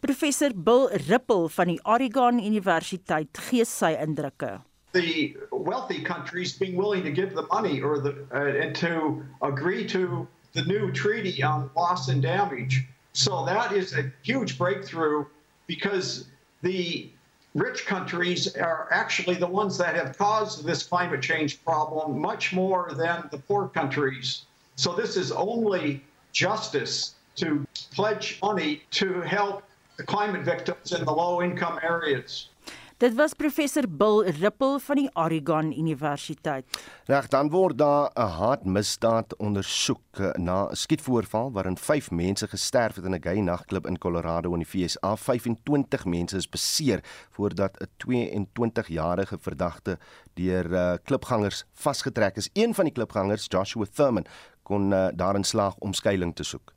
Professor 0.00 0.50
Bill 0.56 0.88
Ripple 1.06 1.48
van 1.48 1.68
die 1.68 1.80
Oregon 1.84 2.38
Universiteit 2.40 3.36
gee 3.48 3.66
sy 3.68 3.90
indrukke. 4.00 4.62
The 4.92 5.36
wealthy 5.50 6.00
countries 6.00 6.56
being 6.56 6.76
willing 6.76 7.04
to 7.04 7.12
give 7.12 7.34
the 7.34 7.44
money 7.52 7.82
or 7.82 7.98
the 8.00 8.14
uh, 8.32 8.64
and 8.64 8.74
to 8.76 9.22
agree 9.42 9.84
to 9.88 10.26
the 10.54 10.62
new 10.62 10.90
treaty 10.90 11.42
on 11.42 11.70
loss 11.76 12.08
and 12.08 12.22
damage. 12.22 12.86
So 13.12 13.44
that 13.44 13.72
is 13.72 13.92
a 13.92 14.10
huge 14.22 14.56
breakthrough 14.56 15.26
because 15.66 16.24
the 16.62 17.10
rich 17.54 17.84
countries 17.84 18.56
are 18.56 18.88
actually 18.90 19.36
the 19.36 19.46
ones 19.46 19.76
that 19.76 19.94
have 19.96 20.16
caused 20.16 20.64
this 20.64 20.82
climate 20.82 21.20
change 21.20 21.62
problem 21.62 22.18
much 22.18 22.54
more 22.54 22.92
than 22.94 23.28
the 23.30 23.38
poor 23.38 23.68
countries. 23.68 24.46
So 24.76 24.94
this 24.94 25.16
is 25.18 25.30
only 25.30 26.02
justice 26.36 27.14
to 27.34 27.66
pledge 27.94 28.38
money 28.42 28.82
to 28.90 29.22
help 29.22 29.62
the 29.96 30.02
climate 30.02 30.42
victims 30.42 30.92
in 30.92 31.02
the 31.04 31.10
low 31.10 31.42
income 31.42 31.80
areas. 31.82 32.50
Dit 32.96 33.14
was 33.14 33.34
professor 33.36 33.84
Bill 33.88 34.22
Ripple 34.24 34.78
van 34.80 34.96
die 34.96 35.10
Oregon 35.12 35.66
Universiteit. 35.78 36.78
Reg, 37.04 37.26
dan 37.28 37.50
word 37.52 37.76
daar 37.78 38.10
'n 38.14 38.28
haatmisdaad 38.38 39.36
ondersoek 39.36 40.00
eh, 40.12 40.30
na 40.32 40.68
'n 40.68 40.74
skietvoorval 40.74 41.52
waarin 41.52 41.76
5 41.76 42.10
mense 42.10 42.48
gesterf 42.48 42.94
het 42.94 43.04
in 43.04 43.14
'n 43.14 43.22
gay 43.22 43.40
nagklub 43.40 43.86
in 43.86 43.98
Colorado 43.98 44.52
in 44.52 44.64
die 44.64 44.68
VSA. 44.68 45.16
25 45.16 46.04
mense 46.04 46.36
is 46.36 46.48
beseer 46.48 47.00
voordat 47.30 47.76
'n 47.80 47.88
22-jarige 47.96 49.38
verdagte 49.40 49.98
deur 50.34 50.70
uh, 50.72 50.94
klubgangers 51.04 51.64
vasgetrek 51.72 52.36
is. 52.36 52.50
Een 52.52 52.74
van 52.74 52.84
die 52.84 52.92
klubgangers, 52.92 53.46
Joshua 53.48 53.84
Thurman, 53.92 54.26
kon 54.62 54.92
uh, 54.92 55.08
daarin 55.14 55.44
slaag 55.44 55.74
om 55.78 55.92
skuilings 55.92 56.34
te 56.34 56.42
soek. 56.42 56.72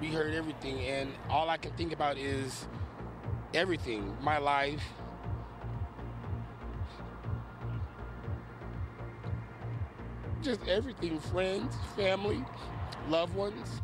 We 0.00 0.06
heard 0.06 0.34
everything 0.34 0.78
and 1.00 1.08
all 1.28 1.54
I 1.54 1.58
can 1.58 1.74
think 1.76 1.92
about 1.92 2.16
is 2.16 2.66
everything, 3.54 4.02
my 4.20 4.38
life. 4.38 4.82
Just 10.42 10.60
everything, 10.68 11.18
friends, 11.32 11.74
family, 11.96 12.44
loved 13.08 13.34
ones. 13.34 13.80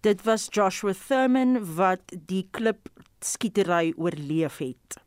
Dit 0.00 0.24
was 0.24 0.48
Joshua 0.50 0.92
Thurman 0.92 1.74
wat 1.76 2.02
die 2.26 2.48
klip 2.50 2.88
skietery 3.22 3.94
oorleef 3.96 4.58
het. 4.58 4.98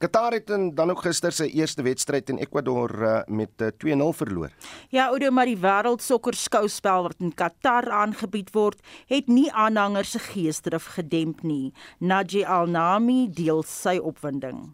Qatar 0.00 0.32
het 0.32 0.46
dan 0.48 0.90
ook 0.90 1.02
gister 1.04 1.34
sy 1.36 1.50
eerste 1.60 1.82
wedstryd 1.84 2.24
teen 2.24 2.38
Ecuador 2.40 2.92
uh, 3.04 3.18
met 3.28 3.60
uh, 3.60 3.68
2-0 3.84 4.06
verloor. 4.16 4.48
Ja, 4.88 5.10
Oudo, 5.12 5.28
maar 5.30 5.44
die 5.44 5.58
wêreldsokker 5.60 6.32
skouspel 6.40 7.04
wat 7.04 7.20
in 7.20 7.34
Qatar 7.36 7.90
aangebied 7.92 8.48
word, 8.56 8.80
het 9.12 9.28
nie 9.28 9.52
aanhangers 9.52 10.14
se 10.16 10.22
geesdrif 10.30 10.86
gedemp 10.96 11.44
nie. 11.44 11.74
Naji 11.98 12.46
Al-Nami 12.48 13.28
deel 13.28 13.60
sy 13.68 13.98
opwinding. 14.00 14.72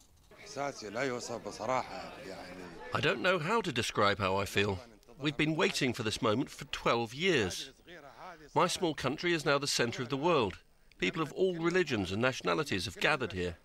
I 2.95 3.01
don't 3.03 3.21
know 3.21 3.39
how 3.43 3.61
to 3.61 3.73
describe 3.73 4.23
how 4.23 4.39
I 4.39 4.47
feel. 4.47 4.79
We've 5.19 5.37
been 5.37 5.57
waiting 5.57 5.93
for 5.93 6.05
this 6.05 6.23
moment 6.23 6.51
for 6.51 6.67
12 6.71 7.15
years. 7.15 7.73
My 8.55 8.69
small 8.69 8.95
country 8.95 9.35
is 9.35 9.45
now 9.45 9.59
the 9.59 9.67
centre 9.67 10.03
of 10.03 10.09
the 10.09 10.23
world. 10.23 10.63
People 10.99 11.21
of 11.21 11.33
all 11.33 11.59
religions 11.59 12.13
and 12.13 12.23
nationalities 12.23 12.85
have 12.85 13.01
gathered 13.01 13.33
here. 13.33 13.57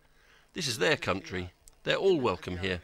This 0.54 0.68
is 0.68 0.78
their 0.78 0.98
country. 0.98 1.54
They're 1.84 1.96
all 1.96 2.20
welcome 2.20 2.58
here. 2.58 2.82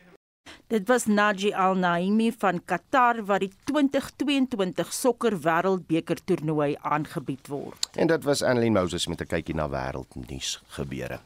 Dit 0.67 0.87
was 0.87 1.05
Naji 1.05 1.51
Al 1.51 1.75
Naimi 1.75 2.31
van 2.39 2.61
Qatar 2.63 3.19
wat 3.27 3.43
die 3.43 3.49
2022 3.67 4.93
sokker 4.95 5.35
wêreldbeker 5.43 6.21
toernooi 6.23 6.77
aangebied 6.79 7.51
word. 7.51 7.89
En 7.99 8.07
dit 8.07 8.23
was 8.23 8.43
Annelien 8.43 8.73
Moses 8.79 9.07
met 9.07 9.21
'n 9.21 9.27
kykie 9.27 9.55
na 9.55 9.67
wêreldnuus 9.67 10.61
gebeure. 10.77 11.19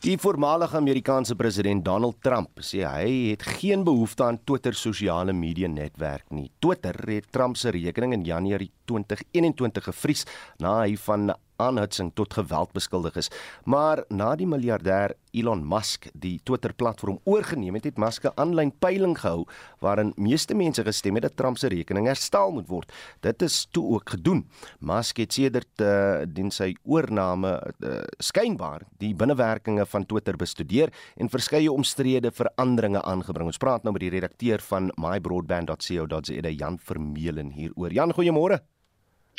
Die 0.00 0.18
voormalige 0.18 0.76
Amerikaanse 0.76 1.34
president 1.34 1.84
Donald 1.84 2.16
Trump 2.20 2.50
sê 2.60 2.82
hy 2.82 3.30
het 3.30 3.42
geen 3.42 3.84
behoefte 3.84 4.24
aan 4.24 4.40
Twitter 4.44 4.74
sosiale 4.74 5.32
media 5.32 5.68
netwerk 5.68 6.30
nie. 6.30 6.50
Twitter 6.58 6.94
het 7.06 7.30
Trump 7.30 7.56
se 7.56 7.70
rekening 7.70 8.12
in 8.12 8.24
Januarie 8.24 8.70
2021 8.84 9.84
gevries 9.84 10.26
na 10.58 10.80
hy 10.80 10.96
van 10.96 11.34
aanhitsing 11.56 12.12
tot 12.14 12.34
geweld 12.34 12.72
beskuldig 12.72 13.16
is. 13.16 13.30
Maar 13.64 14.04
na 14.08 14.34
die 14.36 14.46
miljardêr 14.48 15.16
Elon 15.36 15.62
Musk 15.68 16.08
die 16.16 16.38
Twitter-platform 16.48 17.18
oorgeneem 17.24 17.76
het, 17.76 17.84
het 17.84 17.98
Musk 17.98 18.24
'n 18.24 18.32
aanlyn 18.34 18.72
peiling 18.78 19.18
gehou 19.18 19.46
waarin 19.80 20.12
meeste 20.16 20.54
mense 20.54 20.84
gestem 20.84 21.14
het 21.14 21.22
dat 21.22 21.36
Trump 21.36 21.58
se 21.58 21.68
rekening 21.68 22.06
herstel 22.06 22.52
moet 22.52 22.68
word. 22.68 22.92
Dit 23.20 23.42
is 23.42 23.66
toe 23.70 23.94
ook 23.94 24.10
gedoen. 24.10 24.46
Musk 24.80 25.16
het 25.16 25.32
sedert 25.32 25.80
uh, 25.80 26.22
dien 26.28 26.50
sy 26.50 26.74
oorneeme 26.84 27.72
uh, 27.80 28.02
skynbaar 28.18 28.82
die 28.98 29.14
binnewerkinge 29.14 29.86
van 29.86 30.06
Twitter 30.06 30.36
bestudeer 30.36 30.92
en 31.16 31.28
verskeie 31.28 31.72
omstrede 31.72 32.32
veranderinge 32.32 33.02
aangebring. 33.02 33.46
Ons 33.46 33.58
praat 33.58 33.82
nou 33.82 33.92
met 33.92 34.00
die 34.00 34.10
redakteur 34.10 34.60
van 34.60 34.92
mybroadband.co.za, 34.96 36.48
Jan 36.48 36.78
Vermeulen 36.78 37.50
hieroor. 37.50 37.92
Jan, 37.92 38.12
goeiemôre. 38.12 38.60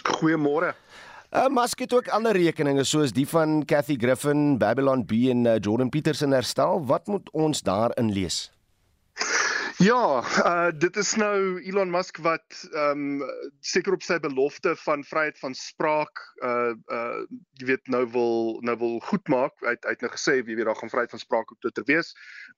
Goeiemôre. 0.04 0.76
Uh, 1.36 1.48
Musk 1.52 1.80
het 1.80 1.94
ook 1.94 2.08
ander 2.08 2.38
rekeninge 2.40 2.84
soos 2.88 3.12
die 3.12 3.26
van 3.28 3.66
Kathy 3.68 3.98
Griffin, 4.00 4.58
Babylon 4.58 5.02
B 5.06 5.12
en 5.28 5.44
uh, 5.44 5.58
Jordan 5.60 5.90
Peterson 5.90 6.32
herstel. 6.32 6.86
Wat 6.88 7.08
moet 7.08 7.32
ons 7.32 7.62
daarin 7.62 8.12
lees? 8.16 8.46
Ja, 9.78 10.24
uh 10.46 10.72
dit 10.74 10.96
is 10.98 11.12
nou 11.20 11.60
Elon 11.62 11.92
Musk 11.92 12.18
wat 12.26 12.64
ehm 12.72 13.20
um, 13.20 13.44
seker 13.60 13.94
op 13.94 14.02
sy 14.02 14.18
belofte 14.24 14.72
van 14.86 15.04
vryheid 15.04 15.38
van 15.40 15.54
spraak 15.54 16.24
uh 16.48 16.72
uh 16.96 17.20
jy 17.60 17.68
weet 17.74 17.92
nou 17.92 18.06
wil 18.16 18.58
nou 18.66 18.78
wil 18.80 18.98
goedmaak. 19.12 19.54
Hy 19.68 19.76
het, 19.76 19.84
hy 19.84 19.94
het 19.98 20.08
nou 20.08 20.14
gesê 20.16 20.40
wie 20.48 20.56
weet 20.56 20.66
daar 20.66 20.80
gaan 20.80 20.96
vryheid 20.96 21.14
van 21.14 21.22
spraak 21.22 21.52
op 21.52 21.60
Twitter 21.60 21.84
wees. 21.92 22.16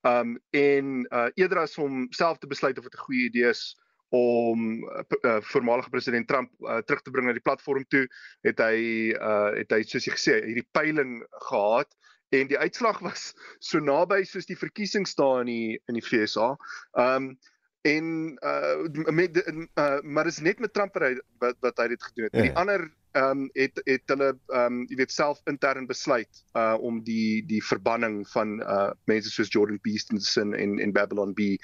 Um 0.08 0.38
en 0.56 1.04
uh 1.10 1.28
eerder 1.34 1.66
as 1.66 1.76
om 1.78 2.06
self 2.16 2.38
te 2.38 2.48
besluit 2.48 2.78
of 2.78 2.86
dit 2.86 2.96
'n 2.96 3.06
goeie 3.10 3.26
idee 3.34 3.50
is 3.50 3.74
om 4.16 4.84
uh, 5.22 5.38
voormalige 5.52 5.90
president 5.94 6.28
Trump 6.28 6.52
uh, 6.60 6.78
terug 6.78 7.02
te 7.02 7.12
bring 7.14 7.28
na 7.28 7.36
die 7.38 7.46
platform 7.46 7.86
toe, 7.94 8.08
het 8.48 8.62
hy 8.64 9.14
uh 9.14 9.52
het 9.58 9.72
hy 9.76 9.84
soos 9.86 10.08
jy 10.08 10.16
gesê 10.16 10.40
hierdie 10.46 10.68
peiling 10.74 11.20
gehad 11.50 11.94
en 12.34 12.50
die 12.50 12.58
uitslag 12.58 13.00
was 13.06 13.32
so 13.60 13.82
naby 13.82 14.24
soos 14.26 14.50
die 14.50 14.58
verkiesings 14.58 15.16
daar 15.18 15.44
in 15.44 15.52
die 15.54 15.80
in 15.90 15.98
die 16.00 16.06
FSA. 16.06 16.56
Ehm 16.98 17.30
um, 17.30 17.32
en 17.82 18.38
uh 18.44 19.12
met 19.12 19.38
uh 19.76 20.00
maar 20.02 20.28
is 20.28 20.40
net 20.40 20.60
met 20.60 20.74
Trump 20.74 20.96
wat 21.40 21.56
wat 21.60 21.78
hy 21.78 21.88
dit 21.88 22.04
gedoen 22.04 22.24
het. 22.24 22.36
Ja. 22.36 22.42
Die 22.42 22.56
ander 22.56 22.90
ehm 23.12 23.30
um, 23.30 23.50
het 23.54 23.82
het 23.84 24.04
hulle 24.06 24.38
ehm 24.48 24.66
um, 24.66 24.82
jy 24.90 24.96
weet 25.00 25.12
self 25.12 25.40
intern 25.50 25.88
besluit 25.88 26.44
uh 26.54 26.76
om 26.80 27.00
die 27.04 27.46
die 27.48 27.62
verbanning 27.64 28.22
van 28.30 28.60
uh 28.62 28.92
mense 29.10 29.32
soos 29.32 29.50
Jordan 29.50 29.80
Peterson 29.80 30.54
en 30.54 30.80
en 30.80 30.92
Babylon 30.94 31.34
B 31.34 31.56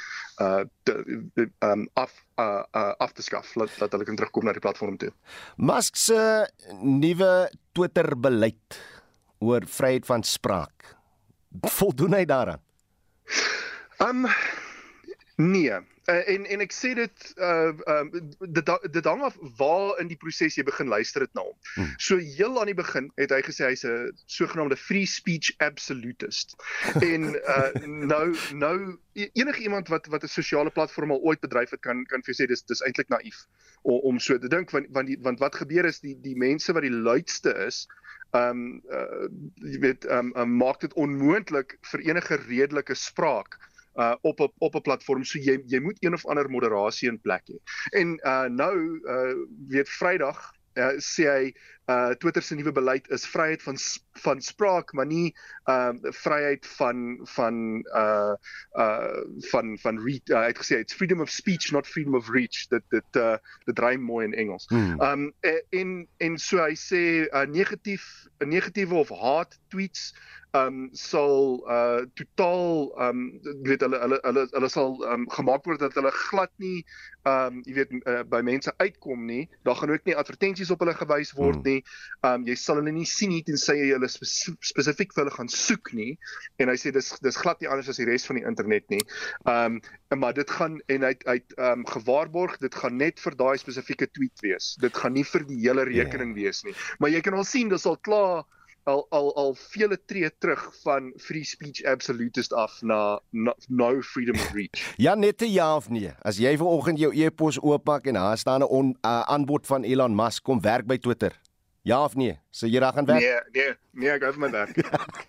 uh 0.42 0.64
ehm 0.90 1.52
um, 1.60 1.88
af 1.94 2.14
uh, 2.40 2.64
uh 2.72 2.94
af 2.98 3.12
te 3.12 3.22
skaf 3.22 3.54
dat 3.54 3.70
dat 3.78 3.92
hulle 3.92 4.08
kan 4.08 4.16
terugkom 4.16 4.46
na 4.46 4.56
die 4.56 4.64
platform 4.64 4.98
toe. 4.98 5.12
Musk 5.58 5.96
se 5.96 6.50
nuwe 6.82 7.52
Twitter 7.72 8.16
beleid 8.20 8.80
oor 9.40 9.68
vryheid 9.68 10.06
van 10.06 10.24
spraak. 10.24 10.96
Voldoen 11.62 12.14
hy 12.14 12.26
daaraan? 12.26 12.62
Um 14.00 14.26
nee. 15.36 15.95
Uh, 16.06 16.22
en 16.30 16.46
en 16.46 16.62
ek 16.62 16.74
sê 16.76 16.92
dit 16.94 17.24
uh 17.42 17.72
um 17.90 18.10
dit 18.40 18.68
dit 18.94 19.08
hang 19.10 19.24
af 19.26 19.38
waar 19.58 19.98
in 20.04 20.12
die 20.12 20.18
proses 20.22 20.54
jy 20.54 20.66
begin 20.68 20.92
luister 20.92 21.26
dit 21.26 21.34
na 21.34 21.42
hom. 21.48 21.56
Hmm. 21.74 21.96
So 21.98 22.20
heel 22.22 22.60
aan 22.62 22.70
die 22.70 22.78
begin 22.78 23.08
het 23.18 23.34
hy 23.34 23.42
gesê 23.48 23.72
hy's 23.72 23.86
'n 23.90 24.14
sogenaamde 24.30 24.78
free 24.78 25.10
speech 25.10 25.50
absolutist. 25.66 26.54
en 27.12 27.34
uh 27.34 27.72
nou 28.14 28.36
nou 28.54 28.76
e-, 29.18 29.32
enige 29.34 29.66
iemand 29.66 29.90
wat 29.90 30.06
wat 30.14 30.24
'n 30.24 30.36
sosiale 30.38 30.70
platform 30.70 31.12
al 31.12 31.26
ooit 31.26 31.42
bedryf 31.42 31.74
het 31.74 31.82
kan 31.82 32.06
kan 32.06 32.22
vir 32.22 32.38
sê 32.38 32.46
dis 32.54 32.62
dis 32.62 32.86
eintlik 32.86 33.10
naïef 33.10 33.48
om 33.82 34.00
om 34.14 34.20
so 34.20 34.38
te 34.38 34.48
dink 34.48 34.72
want 34.72 34.86
want 34.94 35.08
die 35.08 35.18
want 35.22 35.40
wat 35.40 35.56
gebeur 35.56 35.86
is 35.86 36.00
die 36.06 36.18
die 36.22 36.38
mense 36.38 36.74
wat 36.74 36.86
die 36.86 36.98
luidste 37.10 37.54
is 37.66 37.88
ehm 38.36 38.50
um, 38.50 38.82
uh, 38.94 39.28
jy 39.74 39.80
weet 39.80 40.06
ehm 40.06 40.34
um, 40.36 40.42
um, 40.42 40.58
maak 40.62 40.80
dit 40.86 40.94
onmoontlik 40.94 41.80
vir 41.82 42.00
enige 42.14 42.38
redelike 42.46 42.94
spraak 42.94 43.58
uh 43.96 44.16
op 44.22 44.40
op 44.40 44.54
op 44.60 44.76
'n 44.76 44.82
platform 44.82 45.24
so 45.24 45.40
jy 45.40 45.60
jy 45.68 45.80
moet 45.80 46.04
een 46.04 46.14
of 46.14 46.26
ander 46.26 46.50
moderasie 46.50 47.10
in 47.10 47.22
plek 47.22 47.44
hê. 47.48 47.58
En 47.92 48.20
uh 48.24 48.48
nou 48.50 49.00
uh 49.04 49.36
weet 49.68 49.90
Vrydag 49.90 50.52
uh, 50.76 50.96
sê 51.00 51.28
hy 51.30 51.54
uh 51.88 52.14
Twitter 52.18 52.42
se 52.42 52.56
nuwe 52.56 52.72
beleid 52.72 53.10
is 53.10 53.26
vryheid 53.30 53.62
van 53.62 53.78
van 54.24 54.42
spraak 54.42 54.94
maar 54.94 55.06
nie 55.06 55.36
ehm 55.64 56.00
uh, 56.02 56.12
vryheid 56.12 56.66
van 56.66 57.20
van 57.24 57.86
uh 57.94 58.34
uh 58.74 59.22
van 59.52 59.78
van 59.82 60.00
read 60.00 60.30
uh, 60.30 60.40
hy 60.40 60.48
het 60.54 60.62
gesê 60.64 60.80
it's 60.82 60.94
freedom 60.94 61.22
of 61.22 61.30
speech 61.30 61.72
not 61.72 61.88
freedom 61.88 62.16
of 62.16 62.30
reach 62.30 62.68
dit 62.74 62.84
dit 62.90 63.22
uh 63.22 63.38
dit 63.66 63.80
ry 63.80 63.96
mooi 63.96 64.26
in 64.26 64.34
Engels. 64.34 64.66
Hmm. 64.70 65.00
Ehm 65.02 65.30
um, 65.30 65.60
en 65.70 66.08
en 66.18 66.38
so 66.38 66.58
hy 66.64 66.74
sê 66.74 67.04
uh 67.30 67.46
negatief 67.46 68.26
negatiewe 68.40 68.96
of 68.96 69.10
haat 69.10 69.60
tweets 69.70 70.14
um 70.56 70.90
sal 70.94 71.64
uh 71.68 72.06
totaal 72.14 72.92
um 73.08 73.40
weet 73.68 73.82
hulle 73.84 74.00
hulle 74.00 74.20
hulle 74.24 74.46
hulle 74.52 74.70
sal 74.72 74.96
um 75.12 75.26
gemaak 75.38 75.68
word 75.68 75.84
dat 75.84 75.98
hulle 76.00 76.12
glad 76.16 76.52
nie 76.64 76.86
um 77.30 77.62
jy 77.68 77.76
weet 77.80 77.94
uh, 78.06 78.22
by 78.30 78.42
mense 78.46 78.72
uitkom 78.78 79.26
nie. 79.28 79.46
Daar 79.68 79.80
gaan 79.80 79.92
ook 79.96 80.06
nie 80.08 80.16
advertensies 80.16 80.72
op 80.72 80.84
hulle 80.84 80.96
gewys 80.96 81.34
word 81.36 81.60
hmm. 81.60 81.68
Nie. 81.76 81.84
Um 82.26 82.48
jy 82.48 82.56
sal 82.60 82.82
hulle 82.82 82.94
nie 82.96 83.08
sien 83.10 83.34
nie 83.34 83.44
tensy 83.48 83.78
jy 83.80 83.92
hulle 83.94 84.10
spesifiek 84.10 85.14
vir 85.14 85.26
hulle 85.26 85.36
gaan 85.36 85.52
soek 85.52 85.94
nie. 85.98 86.16
En 86.60 86.72
hy 86.72 86.78
sê 86.80 86.94
dis 86.96 87.12
dis 87.26 87.42
glad 87.44 87.62
nie 87.62 87.72
anders 87.72 87.92
as 87.92 88.02
die 88.02 88.10
res 88.10 88.28
van 88.30 88.40
die 88.42 88.48
internet 88.48 88.90
nie. 88.94 89.04
Um 89.52 89.82
maar 90.16 90.36
dit 90.38 90.50
gaan 90.58 90.80
en 90.94 91.04
hy 91.04 91.14
hy 91.28 91.40
um 91.70 91.86
gewaarborg 91.92 92.60
dit 92.64 92.82
gaan 92.82 93.00
net 93.02 93.20
vir 93.24 93.36
daai 93.40 93.58
spesifieke 93.62 94.08
tweet 94.18 94.46
wees. 94.46 94.76
Dit 94.82 94.96
gaan 94.96 95.16
nie 95.18 95.26
vir 95.28 95.48
die 95.48 95.62
hele 95.64 95.88
ja. 95.90 96.04
rekening 96.04 96.36
yeah. 96.36 96.46
wees 96.46 96.64
nie. 96.68 96.76
Maar 97.00 97.16
jy 97.18 97.24
kan 97.26 97.38
al 97.40 97.48
sien 97.48 97.72
dis 97.74 97.88
al 97.90 98.00
klaar 98.08 98.46
al 98.86 99.06
al 99.10 99.36
al 99.36 99.56
vele 99.58 99.98
tree 100.06 100.30
terug 100.38 100.62
van 100.84 101.14
free 101.18 101.44
speech 101.44 101.84
absolutist 101.84 102.54
af 102.54 102.82
na 102.82 103.20
no, 103.30 103.54
no 103.68 104.02
freedom 104.02 104.36
of 104.36 104.52
reach. 104.54 104.94
Ja 105.06 105.16
net 105.16 105.42
'n 105.42 105.52
ja 105.52 105.76
of 105.76 105.90
nee. 105.90 106.14
As 106.22 106.38
jy 106.38 106.58
vanoggend 106.58 107.00
jou 107.00 107.12
e-pos 107.14 107.60
oopmaak 107.60 108.06
en 108.06 108.14
daar 108.14 108.38
staan 108.38 108.62
'n 108.62 108.96
uh, 109.02 109.22
aanbod 109.22 109.68
van 109.68 109.84
Elon 109.84 110.16
Musk 110.16 110.44
kom 110.44 110.62
werk 110.62 110.86
by 110.86 110.98
Twitter. 110.98 111.42
Ja 111.86 112.00
of 112.04 112.16
nee? 112.18 112.34
So 112.50 112.66
jy 112.66 112.80
daar 112.82 112.96
gaan 112.98 113.06
werk? 113.06 113.22
Nee, 113.22 113.42
nee, 113.54 113.74
nee, 113.94 114.10
ek 114.10 114.24
gaan 114.26 114.40
my 114.42 114.48
werk. 114.50 114.80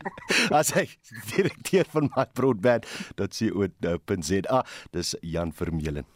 As 0.58 0.70
hy 0.72 0.86
direkteur 1.34 1.84
van 1.92 2.08
my 2.14 2.24
broadband, 2.32 2.88
dit 3.18 3.36
sê 3.36 3.50
o, 3.52 3.68
.za. 4.24 4.62
Dis 4.96 5.12
Jan 5.20 5.52
Vermeulen. 5.52 6.08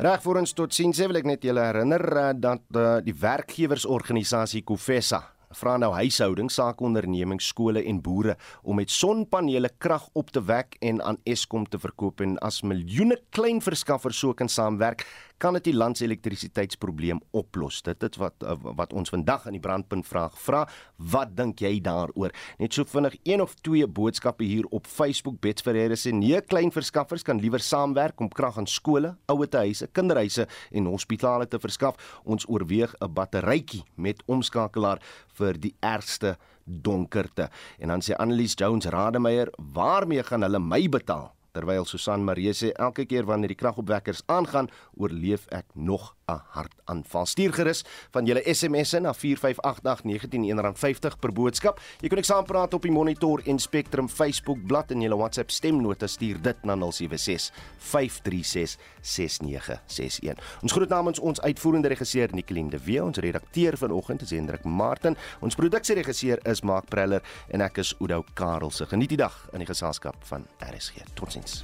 Reg 0.00 0.24
vir 0.24 0.40
ons 0.40 0.56
tot 0.56 0.72
sien 0.72 0.96
sê 0.96 1.10
wil 1.10 1.20
ek 1.20 1.28
net 1.28 1.44
julle 1.44 1.68
herinner 1.68 2.02
uh, 2.16 2.26
dat 2.32 2.64
uh, 2.76 2.98
die 3.04 3.16
werkgewersorganisasie 3.20 4.64
Kofessa 4.64 5.22
vra 5.54 5.76
nou 5.78 5.92
huishoudings, 5.94 6.56
sakeondernemings, 6.58 7.46
skole 7.52 7.82
en 7.86 8.00
boere 8.02 8.36
om 8.62 8.76
met 8.80 8.90
sonpanele 8.90 9.70
krag 9.78 10.08
op 10.14 10.30
te 10.34 10.42
wek 10.42 10.76
en 10.80 11.02
aan 11.02 11.20
Eskom 11.24 11.66
te 11.68 11.78
verkoop 11.78 12.20
en 12.24 12.36
as 12.44 12.62
miljoene 12.66 13.18
klein 13.30 13.62
verskaffers 13.62 14.18
so 14.18 14.34
kan 14.34 14.48
saamwerk, 14.48 15.06
kan 15.38 15.56
dit 15.58 15.68
die 15.68 15.76
land 15.76 15.98
se 15.98 16.06
elektrisiteitsprobleem 16.06 17.20
oplos? 17.36 17.82
Dit 17.84 18.02
is 18.08 18.20
wat 18.20 18.44
uh, 18.44 18.56
wat 18.78 18.94
ons 18.96 19.12
vandag 19.12 19.46
in 19.50 19.56
die 19.58 19.62
brandpunt 19.62 20.06
vraag 20.08 20.36
vra. 20.40 20.64
Wat 20.96 21.34
dink 21.36 21.60
jy 21.60 21.76
daaroor? 21.84 22.32
Net 22.60 22.76
so 22.76 22.88
vinnig 22.88 23.18
een 23.22 23.44
of 23.44 23.54
twee 23.66 23.86
boodskappe 23.86 24.44
hier 24.44 24.66
op 24.70 24.88
Facebook. 24.88 25.38
Bets 25.44 25.64
Ferreira 25.66 25.98
sê 25.98 26.14
nee, 26.16 26.40
klein 26.40 26.72
verskaffers 26.72 27.24
kan 27.26 27.40
liewer 27.42 27.60
saamwerk 27.60 28.20
om 28.20 28.32
krag 28.32 28.58
aan 28.58 28.70
skole, 28.70 29.14
ouetehuise, 29.32 29.90
kinderhuise 29.92 30.48
en 30.72 30.90
hospitale 30.90 31.48
te 31.48 31.60
verskaf. 31.60 32.00
Ons 32.24 32.48
oorweeg 32.48 32.94
'n 33.00 33.12
batterytjie 33.12 33.84
met 33.96 34.22
omskakelaar 34.26 35.02
vir 35.38 35.60
die 35.60 35.74
ergste 35.80 36.36
donkerte. 36.64 37.50
En 37.78 37.88
dan 37.88 38.02
sê 38.02 38.16
Annelies 38.16 38.54
Jones 38.54 38.86
Rademeier, 38.86 39.52
waarmee 39.56 40.22
gaan 40.22 40.42
hulle 40.42 40.58
my 40.58 40.88
betaal? 40.88 41.35
Terwyl 41.56 41.86
Susan 41.88 42.20
Marie 42.20 42.52
sê 42.52 42.74
elke 42.76 43.06
keer 43.08 43.24
wanneer 43.24 43.54
die 43.54 43.56
kragopwekkers 43.56 44.26
aangaan, 44.28 44.68
oorleef 45.00 45.46
ek 45.56 45.72
nog 45.72 46.15
'n 46.26 46.42
hartaanval. 46.50 47.26
Stuur 47.26 47.52
gerus 47.54 47.84
van 48.10 48.26
julle 48.26 48.42
SMS'e 48.54 48.98
na 49.00 49.12
4588919 49.14 50.58
R50 50.66 51.18
per 51.20 51.32
boodskap. 51.32 51.80
Jy 52.00 52.08
kan 52.08 52.18
ook 52.18 52.24
saampraat 52.24 52.74
op 52.74 52.82
die 52.82 52.90
Monitor 52.90 53.42
en 53.46 53.58
Spectrum 53.58 54.08
Facebook 54.08 54.66
bladsy 54.66 54.94
en 54.94 55.00
julle 55.06 55.16
WhatsApp 55.16 55.50
stemnota 55.50 56.06
stuur 56.06 56.42
dit 56.42 56.64
na 56.64 56.74
076 56.74 57.52
536 57.78 58.76
6961. 59.00 60.42
Ons 60.62 60.72
groet 60.72 60.88
namens 60.88 61.18
ons 61.18 61.40
uitvoerende 61.40 61.88
regisseur 61.88 62.34
Nicoline 62.34 62.70
de 62.70 62.82
Wee, 62.84 63.02
ons 63.02 63.18
redakteur 63.18 63.76
vanoggend 63.78 64.22
is 64.22 64.34
Hendrik 64.34 64.64
Martin, 64.64 65.16
ons 65.40 65.54
produksieregisseur 65.54 66.42
is 66.42 66.62
Mark 66.62 66.90
Preller 66.90 67.22
en 67.48 67.60
ek 67.60 67.78
is 67.78 67.94
Udo 68.00 68.24
Karelse. 68.34 68.86
Geniet 68.86 69.14
die 69.14 69.22
dag 69.22 69.44
in 69.52 69.62
die 69.62 69.70
geselskap 69.70 70.18
van 70.26 70.46
RSG. 70.58 71.06
Totsiens. 71.14 71.62